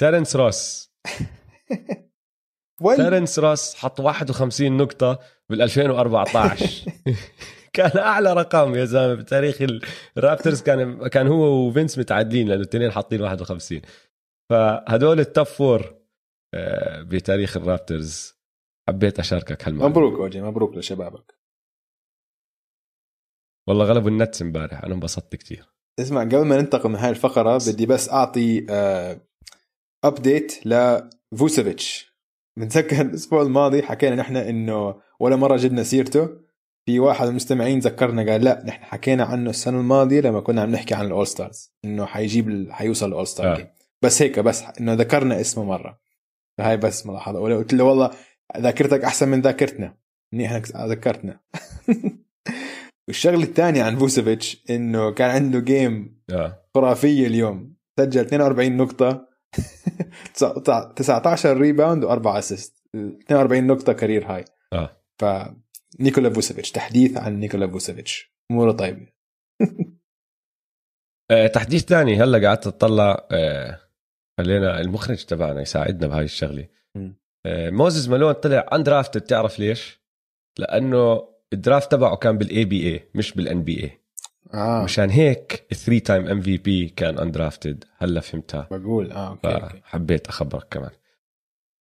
[0.00, 0.92] تيرنس روس.
[2.96, 5.18] تيرنس روس حط 51 نقطة
[5.50, 6.92] بال 2014
[7.72, 9.62] كان أعلى رقم يا زلمة بتاريخ
[10.16, 13.80] ال Raptors كان كان هو وفينس متعادلين لأنه الاثنين حاطين 51
[14.50, 15.98] فهدول ال top four
[16.54, 18.34] آه، بتاريخ ال Raptors
[18.88, 21.38] حبيت أشاركك هالمعلومه مبروك أوجي مبروك لشبابك.
[23.68, 25.66] والله غلبوا ال Nets امبارح أنا انبسطت كثير
[26.00, 28.66] اسمع قبل ما ننتقل من هاي الفقرة بدي بس أعطي
[30.04, 32.08] update لفوسيفيتش
[32.58, 36.47] بنتذكر الأسبوع الماضي حكينا نحن إنه ولا مرة جبنا سيرته.
[36.88, 40.70] في واحد من المستمعين ذكرنا قال لا نحن حكينا عنه السنة الماضية لما كنا عم
[40.70, 42.70] نحكي عن ال all-stars إنه حيجيب.
[42.70, 43.72] حيوصل ال all-star آه.
[44.02, 46.00] بس هيك بس إنه ذكرنا اسمه مرة.
[46.58, 47.40] فهاي بس ملاحظة.
[47.40, 48.10] ولا قلت له والله
[48.58, 49.96] ذاكرتك أحسن من ذاكرتنا.
[50.32, 51.40] منيح إنك ذكرتنا.
[53.08, 56.62] والشغلة الثانية عن فوسيفيتش إنه كان عنده game آه.
[56.74, 57.74] خرافية اليوم.
[57.98, 59.28] سجل 42 نقطة
[60.96, 64.90] 19 rebound واربع assist 42 نقطة career high آه.
[65.18, 65.24] ف
[66.00, 68.32] نيكولا فوسيفيتش تحديث عن نيكولا فوسيفيتش.
[68.50, 69.06] أموره طيبة.
[71.30, 73.80] آه، تحديث ثاني هلأ قعدت أطلع آه،
[74.38, 76.68] خلينا المخرج تبعنا يساعدنا بهاي الشغلة.
[77.46, 80.00] آه، موزز مالون طلع undrafted تعرف ليش؟
[80.58, 84.00] لأنه ال draft تبعه كان بال ABA مش بال NBA
[84.54, 84.84] آه.
[84.84, 88.68] مشان هيك 3 time MVP كان undrafted هلأ فهمتها.
[88.70, 89.12] بقول.
[89.12, 89.80] آه okay, okay.
[89.82, 90.90] فحبيت أخبرك كمان.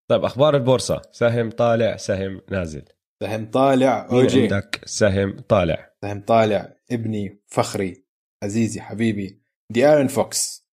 [0.10, 1.02] طيب أخبار البورصة.
[1.12, 2.84] سهم طالع سهم نازل.
[3.24, 4.42] سهم طالع أوجي.
[4.42, 5.94] عندك سهم طالع.
[6.02, 8.06] سهم طالع ابني فخري
[8.44, 9.42] عزيزي حبيبي
[9.72, 10.68] ديارون فوكس.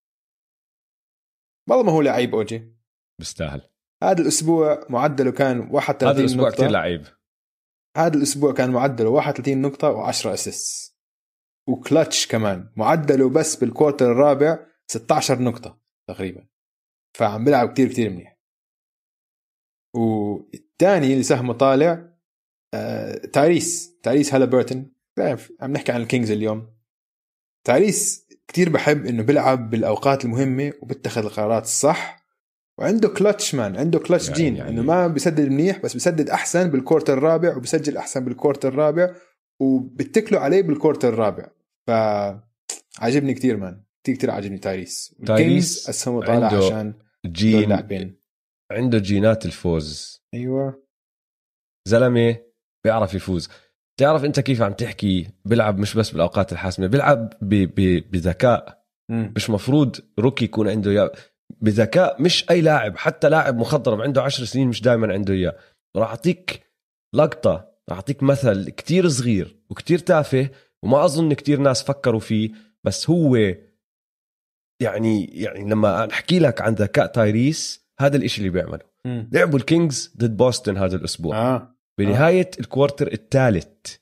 [1.70, 2.74] والله ما هو لعيب أوجي.
[3.18, 3.70] بيستاهل
[4.02, 6.50] هذا الأسبوع معدله كان 31 هذا الأسبوع.
[6.50, 7.06] كثير لعيب.
[7.96, 10.98] هذا الأسبوع كان معدله 31 نقطة و10 assist
[11.68, 16.48] وكلتش كمان معدله بس بال quarter الرابع 16 نقطة تقريبا.
[17.16, 18.40] فعم بيلعب كتير كتير منيح.
[19.96, 22.13] والثاني اللي سهمه طالع
[23.32, 23.96] تايريس.
[24.02, 24.92] تايريس هاليبرتون.
[25.16, 26.74] بتعرف عم نحكي عن ال Kings اليوم.
[27.66, 32.24] تايريس كتير بحب إنه بيلعب بالأوقات المهمة وبيتخذ القرارات الصح.
[32.78, 36.70] وعنده clutch man عنده كلتش يعني- جين يعني- إنه ما بيسدد منيح بس بيسدد أحسن
[36.70, 39.14] بال quarter الرابع وبسجل أحسن بال quarter الرابع
[39.60, 41.46] وبتكلوا عليه بال quarter الرابع.
[41.86, 41.90] ف
[42.98, 46.94] عاجبني كتير man كتير كتير عاجبني تايريس تايريس اسهمه طالع عشان
[47.26, 47.72] جين
[48.72, 50.22] عنده جينات الفوز.
[50.34, 50.84] أيوه.
[51.88, 52.36] زلمة
[52.84, 53.48] بيعرف يفوز
[54.00, 57.32] تعرف أنت كيف عم تحكي بيلعب مش بس بالأوقات الحاسمة بيلعب.
[58.10, 58.84] بذكاء.
[59.10, 61.12] مش مفروض روكي يكون عنده إياه
[61.60, 65.56] بذكاء مش أي لاعب حتى لاعب مخضرم عنده عشر سنين مش دائما عنده إياه
[65.96, 66.62] راح أعطيك
[67.14, 70.50] لقطة راح أعطيك مثل كتير صغير وكتير تافه
[70.84, 72.50] وما أظن كتير ناس فكروا فيه
[72.84, 73.36] بس هو
[74.82, 78.80] يعني يعني لما أحكي لك عن ذكاء تايريس هذا الإشي اللي بيعمله.
[79.06, 83.96] لعبوا الكينجز ضد بوسطن هذا الأسبوع آه بنهاية ال quarter الثالث.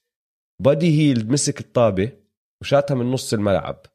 [0.62, 2.12] بادي هيلد مسك الطابة
[2.60, 3.86] وشاتها من نص الملعب.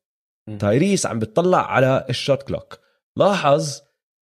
[0.48, 0.58] م.
[0.58, 2.80] تايريس عم بتطلع على ال shot clock.
[3.18, 3.80] لاحظ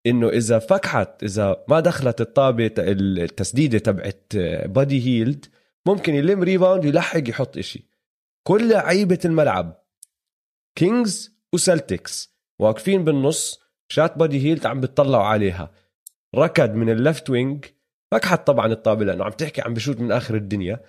[0.05, 4.33] إنه إذا فكحت إذا ما دخلت الطابة التسديدة تبعت
[4.65, 5.45] بادي هيلد
[5.85, 7.89] ممكن يلم rebound يلحق يحط إشي.
[8.47, 9.83] كل لعيبة الملعب
[10.75, 13.59] كينجز وسلتكس واقفين بالنص
[13.89, 15.71] شات بادي هيلد عم بتطلعوا عليها.
[16.35, 17.65] ركض من ال left wing
[18.13, 20.79] فكحت طبعا الطابة لأنه عم تحكي عم بشوت من آخر الدنيا.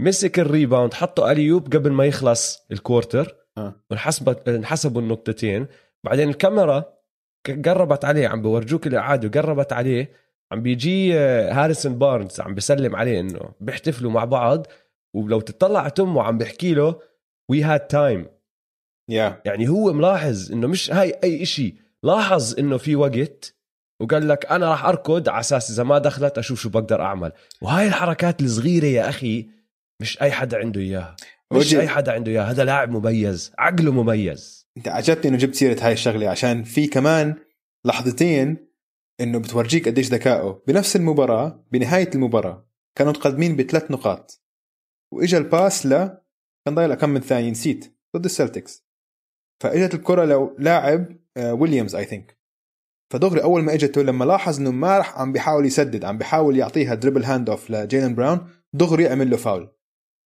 [0.00, 3.74] مسك ال rebound حطه layup قبل ما يخلص ال quarter آه.
[3.90, 5.66] وانحسبت انحسبوا النقطتين.
[6.04, 6.84] بعدين الكاميرا
[7.64, 10.12] قربت عليه عم بورجوك الإعادة قربت عليه.
[10.52, 14.66] عم بيجي آه، هاريسون بارنز عم بيسلم عليه إنه بيحتفلوا مع بعض.
[15.14, 17.00] ولو تطلع على تمه عم بيحكي له
[17.50, 18.26] we had time
[19.44, 21.74] يعني هو ملاحظ إنه مش هاي أي إشي.
[22.02, 23.59] لاحظ إنه في وقت
[24.00, 27.32] وقال لك أنا راح أركض على أساس إذا ما دخلت أشوف شو بقدر أعمل.
[27.62, 29.48] وهاي الحركات الصغيرة يا أخي
[30.00, 31.16] مش أي حدا عنده إياها.
[31.52, 32.50] مش أي حدا عنده إياها.
[32.50, 33.52] هذا لاعب مميز.
[33.58, 34.68] عقله مميز.
[34.76, 37.36] أنت عجبتني إنه جبت سيرة هاي الشغلة عشان في كمان
[37.86, 38.70] لحظتين
[39.20, 40.62] إنه بتورجيك قديش ذكائه.
[40.66, 42.68] بنفس المباراة بنهاية المباراة
[42.98, 44.42] كانوا متقدمين بثلاث نقاط.
[45.14, 45.90] وإجا ال pass ل
[46.66, 47.96] كان ضايل كم من ثانية نسيت.
[48.16, 48.86] ضد السلتكس.
[49.62, 51.06] فإجت الكرة لو لاعب
[51.38, 52.39] ويليامز I think
[53.10, 56.94] فدغري أول ما اجته لما لاحظ إنه ما راح عم بيحاول يسدد عم بيحاول يعطيها
[56.94, 59.68] dribble handoff لجيلن براون دغري عمل له فاول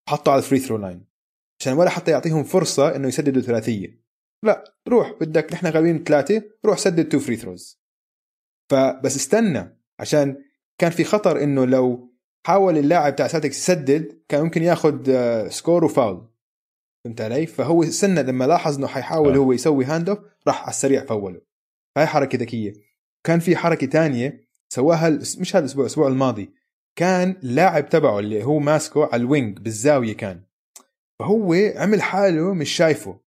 [0.08, 1.06] حطه على ال free throw line
[1.60, 4.04] عشان ولا حتى يعطيهم فرصة إنه يسددوا ثلاثية.
[4.42, 7.80] لا روح بدك نحن غاويين ثلاثة روح سدد two free throws
[8.70, 10.44] فبس استنى عشان
[10.78, 12.14] كان في خطر إنه لو
[12.46, 15.10] حاول اللاعب تاع سلتكس يسدد كان ممكن ياخذ
[15.48, 16.28] score و foul
[17.04, 19.36] فهمت علي؟ فهو استنى لما لاحظ إنه حيحاول آه.
[19.36, 21.53] هو يسوي handoff راح على السريع فوله.
[21.96, 22.72] هاي حركة ذكية.
[23.26, 26.54] كان في حركة تانية سواها مش هذا الأسبوع الأسبوع الماضي.
[26.98, 30.42] كان اللاعب تبعه اللي هو ماسكه على ال wing بالزاوية كان.
[31.18, 33.20] فهو عمل حاله مش شايفه.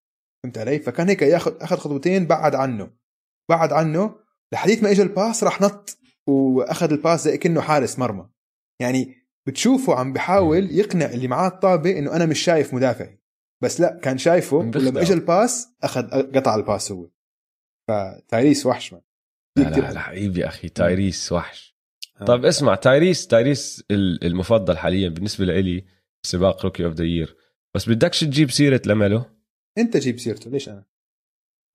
[0.43, 2.91] فهمت علي؟ فكان هيك ياخذ أخذ خطوتين بعد عنه.
[3.49, 4.15] بعد عنه
[4.53, 8.29] لحديت ما اجى ال pass راح نط وأخذ ال pass زي كأنه حارس مرمى.
[8.81, 9.15] يعني
[9.47, 13.19] بتشوفه عم بحاول يقنع اللي معاه الطابة إنه أنا مش شايف مدافعي.
[13.63, 14.57] بس لا كان شايفه.
[14.57, 17.07] ولما اجى ال pass اخذ قطع ال pass هو.
[17.87, 18.97] فتايريس وحش man.
[19.57, 21.77] لا لا يا أخي تايريس وحش.
[22.27, 25.85] طيب اسمع تايريس تايريس ال- المفضل حاليا بالنسبة لإلي
[26.25, 27.35] سباق rookie of the year
[27.75, 29.23] بس بدكش تجيب سيرة لميلو؟
[29.77, 30.85] أنت جيب سيرته ليش أنا؟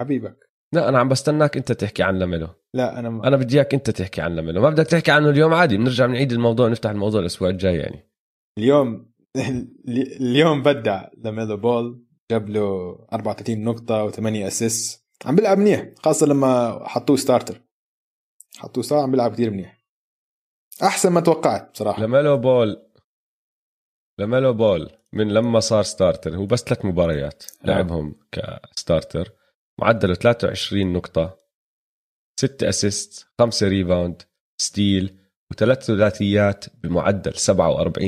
[0.01, 0.51] حبيبك.
[0.75, 2.49] لا أنا عم بستناك أنت تحكي عن لميلو.
[2.75, 3.29] لا أنا ما.
[3.29, 4.61] أنا بدي إياك أنت تحكي عن لميلو.
[4.63, 8.09] ما بدك تحكي عنه اليوم عادي بنرجع بنعيد الموضوع نفتح الموضوع الأسبوع الجاي يعني.
[8.59, 9.13] اليوم
[10.21, 16.83] اليوم بدع لميلو بول جاب له 34 نقطة و8 اسيس عم بيلعب منيح خاصة لما
[16.89, 17.61] حطوه starter
[18.59, 19.83] حطوه starter عم بيلعب كثير منيح
[20.83, 22.83] أحسن ما توقعت بصراحة لميلو بول
[24.19, 27.67] لميلو بول من لما صار starter هو بس ثلاث مباريات آه.
[27.67, 29.33] لعبهم ك starter
[29.81, 31.39] معدله 23 نقطة
[32.41, 34.23] 6 assist 5 rebound
[34.61, 35.19] steal
[35.51, 37.99] وثلاث ثلاثيات بمعدل 47%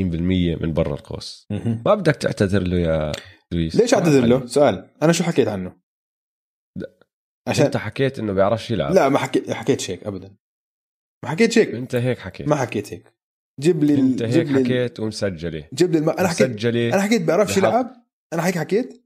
[0.62, 1.46] من برا القوس.
[1.86, 3.12] ما بدك تعتذر له يا
[3.52, 5.83] دويس ليش اعتذر له؟ سؤال أنا شو حكيت عنه؟
[7.48, 8.92] عشان أنت حكيت إنه بيعرفش يلعب.
[8.94, 10.34] لا ما حكيت حكيت هيك ابدا.
[11.24, 11.68] ما حكيت هيك.
[11.74, 12.48] أنت هيك حكيت.
[12.48, 13.14] ما حكيت هيك.
[13.60, 16.10] جيب لي أنت جيب هيك ال- حكيت ومسجله جيب لي الم...
[16.10, 17.92] أنا حكيت مسجله أنا حكيت بيعرفش يلعب؟
[18.32, 19.04] أنا هيك حكيت؟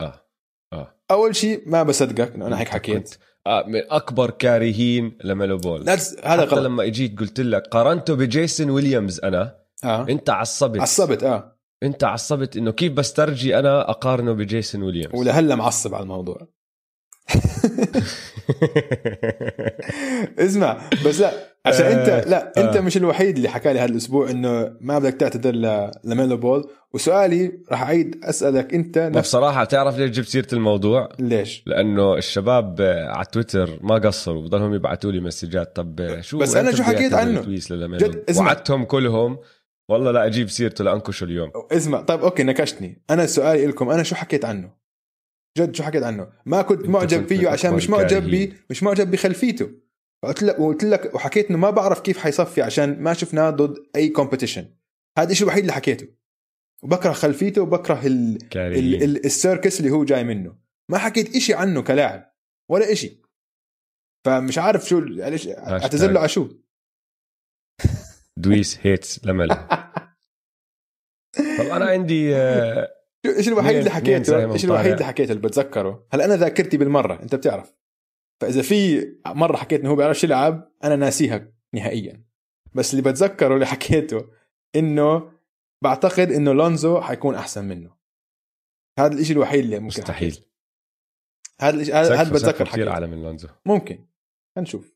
[0.00, 0.26] آه
[0.72, 0.94] آه.
[1.10, 2.96] أول شيء ما بصدقك انه أنا هيك حكيت.
[2.96, 3.14] كنت
[3.46, 5.88] آه من أكبر كارهين لميلو بول.
[5.90, 6.58] هذا حتى غلط.
[6.58, 9.58] لما اجيت قلت لك قارنته بجيسون ويليامز أنا.
[9.84, 10.06] آه.
[10.08, 10.80] أنت عصبت.
[10.80, 11.58] عصبت آه.
[11.82, 16.48] أنت عصبت إنه كيف بسترجي أنا أقارنه بجيسون ويليامز؟ ولهلا معصب على الموضوع.
[20.38, 22.80] اسمع بس لا عشان آه، انت لا انت آه.
[22.80, 25.52] مش الوحيد اللي حكى لي هذا الأسبوع إنه ما بدك تعتذر
[26.04, 31.62] لميلو بول وسؤالي راح أعيد أسألك أنت نفس بصراحة تعرف ليش جبت سيرة الموضوع؟ ليش
[31.66, 36.56] لأنه الشباب آه، على تويتر ما قصروا بضلهم يبعثوا لي مسجات طب آه، شو بس
[36.56, 38.36] أنت شو حكيت عنه؟ جد،.
[38.36, 39.38] وعدتهم كلهم
[39.88, 44.14] والله لا أجيب سيرته لانكشه اليوم اسمع طيب okay نكشتني أنا سؤالي لكم أنا شو
[44.14, 44.81] حكيت عنه
[45.58, 48.30] جد شو حكيت عنه؟ ما كنت معجب فيه عشان مش معجب.
[48.30, 49.70] بي مش معجب بخلفيته.
[50.24, 54.08] قلت لك وقلت لك وحكيت إنه ما بعرف كيف حيصفي عشان ما شفناه ضد أي
[54.08, 54.74] competition
[55.18, 56.08] هذا الشيء الوحيد اللي حكيته.
[56.82, 58.38] وبكره خلفيته وبكره ال...
[58.56, 59.02] ال...
[59.02, 59.26] ال...
[59.26, 60.56] ال circus اللي هو جاي منه.
[60.90, 62.32] ما حكيت إشي عنه كلاعب.
[62.70, 63.22] ولا إشي.
[64.24, 66.48] فمش عارف شو ليش اعتذر له على شو
[68.36, 69.54] دويس hates لملو
[71.58, 72.88] طب أنا عندي آه،
[73.26, 74.92] إيش الوحيد اللي حكيته إيش الوحيد.
[74.92, 77.74] اللي حكيته اللي بتذكره؟ هلا أنا ذاكرتي بالمرة أنت بتعرف.
[78.40, 82.24] فإذا في مرة حكيت إنه هو بيعرفش يلعب أنا ناسيها نهائيا.
[82.74, 84.28] بس اللي بتذكره اللي حكيته
[84.76, 85.32] إنه
[85.82, 87.90] بعتقد إنه لونزو حيكون أحسن منه.
[88.98, 90.44] هذا الشيء الوحيد اللي ممكن مستحيل.
[91.60, 92.90] هذا الشيء هذا بتذكر كثير حكيته.
[92.90, 93.48] أعلى من لونزو.
[93.66, 94.06] ممكن.
[94.56, 94.91] هنشوف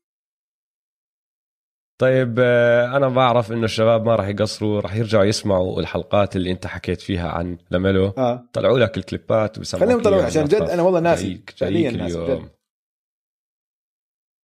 [2.01, 6.67] طيب آه، أنا بعرف إنه الشباب ما راح يقصروا راح يرجعوا يسمعوا الحلقات اللي أنت
[6.67, 8.49] حكيت فيها عن لميلو آه.
[8.53, 10.61] طلعوا لك الكليبات وبسمعوك خليهم يطلعوا عشان جد.
[10.61, 12.49] أنا والله ناسي فعليا ناسي جد.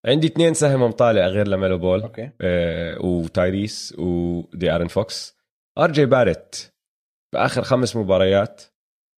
[0.05, 2.29] عندي اثنين سهم طالع غير لميلو بول okay.
[2.41, 5.37] آه، وتايريس ودي آرون فوكس.
[5.77, 6.55] آر جي باريت
[7.33, 8.61] بآخر خمس مباريات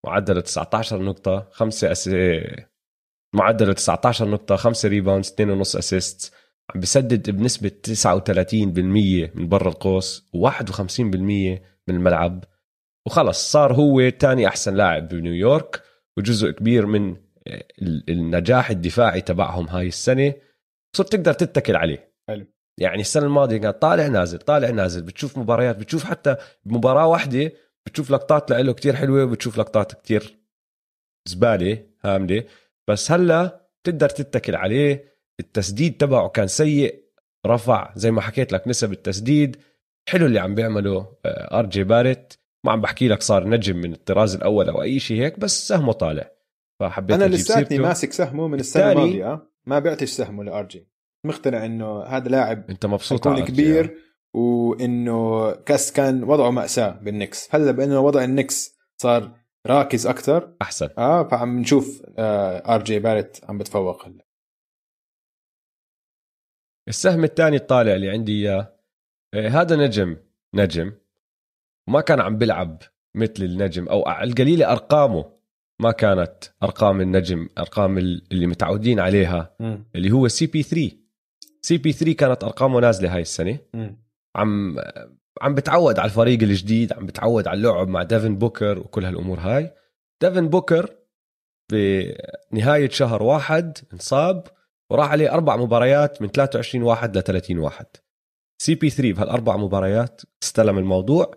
[0.05, 2.07] معدلة 19 نقطة خمسة as...
[2.07, 2.69] آه،
[3.35, 6.33] معدلة 19 نقطة خمسة rebounds 2.5 assist
[6.69, 10.81] عم بسدد بنسبة 39% من برا القوس و51%
[11.11, 11.59] من
[11.89, 12.43] الملعب.
[13.07, 15.83] وخلص صار هو تاني أحسن لاعب بنيويورك
[16.17, 17.17] وجزء كبير من
[17.81, 20.33] ال- النجاح الدفاعي تبعهم هاي السنة.
[20.95, 22.13] صرت تقدر تتكل عليه.
[22.27, 22.45] حلو.
[22.79, 26.35] يعني السنة الماضية كان طالع نازل طالع نازل بتشوف مباريات بتشوف حتى
[26.65, 27.51] بمباراه واحدة
[27.85, 30.39] بتشوف لقطات له كتير حلوة وبتشوف لقطات كتير
[31.27, 32.43] زبالة هامله
[32.87, 35.12] بس هلأ تقدر تتكل عليه.
[35.39, 37.03] التسديد تبعه كان سيء
[37.47, 39.57] رفع زي ما حكيت لك نسب التسديد.
[40.09, 43.93] حلو اللي عم بيعمله آه، آر جي بارت ما عم بحكي لك صار نجم من
[43.93, 46.31] الطراز الأول أو أي شيء هيك بس سهمه طالع
[46.79, 47.79] فحبيت أنا لساتني.
[47.79, 49.47] ماسك سهمه من السنة الماضية.
[49.65, 50.87] ما بعتش سهمه لآر جي.
[51.25, 53.41] مقتنع إنه هذا لاعب أنت مبسوط على.
[53.41, 53.97] كبير
[54.33, 57.47] وإنه cause كان وضعه مأساة بالنكس.
[57.51, 59.31] هلأ بأنه وضع النكس صار
[59.67, 60.53] راكز أكثر.
[60.61, 60.89] أحسن.
[60.97, 64.22] آه فعم نشوف آه RJ Barrett عم بتفوق هلأ.
[66.87, 68.73] السهم الثاني الطالع اللي عندي إياه
[69.33, 70.17] آه، هذا نجم
[70.53, 70.91] نجم.
[71.87, 72.81] ما كان عم بيلعب
[73.15, 75.33] مثل النجم أو على القليلة أرقامه
[75.79, 79.55] ما كانت أرقام النجم أرقام اللي متعودين عليها
[79.95, 80.91] اللي هو CP 3
[81.61, 83.59] CP 3 كانت أرقامه نازلة هاي السنة.
[84.35, 84.79] عم
[85.41, 89.73] عم بتعود على الفريق الجديد عم بتعود على اللعب مع ديفن بوكر وكل هالأمور هاي.
[90.21, 90.95] ديفن بوكر
[91.71, 94.47] بنهاية شهر واحد انصاب.
[94.93, 97.85] وراح عليه أربع مباريات من 23 واحد ل 30 واحد.
[98.61, 101.31] CP 3 بهالاربع مباريات استلم الموضوع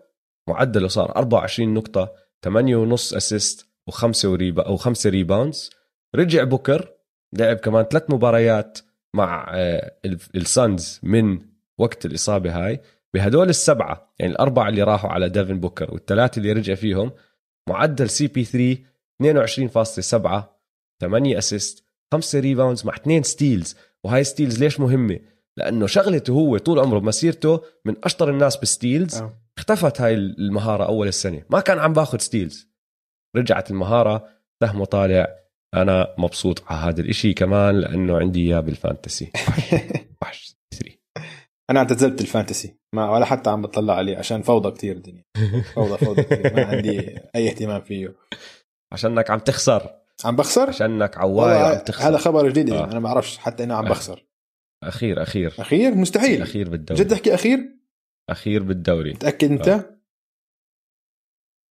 [0.48, 2.12] معدله صار 24 نقطة
[2.44, 5.70] 8 ونص assist وخمسة وريبا أو خمسة rebounds
[6.14, 6.92] رجع بوكر
[7.32, 8.78] لعب كمان ثلاث مباريات
[9.14, 11.38] مع آه، ال- ال Suns من
[11.78, 12.80] وقت الإصابة هاي.
[13.14, 17.12] بهدول السبعة يعني الأربعة اللي راحوا على ديفن بوكر والثلاثة اللي رجع فيهم
[17.68, 18.78] معدل CP 3
[19.22, 20.42] 22.7
[21.00, 25.20] 8 assist 5 rebounds مع 2 steals وهاي steals ليش مهمة؟
[25.58, 29.40] لأنه شغلته هو طول عمره بمسيرته من أشطر الناس بال steals آه.
[29.58, 31.42] اختفت هاي المهارة أول السنة.
[31.50, 32.70] ما كان عم باخذ steals
[33.36, 34.28] رجعت المهارة
[34.62, 35.26] سهمه طالع.
[35.74, 39.32] أنا مبسوط على هذا الإشي كمان لأنه عندي إياه بال fantasy.
[40.22, 40.56] وحش.
[40.74, 40.96] 3
[41.70, 42.76] أنا اعتزلت ال fantasy.
[42.94, 45.24] ما ولا حتى عم بطلع عليه عشان فوضى كتير الدنيا.
[45.74, 46.54] فوضى فوضى كتير.
[46.54, 48.14] ما عندي أي اهتمام فيه.
[48.92, 50.05] عشانك عم تخسر.
[50.24, 52.08] عم بخسر؟ عشانك والله عم تخسر.
[52.08, 52.84] هذا خبر جديد آه.
[52.84, 53.90] أنا ما بعرفش حتى إنه عم آه.
[53.90, 54.26] بخسر.
[54.84, 55.54] أخير أخير.
[55.58, 56.36] أخير؟ مستحيل.
[56.36, 57.04] الاخير بالدوري.
[57.04, 57.76] جد احكي أخير؟
[58.30, 59.12] أخير بالدوري.
[59.12, 59.96] متاكد أنت؟ آه.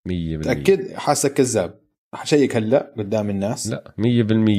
[0.07, 1.85] 100% متاكد حاسك كذاب.
[2.15, 4.01] حشيك هلأ قدام الناس؟ لا 100%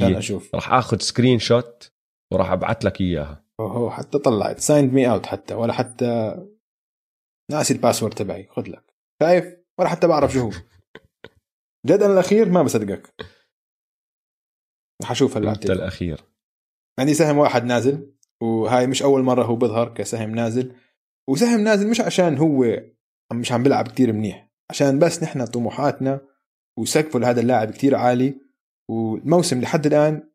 [0.02, 0.54] أنا أشوف.
[0.54, 1.92] راح آخذ screenshot
[2.32, 3.44] وراح أبعث لك إياها.
[3.60, 4.58] اوه حتى طلعت.
[4.60, 6.36] signed me out حتى ولا حتى
[7.50, 8.48] ناسي ال password تبعي.
[8.50, 8.94] خذ لك.
[9.22, 9.44] شايف؟
[9.78, 10.50] ولا حتى بعرف شو هو.
[11.86, 13.14] جد أنا الأخير؟ ما بصدقك.
[15.48, 15.70] على انت.
[15.70, 16.24] الأخير.
[16.98, 20.76] عندي سهم واحد نازل وهاي مش أول مرة هو بيظهر كسهم نازل.
[21.28, 22.82] وسهم نازل مش عشان هو
[23.32, 26.20] مش عم بيلعب كتير منيح عشان بس نحن طموحاتنا
[26.78, 28.40] وسقفه لهذا اللاعب كتير عالي.
[28.90, 30.30] والموسم لحد الآن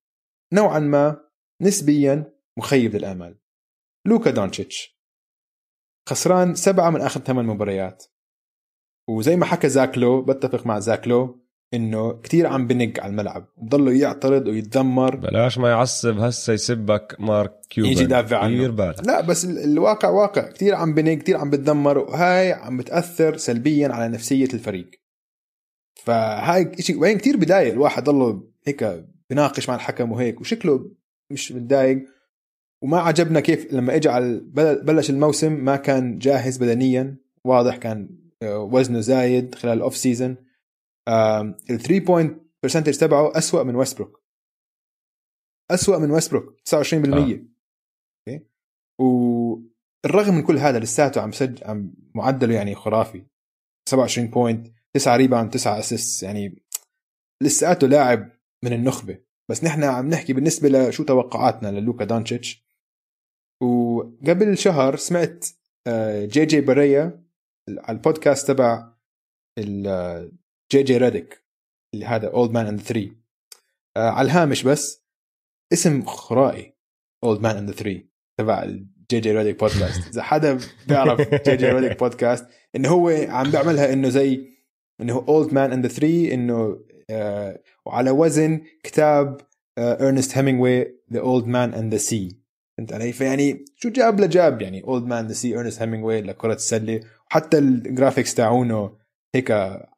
[0.53, 1.29] نوعا ما
[1.61, 3.39] نسبيا مخيب للآمال.
[4.07, 5.01] لوكا دونتشيتش
[6.09, 8.05] خسران سبعة من آخر ثمان مباريات.
[9.09, 11.40] وزي ما حكى زاك لو بتفق مع زاك لو
[11.73, 15.15] إنه كتير عم بنق على الملعب وبضله يعترض ويتذمر.
[15.15, 17.91] بلاش ما يعصب هسه يسبك مارك كيوبن.
[17.91, 18.68] يجي يدافع عنه.
[18.68, 20.41] بالك لا بس ال- الواقع واقع.
[20.52, 24.91] كتير عم بنق كتير عم بتذمر وهاي عم بتأثر سلبيا على نفسية الفريق.
[26.03, 30.91] فهاي شيء وين كتير بداية الواحد ضله هيك بناقش مع الحكم وهيك وشكله
[31.31, 32.06] مش متضايق.
[32.84, 37.18] وما عجبنا كيف لما اجى على بل- بلش الموسم ما كان جاهز بدنيا.
[37.45, 38.10] واضح كان
[38.43, 40.35] آه، وزنه زايد خلال ال off season
[41.07, 44.22] ال 3 point percentage تبعه أسوأ من ويستبروك
[45.72, 47.45] أسوأ من ويستبروك 29% آه.
[48.30, 48.45] أوكي؟
[48.99, 53.26] والرغم من كل هذا لساته عم سج عم معدله يعني خرافي.
[53.90, 56.64] 27 point 9 rebound 9 assist يعني
[57.44, 58.32] لساته لاعب
[58.65, 59.23] من النخبة.
[59.49, 62.65] بس نحن عم نحكي بالنسبة لشو توقعاتنا للوكا دونتشيتش.
[63.64, 65.48] وقبل شهر سمعت
[66.26, 67.26] جي جي بريا
[67.69, 68.94] على البودكاست تبع
[70.72, 71.43] جي جي ريديك
[71.93, 73.11] اللي هذا old man and 3
[73.98, 75.03] على الهامش بس
[75.73, 76.76] اسم خرائي
[77.23, 78.02] old man and 3
[78.38, 82.45] تبع الجي جي ريديك بودكاست إذا حدا بيعرف جي جي ريديك بودكاست
[82.76, 84.48] إنه هو عم بيعملها إنه زي
[85.02, 86.80] إنه old man and 3 إنه
[87.10, 89.41] آه وعلى وزن كتاب
[89.77, 92.41] ارنست هيمنجواي the old man and the sea
[92.77, 96.99] فهمت علي؟ فيعني شو جاب لجاب؟ يعني old man the sea ارنست هيمنجواي لكرة السلة
[97.27, 99.01] وحتى الجرافيكس تاعونه
[99.35, 99.51] هيك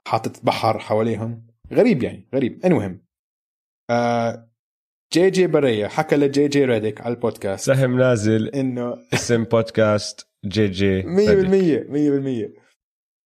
[0.07, 1.47] حاطط بحر حواليهم.
[1.73, 2.65] غريب يعني غريب.
[2.65, 3.05] المهم
[3.89, 4.49] آه
[5.13, 8.47] جي جي بريا حكى لجي جي ريديك على البودكاست سهم نازل.
[8.47, 12.51] إنه اسم بودكاست جي جي 100% ريديك.
[12.51, 12.63] 100%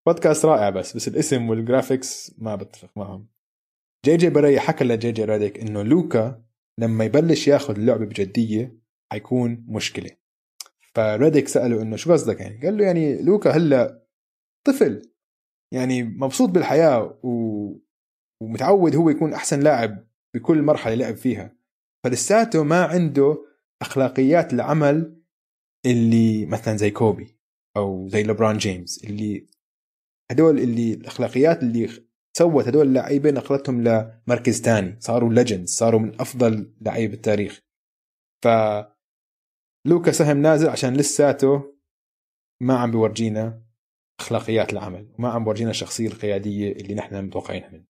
[0.06, 3.28] بودكاست رائع بس بس الاسم وال graphics ما بتفق معهم.
[4.04, 6.42] جي جي بريا حكى لجي جي ريديك إنه لوكا
[6.80, 8.78] لما يبلش ياخذ اللعبه بجدية
[9.12, 10.10] حيكون مشكلة.
[10.94, 14.02] فريديك سأله إنه شو قصدك يعني؟ قال له يعني لوكا هلأ
[14.66, 15.02] طفل.
[15.74, 17.28] يعني مبسوط بالحياة و...
[18.42, 21.56] ومتعود هو يكون أحسن لاعب بكل مرحلة لعب فيها.
[22.04, 23.44] فلساته ما عنده
[23.82, 25.22] أخلاقيات العمل
[25.86, 27.38] اللي مثلا زي كوبي
[27.76, 29.46] أو زي لبرون جيمس اللي
[30.30, 32.08] هدول اللي الأخلاقيات اللي
[32.38, 37.60] سوت هدول اللاعبين نقلتهم لمركز تاني صاروا legends صاروا من أفضل لعيب التاريخ.
[38.44, 38.48] ف
[39.86, 41.78] لوكا سهم نازل عشان لساته
[42.62, 43.67] ما عم بيورجينا.
[44.20, 47.84] أخلاقيات العمل وما عم بيورجينا الشخصية القيادية اللي نحن متوقعينها منه.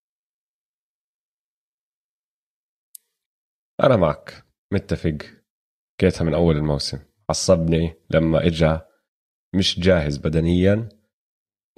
[3.83, 5.19] أنا معك متفق.
[6.01, 6.99] كيتها من أول الموسم.
[7.31, 8.79] عصبني لما اجى
[9.55, 10.89] مش جاهز بدنيا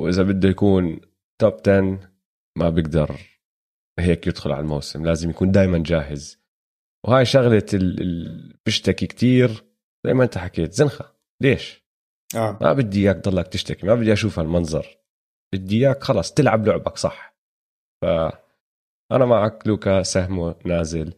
[0.01, 1.01] وإذا بده يكون
[1.41, 2.13] توب 10
[2.59, 3.17] ما بيقدر
[3.99, 5.05] هيك يدخل على الموسم.
[5.07, 6.41] لازم يكون دائما جاهز.
[7.07, 8.59] وهاي شغلة ال...
[8.67, 9.49] بيشتكي كتير
[10.07, 11.17] زي ما أنت حكيت زنخة.
[11.43, 11.80] ليش؟
[12.37, 12.59] آه.
[12.61, 14.99] ما بدي إياك تضلك تشتكي ما بدي أشوف هالمنظر.
[15.55, 17.37] بدي إياك خلص تلعب لعبك صح.
[18.03, 18.07] ف
[19.13, 21.15] أنا معك لوكا سهمه نازل.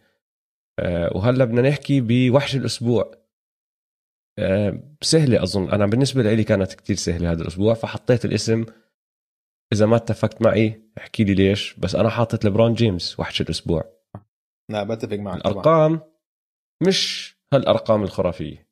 [0.79, 3.11] أه وهلأ بدنا نحكي بوحش الأسبوع.
[4.39, 5.71] أه سهلة أظن.
[5.71, 8.67] أنا بالنسبة لي كانت كتير سهلة هذا الأسبوع فحطيت الاسم.
[9.73, 13.85] إذا ما اتفقت معي احكي لي ليش بس أنا حاطط لبرون جيمس وحش الأسبوع.
[14.71, 16.01] لا بتفق معك الأرقام
[16.87, 18.69] مش هالأرقام الخرافية.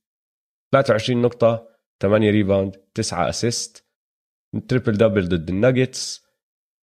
[0.72, 1.69] 23 نقطة
[2.02, 3.84] 8 rebound 9 assist
[4.68, 6.30] triple double ضد الناجتس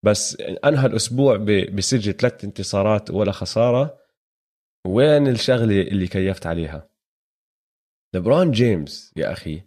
[0.04, 1.36] بس أنهى الأسبوع
[1.72, 3.98] بسجل ثلاث انتصارات ولا خسارة.
[4.86, 6.90] وين الشغلة اللي كيفت عليها؟
[8.14, 9.62] لبرون جيمس يا أخي.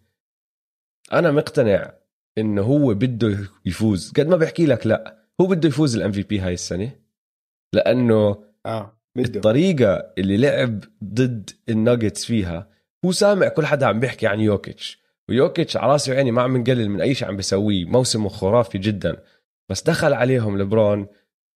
[1.13, 1.93] أنا مقتنع
[2.37, 4.11] انه هو بده يفوز.
[4.11, 6.99] قد ما بحكي لك لا هو بده يفوز ال MVP هاي السنة.
[7.73, 9.35] لأنه آه بده.
[9.35, 12.69] الطريقة اللي لعب ضد الناجتس فيها
[13.05, 14.98] هو سامع كل حدا عم بيحكي عن يوكيتش
[15.29, 17.85] ويوكيتش على راسي وعيني ما عم نقلل من أي شيء عم بيسويه.
[17.85, 19.23] موسمه خرافي جدا.
[19.69, 21.07] بس دخل عليهم لبرون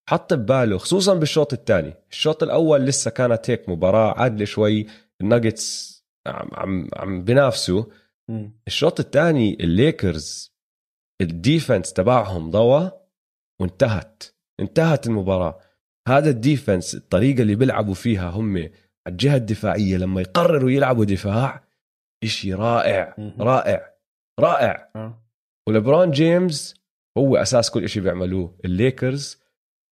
[0.09, 1.93] حط بباله خصوصا بالشوط الثاني.
[2.11, 4.87] الشوط الأول لسه كانت هيك مباراة عادله شوي.
[5.21, 5.93] الناجتس
[6.27, 7.83] عم عم عم بينافسوا.
[8.67, 10.53] الشوط الثاني الليكرز
[11.21, 12.91] ال defense تبعهم ضوى
[13.61, 14.23] وانتهت.
[14.59, 15.59] انتهت المباراة.
[16.07, 18.71] هذا ال defense الطريقة اللي بيلعبوا فيها هم على
[19.07, 21.62] الجهة الدفاعية لما يقرروا يلعبوا دفاع
[22.23, 23.93] إشي رائع رائع
[24.39, 24.89] رائع.
[24.95, 25.23] آه.
[25.67, 26.75] ولبرون جيمس
[27.17, 29.43] هو أساس كل شيء بيعملوه الليكرز.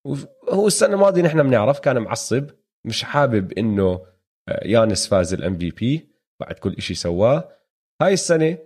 [0.06, 2.50] وهو السنة الماضية نحن بنعرف كان معصب
[2.88, 4.06] مش حابب إنه
[4.50, 6.10] آه، يانس فاز ال MVP
[6.40, 7.50] بعد كل شيء سواه.
[8.02, 8.58] هاي السنة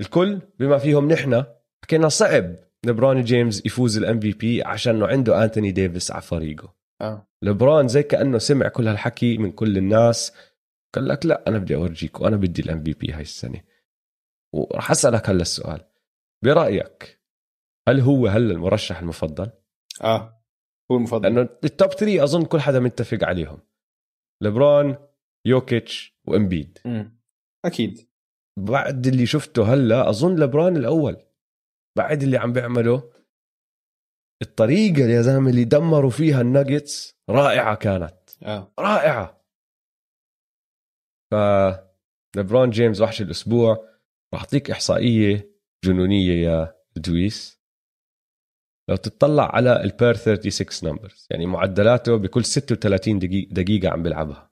[0.00, 1.44] الكل بما فيهم نحن
[1.84, 2.54] حكينا صعب
[2.86, 6.74] لبرون جيمس يفوز ال MVP عشان عنده انتوني ديفيس على فريقه.
[7.02, 7.26] آه.
[7.42, 10.32] لبرون زي كأنه سمع كل هالحكي من كل الناس.
[10.94, 13.62] قال لك لا أنا بدي أورجيك وأنا بدي ال MVP هاي السنة.
[14.54, 15.86] وراح أسألك هلا السؤال.
[16.44, 17.20] برأيك
[17.88, 19.50] هل هو هلا المرشح المفضل؟
[20.02, 20.44] آه
[20.90, 21.22] هو المفضل.
[21.22, 23.58] لأنه التوب 3 أظن كل حدا متفق عليهم.
[24.42, 24.96] لبرون
[25.46, 26.78] يوكيتش وإمبيد.
[27.64, 28.08] أكيد.
[28.58, 31.16] بعد اللي شفته هلا أظن لبران الأول.
[31.96, 33.12] بعد اللي عم بيعمله
[34.42, 38.30] الطريقة يا زلمة اللي دمروا فيها الناجتس رائعة كانت.
[38.42, 38.72] آه.
[38.78, 39.39] رائعة.
[41.30, 41.34] ف
[42.36, 43.88] لبرون جيمس وحش الأسبوع
[44.34, 45.50] راح أعطيك إحصائية
[45.84, 47.60] جنونية يا دويس
[48.90, 54.50] لو تطلع على ال per 36 numbers يعني معدلاته بكل 36 دقيقة, دقيقة عم بيلعبها.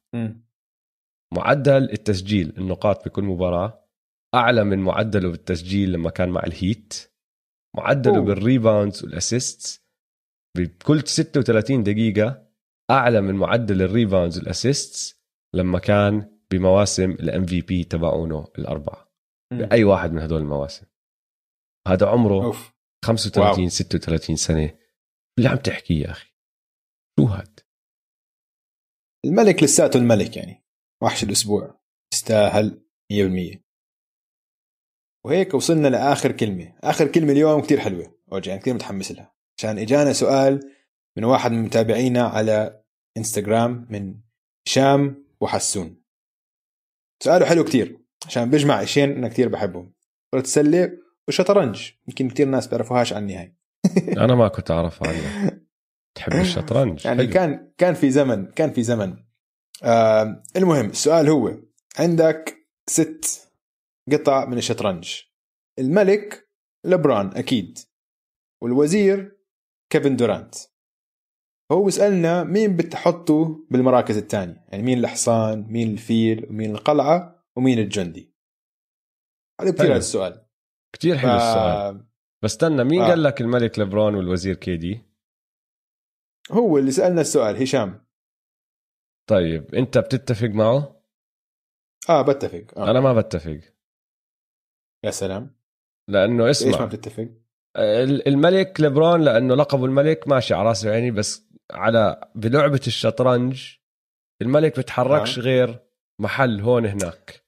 [1.34, 3.84] معدل التسجيل النقاط بكل مباراة
[4.34, 7.12] أعلى من معدله بالتسجيل لما كان مع الهيت
[7.76, 8.24] معدله أوه.
[8.24, 9.84] بال rebounds وال assists
[10.58, 12.48] بكل 36 دقيقة
[12.90, 15.22] أعلى من معدل ال rebounds وال assists
[15.54, 19.12] لما كان بمواسم ال MVP تبعونه الأربعة.
[19.52, 20.86] بأي واحد من هدول المواسم.
[21.88, 22.72] هذا عمره أوف.
[23.04, 23.68] 35 واو.
[23.68, 24.78] 36 سنة.
[25.38, 26.34] اللي عم تحكيه يا أخي؟
[27.20, 27.60] شو هاد؟
[29.26, 30.64] الملك لساته الملك يعني.
[31.02, 31.80] وحش الأسبوع.
[32.14, 33.64] يستاهل 100%
[35.26, 36.78] وهيك وصلنا لآخر كلمة.
[36.80, 38.18] آخر كلمة اليوم كتير حلوة.
[38.32, 39.34] أوجي يعني كثير متحمس لها.
[39.58, 40.72] عشان إجانا سؤال
[41.18, 42.84] من واحد من متابعينا على
[43.16, 44.20] إنستغرام من
[44.68, 46.02] شام وحسون.
[47.22, 49.92] سؤاله حلو كتير عشان بيجمع شيئين أنا كثير بحبهم.
[50.34, 50.90] كرة السلة
[51.28, 53.56] وشطرنج يمكن كثير ناس بيعرفوهاش عني هاي.
[54.24, 55.60] أنا ما كنت اعرف عنها
[56.14, 57.32] تحب الشطرنج؟ يعني حلو.
[57.32, 59.16] كان كان في زمن كان في زمن.
[59.82, 61.56] آه المهم السؤال هو
[61.98, 63.50] عندك ست
[64.12, 65.14] قطع من الشطرنج.
[65.78, 66.48] الملك
[66.84, 67.78] لبران أكيد.
[68.62, 69.38] والوزير
[69.90, 70.54] كيفن دورانت.
[71.72, 78.34] هو بيسألنا مين بتحطه بالمراكز الثانية؟ يعني مين الحصان مين الفيل ومين القلعة ومين الجندي.
[79.60, 80.46] هذا كثير هذا السؤال.
[80.92, 81.34] كثير حلو ف...
[81.34, 82.06] السؤال.
[82.44, 83.08] بس استنى مين آه.
[83.08, 85.02] قال لك الملك لبران والوزير كيدي
[86.52, 88.06] هو اللي سألنا السؤال هشام.
[89.28, 91.02] طيب أنت بتتفق معه؟
[92.08, 92.78] آه بتفق.
[92.78, 92.90] آه.
[92.90, 93.60] أنا ما بتفق.
[95.04, 95.56] يا سلام.
[96.08, 96.70] لأنه اسمع.
[96.70, 97.28] ليش ما بتتفق؟
[98.26, 103.74] الملك لبرون لأنه لقبه الملك ماشي على راسي وعيني بس على بلعبة الشطرنج
[104.42, 105.42] الملك بتحركش آه.
[105.42, 105.78] غير
[106.20, 107.42] محل هون هناك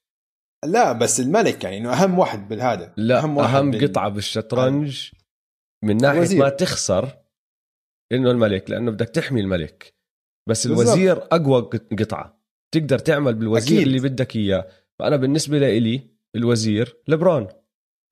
[0.65, 5.11] لا بس الملك يعني إنه أهم واحد بالهذا لا أهم, واحد أهم بال- قطعة بالشطرنج
[5.85, 6.39] من ناحية الوزير.
[6.43, 7.17] ما تخسر
[8.13, 9.95] إنه الملك لأنه بدك تحمي الملك
[10.49, 10.87] بس بالضبط.
[10.87, 12.41] الوزير أقوى قط- قطعة
[12.75, 13.87] تقدر تعمل بالوزير أكيد.
[13.87, 14.69] اللي بدك إياه
[14.99, 17.49] فأنا بالنسبة لإلي الوزير لبرون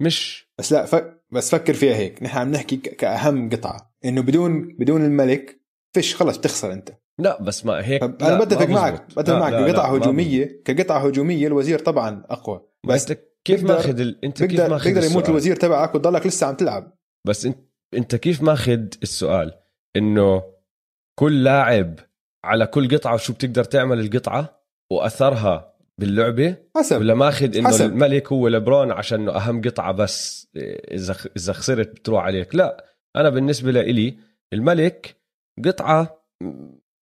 [0.02, 1.05] مش بس لا ف...
[1.30, 2.80] بس فكر فيها هيك نحن عم نحكي ك...
[2.97, 5.57] كأهم قطعة إنه بدون بدون الملك
[5.94, 6.90] فيش خلص بتخسر انت.
[7.20, 9.06] لا بس ما هيك أنا بتفق معك.
[9.16, 12.60] بتفق معك كقطعه هجومية كقطعه هجومية الوزير طبعا أقوى.
[12.86, 14.24] بس انت كيف ماخذ ال...
[14.24, 16.93] انت كيف ماخذ بيقدر يموت السؤال؟ الوزير تبعك وتضلك لسه عم تلعب.
[17.27, 17.59] بس انت
[17.94, 19.52] انت كيف ماخذ السؤال؟
[19.97, 20.43] انه
[21.19, 22.01] كل لاعب
[22.44, 24.62] على كل قطعة وشو بتقدر تعمل القطعة؟
[24.93, 27.01] وأثرها باللعبة؟ حسب.
[27.01, 27.85] ولا ماخذ إنه حسب.
[27.85, 30.48] الملك هو لبرون عشان إنه أهم قطعة بس
[30.90, 32.85] إذا إذا خسرت بتروح عليك؟ لا.
[33.16, 34.19] أنا بالنسبة لإلي
[34.52, 35.18] الملك
[35.64, 36.24] قطعة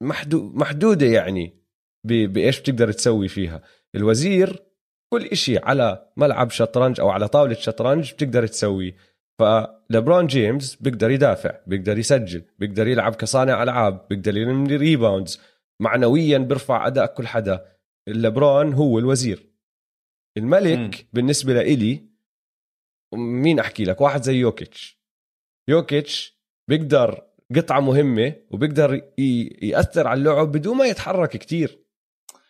[0.02, 1.62] محدو محدودة يعني
[2.06, 3.62] بإيش بتقدر تسوي فيها.
[3.94, 4.62] الوزير
[5.12, 8.96] كل إشي على ملعب شطرنج أو على طاولة شطرنج بتقدر تسويه
[9.40, 15.40] فلبرون جيمس بيقدر يدافع بيقدر يسجل بيقدر يلعب كصانع ألعاب بيقدر يرمي rebounds
[15.82, 17.76] معنويا بيرفع أداء كل حدا.
[18.08, 19.46] لبرون هو الوزير.
[20.38, 21.08] الملك مم.
[21.12, 22.08] بالنسبة لإلي
[23.14, 25.00] مين أحكي لك؟ واحد زي يوكيتش.
[25.68, 27.26] يوكيتش بيقدر
[27.56, 29.00] قطعة مهمة وبيقدر
[29.62, 31.78] يأثر على اللعب بدون ما يتحرك كتير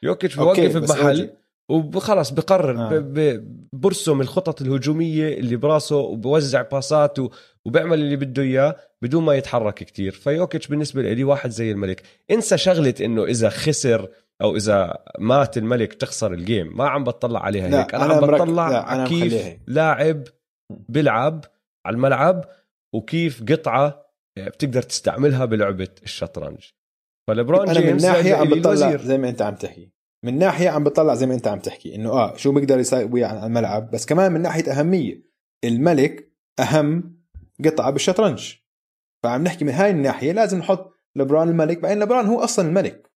[0.02, 1.30] يوكيتش بوقف بمحل.
[1.68, 3.42] وخلص بقرر آه.
[3.72, 7.30] برسم الخطط الهجومية اللي براسه وبوزع باسات و-
[7.64, 12.58] وبيعمل اللي بده إياه بدون ما يتحرك كتير فيوكيتش بالنسبة لي واحد زي الملك انسى
[12.58, 14.08] شغلة إنه إذا خسر
[14.42, 18.14] أو إذا مات الملك تخسر ال game ما عم بطلع عليها لا، هيك أنا, أنا
[18.14, 19.56] عم بطلع لا، أنا على كيف.
[19.66, 20.22] لاعب
[20.88, 21.44] بيلعب
[21.86, 22.44] على الملعب
[22.92, 24.05] وكيف قطعة
[24.38, 26.58] بتقدر تستعملها بلعبة الشطرنج.
[27.28, 28.96] فلبرون أنا من ناحية عم بطلع.
[28.96, 29.92] زي ما أنت عم تحكي.
[30.24, 33.46] من ناحية عم بطلع زي ما أنت عم تحكي إنه آه شو بيقدر يسوي على
[33.46, 35.22] الملعب؟ بس كمان من ناحية أهمية
[35.64, 37.20] الملك أهم
[37.64, 38.54] قطعة بالشطرنج.
[39.22, 43.10] فعم نحكي من هاي الناحية لازم نحط لبران الملك بعدين لبران هو أصلا الملك.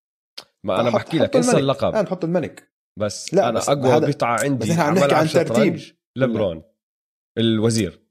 [0.64, 1.58] ما أنا بحكي لك انسى.
[1.58, 2.72] اللقب لا نحط الملك.
[2.98, 5.80] بس لا، أنا بس أقوى قطعة عندي بس عم نحكي عن ترتيب.
[6.16, 6.62] لبرون
[7.38, 8.09] الوزير.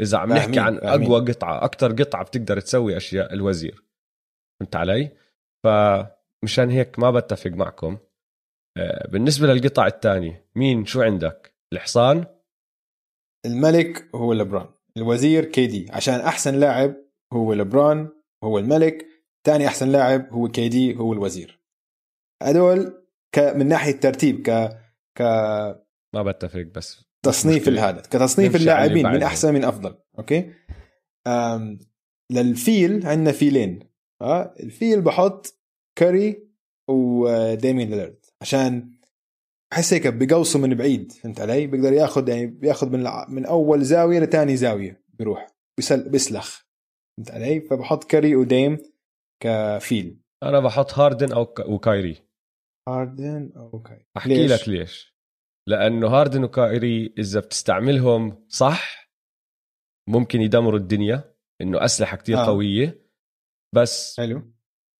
[0.00, 0.78] إذا عم نحكي عن.
[0.78, 3.84] أقوى قطعة أكثر قطعة بتقدر تسوي أشياء الوزير.
[4.60, 5.16] فهمت علي؟
[5.64, 7.98] فمشان هيك ما بتفق معكم.
[8.78, 12.24] آه، بالنسبة للقطع الثانية مين شو عندك؟ الحصان؟
[13.46, 16.96] الملك هو لبران الوزير كيدي عشان أحسن لاعب
[17.32, 18.08] هو لبران
[18.44, 19.06] هو الملك.
[19.46, 21.60] ثاني أحسن لاعب هو كيدي هو الوزير.
[22.42, 24.50] هدول ك من ناحية ترتيب ك
[25.18, 25.22] ك
[26.14, 27.68] ما بتفق بس تصنيف.
[27.68, 29.22] هذا كتصنيف اللاعبين من.
[29.22, 30.52] أحسن من أفضل أوكي؟
[31.26, 31.78] أم
[32.32, 33.78] للفيل عندنا فيلين
[34.22, 35.60] آه الفيل بحط
[35.98, 36.48] كاري
[36.90, 38.90] وديمين ليلرد عشان
[39.70, 44.20] بحس هيك بقوصوا من بعيد فهمت علي؟ بيقدر ياخذ يعني بياخذ من من أول زاوية
[44.20, 46.62] لثاني زاوية بيروح بيسل بيسلخ
[47.16, 48.78] فهمت علي؟ فبحط كاري وديم
[49.42, 50.20] كفيل.
[50.42, 51.54] أنا بحط هاردن أو.
[51.66, 52.16] وكايري.
[52.88, 55.15] هاردن okay أحكي لك ليش.
[55.68, 59.10] لأنه هاردن وكايري إذا بتستعملهم صح
[60.08, 62.46] ممكن يدمروا الدنيا إنه أسلحة كتير آه.
[62.46, 63.06] قوية.
[63.74, 64.42] بس حلو.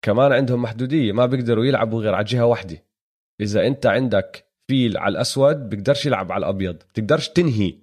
[0.04, 2.86] كمان عندهم محدودية ما بيقدروا يلعبوا غير على جهة واحدة.
[3.40, 7.78] إذا أنت عندك فيل على الأسود بيقدرش يلعب على الأبيض بتقدرش تنهي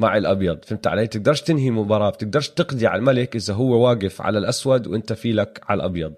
[0.00, 4.38] مع الأبيض فهمت علي؟ بتقدرش تنهي مباراة بتقدرش تقضي على الملك إذا هو واقف على
[4.38, 6.14] الأسود وأنت فيلك على الأبيض.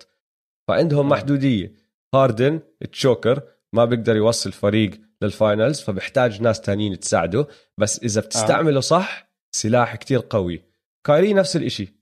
[0.68, 1.10] فعندهم آه.
[1.10, 1.74] محدودية.
[2.14, 2.60] هاردن
[2.92, 7.46] choker ما بيقدر يوصل فريق لل finals فبحتاج ناس تانيين تساعده.
[7.78, 10.62] بس إذا بتستعمله صح سلاح كتير قوي.
[11.06, 12.00] كايري نفس الإشي.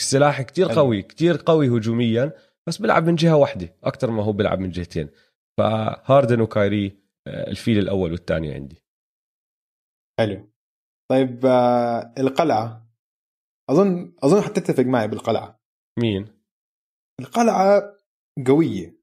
[0.00, 0.72] سلاح كتير.
[0.72, 2.32] قوي كتير قوي هجوميا
[2.68, 5.10] بس بيلعب من جهة واحدة أكثر ما هو بيلعب من جهتين.
[5.58, 8.82] فهاردن وكايري آه، الفيل الأول والثاني عندي.
[10.20, 10.52] حلو.
[11.10, 12.88] طيب آه القلعة.
[13.70, 15.60] أظن أظن حتتفق معي بالقلعة.
[15.98, 16.28] مين؟
[17.20, 17.96] القلعة
[18.46, 18.98] قوية.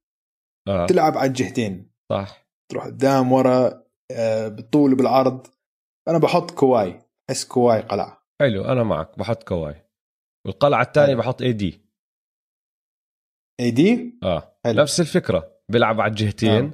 [0.67, 0.85] آه.
[0.85, 1.91] تلعب على الجهتين.
[2.11, 2.44] صح.
[2.71, 5.47] تروح قدام ورا آه بالطول وبالعرض.
[6.07, 8.27] أنا بحط كواي أحس كواي قلعة.
[8.41, 9.85] حلو أنا معك بحط كواي.
[10.45, 11.15] والقلعة الثانية.
[11.15, 11.81] بحط AD
[13.59, 14.57] AD آه.
[14.65, 14.81] حلو.
[14.81, 16.63] نفس الفكرة بيلعب على الجهتين.
[16.65, 16.71] آه.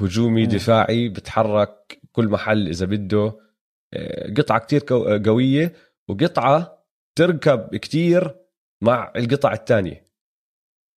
[0.00, 0.48] هجومي مم.
[0.48, 3.38] دفاعي بتحرك كل محل إذا بده.
[3.94, 4.82] آه، قطعة كتير
[5.26, 5.72] قوية
[6.08, 6.84] وقطعة
[7.18, 8.36] تركب كتير
[8.82, 10.12] مع القطع الثانية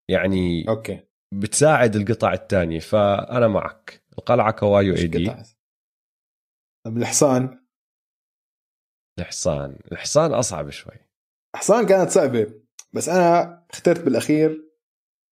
[0.09, 0.99] يعني okay.
[1.35, 4.03] بتساعد القطع الثانية فأنا معك.
[4.17, 5.35] القلعة كواي و AD.
[6.85, 7.59] طب الحصان؟
[9.19, 9.77] الحصان.
[9.91, 10.93] الحصان أصعب شوي.
[11.55, 12.47] حصان كانت صعبة
[12.93, 14.65] بس أنا اخترت بالأخير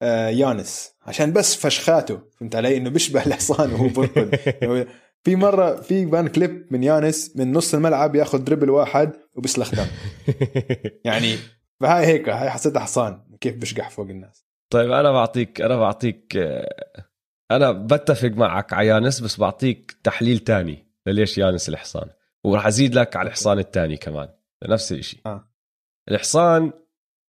[0.01, 0.95] آه، يانس.
[1.01, 4.35] عشان بس فشخاته فهمت علي؟ إنه بيشبه الحصان وهو بركض.
[5.23, 9.87] في مرة في بان كليب من يانس من نص الملعب ياخذ dribble واحد وبيسلخ دم.
[11.05, 11.37] يعني
[11.79, 14.42] فهاي هيك هاي حسيتها حصان كيف بشقح فوق الناس.
[14.73, 17.05] طيب أنا بعطيك أنا بعطيك آه،
[17.51, 22.09] أنا بتفق معك على يانس بس بعطيك تحليل تاني لليش يانس الحصان
[22.43, 24.29] وراح أزيد لك على الحصان الثاني كمان
[24.67, 25.53] نفس الشيء آه.
[26.11, 26.73] الحصان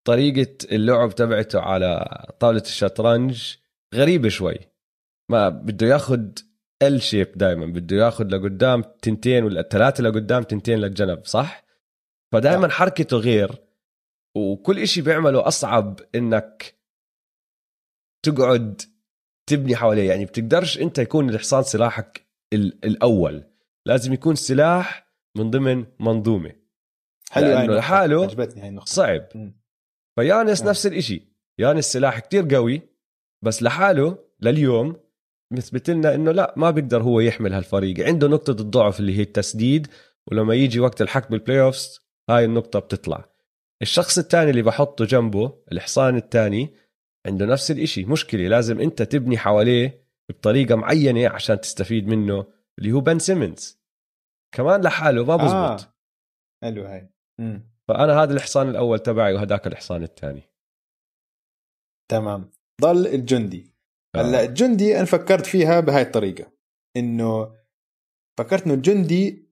[0.07, 2.05] طريقة اللعب تبعته على
[2.39, 3.55] طاولة الشطرنج
[3.95, 4.57] غريبة شوي
[5.31, 6.39] ما بده ياخد
[6.83, 11.65] ال شيب دائما بده ياخد لقدام تنتين ولا ثلاثة لقدام تنتين للجنب صح؟
[12.33, 13.51] فدائما حركته غير
[14.35, 16.82] وكل إشي بيعمله أصعب إنك
[18.23, 18.81] تقعد
[19.49, 20.09] تبني حواليه.
[20.09, 23.43] يعني بتقدرش أنت يكون الحصان سلاحك الأول.
[23.85, 26.51] لازم يكون سلاح من ضمن منظومة.
[27.31, 28.91] حلو لأنه لحاله عجبتني هاي النقطة.
[28.91, 29.27] صعب.
[30.15, 30.69] فيانس آه.
[30.69, 31.33] نفس الإشي.
[31.59, 32.81] يانس سلاح كتير قوي
[33.43, 34.95] بس لحاله لليوم
[35.53, 38.05] مثبت لنا إنه لا ما بيقدر هو يحمل هالفريق.
[38.05, 39.87] عنده نقطة الضعف اللي هي التسديد
[40.27, 43.29] ولما يجي وقت الحك بال playoffs هاي النقطة بتطلع.
[43.81, 46.73] الشخص الثاني اللي بحطه جنبه الحصان الثاني
[47.27, 48.05] عنده نفس الإشي.
[48.05, 52.45] مشكلة لازم أنت تبني حواليه بطريقة معينة عشان تستفيد منه
[52.79, 53.83] اللي هو بن سيمنز.
[54.55, 55.53] كمان لحاله ما بزبط.
[55.53, 55.93] آه.
[56.63, 57.09] حلو هاي.
[57.39, 57.73] مم.
[57.87, 60.43] فأنا هذا الحصان الأول تبعي وهداك الحصان الثاني.
[62.11, 62.51] تمام.
[62.81, 63.73] ضل الجندي.
[64.15, 64.45] هلأ آه.
[64.45, 66.51] الجندي أنا فكرت فيها بهاي الطريقة
[66.97, 67.55] إنه
[68.39, 69.49] فكرت إنه الجندي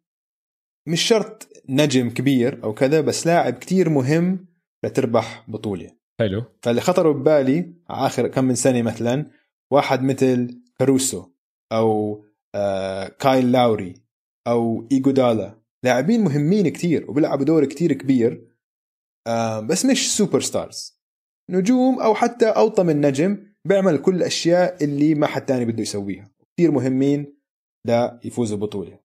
[0.88, 4.48] مش شرط نجم كبير أو كذا بس لاعب كتير مهم
[4.85, 6.01] لتربح بطولة.
[6.20, 6.44] حلو.
[6.62, 9.32] فاللي خطروا ببالي آخر كم من سنة مثلا
[9.72, 11.26] واحد مثل كاروسو
[11.72, 12.24] أو
[12.56, 13.94] آه كايل لاوري
[14.48, 18.48] أو ايجودالا لاعبين مهمين كتير وبيلعبوا دور كتير كبير
[19.28, 21.02] آه بس مش superstars
[21.50, 26.32] نجوم أو حتى أوطى من نجم بيعمل كل الأشياء اللي ما حد تاني بده يسويها.
[26.58, 27.38] كثير مهمين
[27.88, 29.00] ليفوزوا ببطوله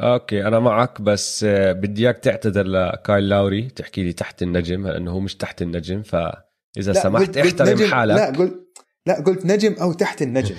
[0.00, 5.10] okay أنا معك بس آه، بدي اياك تعتذر لكايل لاوري تحكي لي تحت النجم لأنه
[5.10, 8.16] هو مش تحت النجم فإذا سمحت قلت احترم قلت حالك.
[8.16, 10.54] لا قلت لا قلت نجم أو تحت النجم.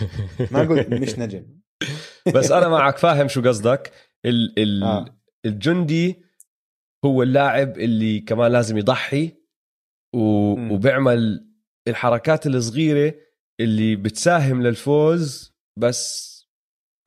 [0.51, 1.45] ما قلت مش نجم.
[2.35, 3.91] بس أنا معك فاهم شو قصدك.
[4.25, 5.05] ال ال آه.
[5.45, 6.23] الجندي
[7.05, 9.31] هو اللاعب اللي كمان لازم يضحي
[10.15, 10.19] و...
[10.73, 11.47] وبيعمل
[11.87, 13.15] الحركات الصغيرة
[13.59, 16.30] اللي بتساهم للفوز بس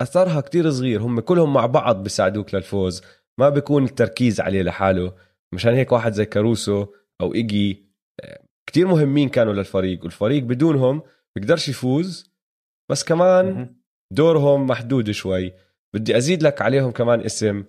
[0.04, 3.02] أثرها كتير صغير هم كلهم مع بعض بيساعدوك للفوز
[3.38, 5.12] ما بيكون التركيز عليه لحاله.
[5.54, 6.86] مشان هيك واحد زي كاروسو
[7.20, 7.86] أو AG
[8.20, 11.02] آه، كتير مهمين كانوا للفريق والفريق بدونهم
[11.36, 12.34] بيقدرش يفوز
[12.90, 13.74] بس كمان
[14.12, 15.52] دورهم محدود شوي.
[15.94, 17.64] بدي أزيد لك عليهم كمان اسم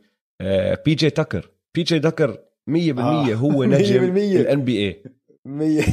[0.86, 2.40] بي جي تاكر بي جي تاكر
[2.70, 3.34] 100% آه.
[3.34, 5.04] هو نجم الان بي اي
[5.46, 5.84] 100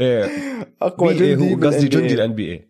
[0.00, 0.24] إيه.
[0.82, 2.68] أقوى جندي هو قصدي جندي ال NBA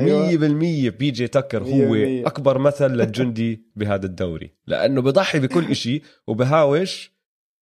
[0.00, 1.94] 100% بي جي تاكر هو
[2.26, 4.50] أكبر مثل للجندي بهذا الدوري.
[4.66, 7.12] لأنه بضحي بكل شيء وبهاوش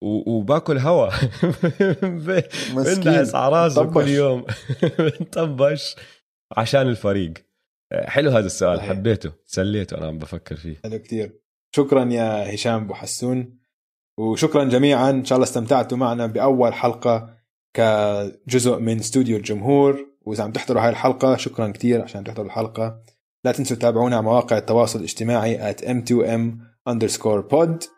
[0.02, 1.08] وباكل هوا.
[2.72, 4.44] بنعس على راسه كل يوم.
[4.98, 5.96] بنطبش
[6.56, 7.32] عشان الفريق.
[7.92, 8.80] حلو هذا السؤال.
[8.80, 9.32] حبيته.
[9.44, 10.76] سليته أنا عم بفكر فيه.
[10.84, 11.40] حلو كثير
[11.76, 13.58] شكرا يا هشام أبو حسون.
[14.18, 15.10] وشكرا جميعا.
[15.10, 17.34] إن شاء الله استمتعتوا معنا بأول حلقة
[17.74, 20.06] كجزء من استوديو الجمهور.
[20.28, 23.00] وإذا عم تحضروا هاي الحلقة شكرا كثير عشان تحضروا الحلقة.
[23.44, 26.42] لا تنسوا تتابعونا على مواقع التواصل الاجتماعي at m2m
[26.90, 27.88] underscore pod.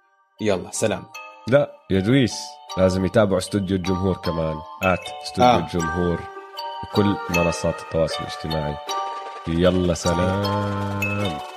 [0.40, 1.02] يلا سلام.
[1.48, 2.34] لا يا دويس
[2.78, 5.58] لازم يتابعوا استوديو الجمهور كمان ات استوديو آه.
[5.58, 6.20] الجمهور
[6.84, 8.74] بكل منصات التواصل الاجتماعي.
[9.48, 11.49] يلا سلام.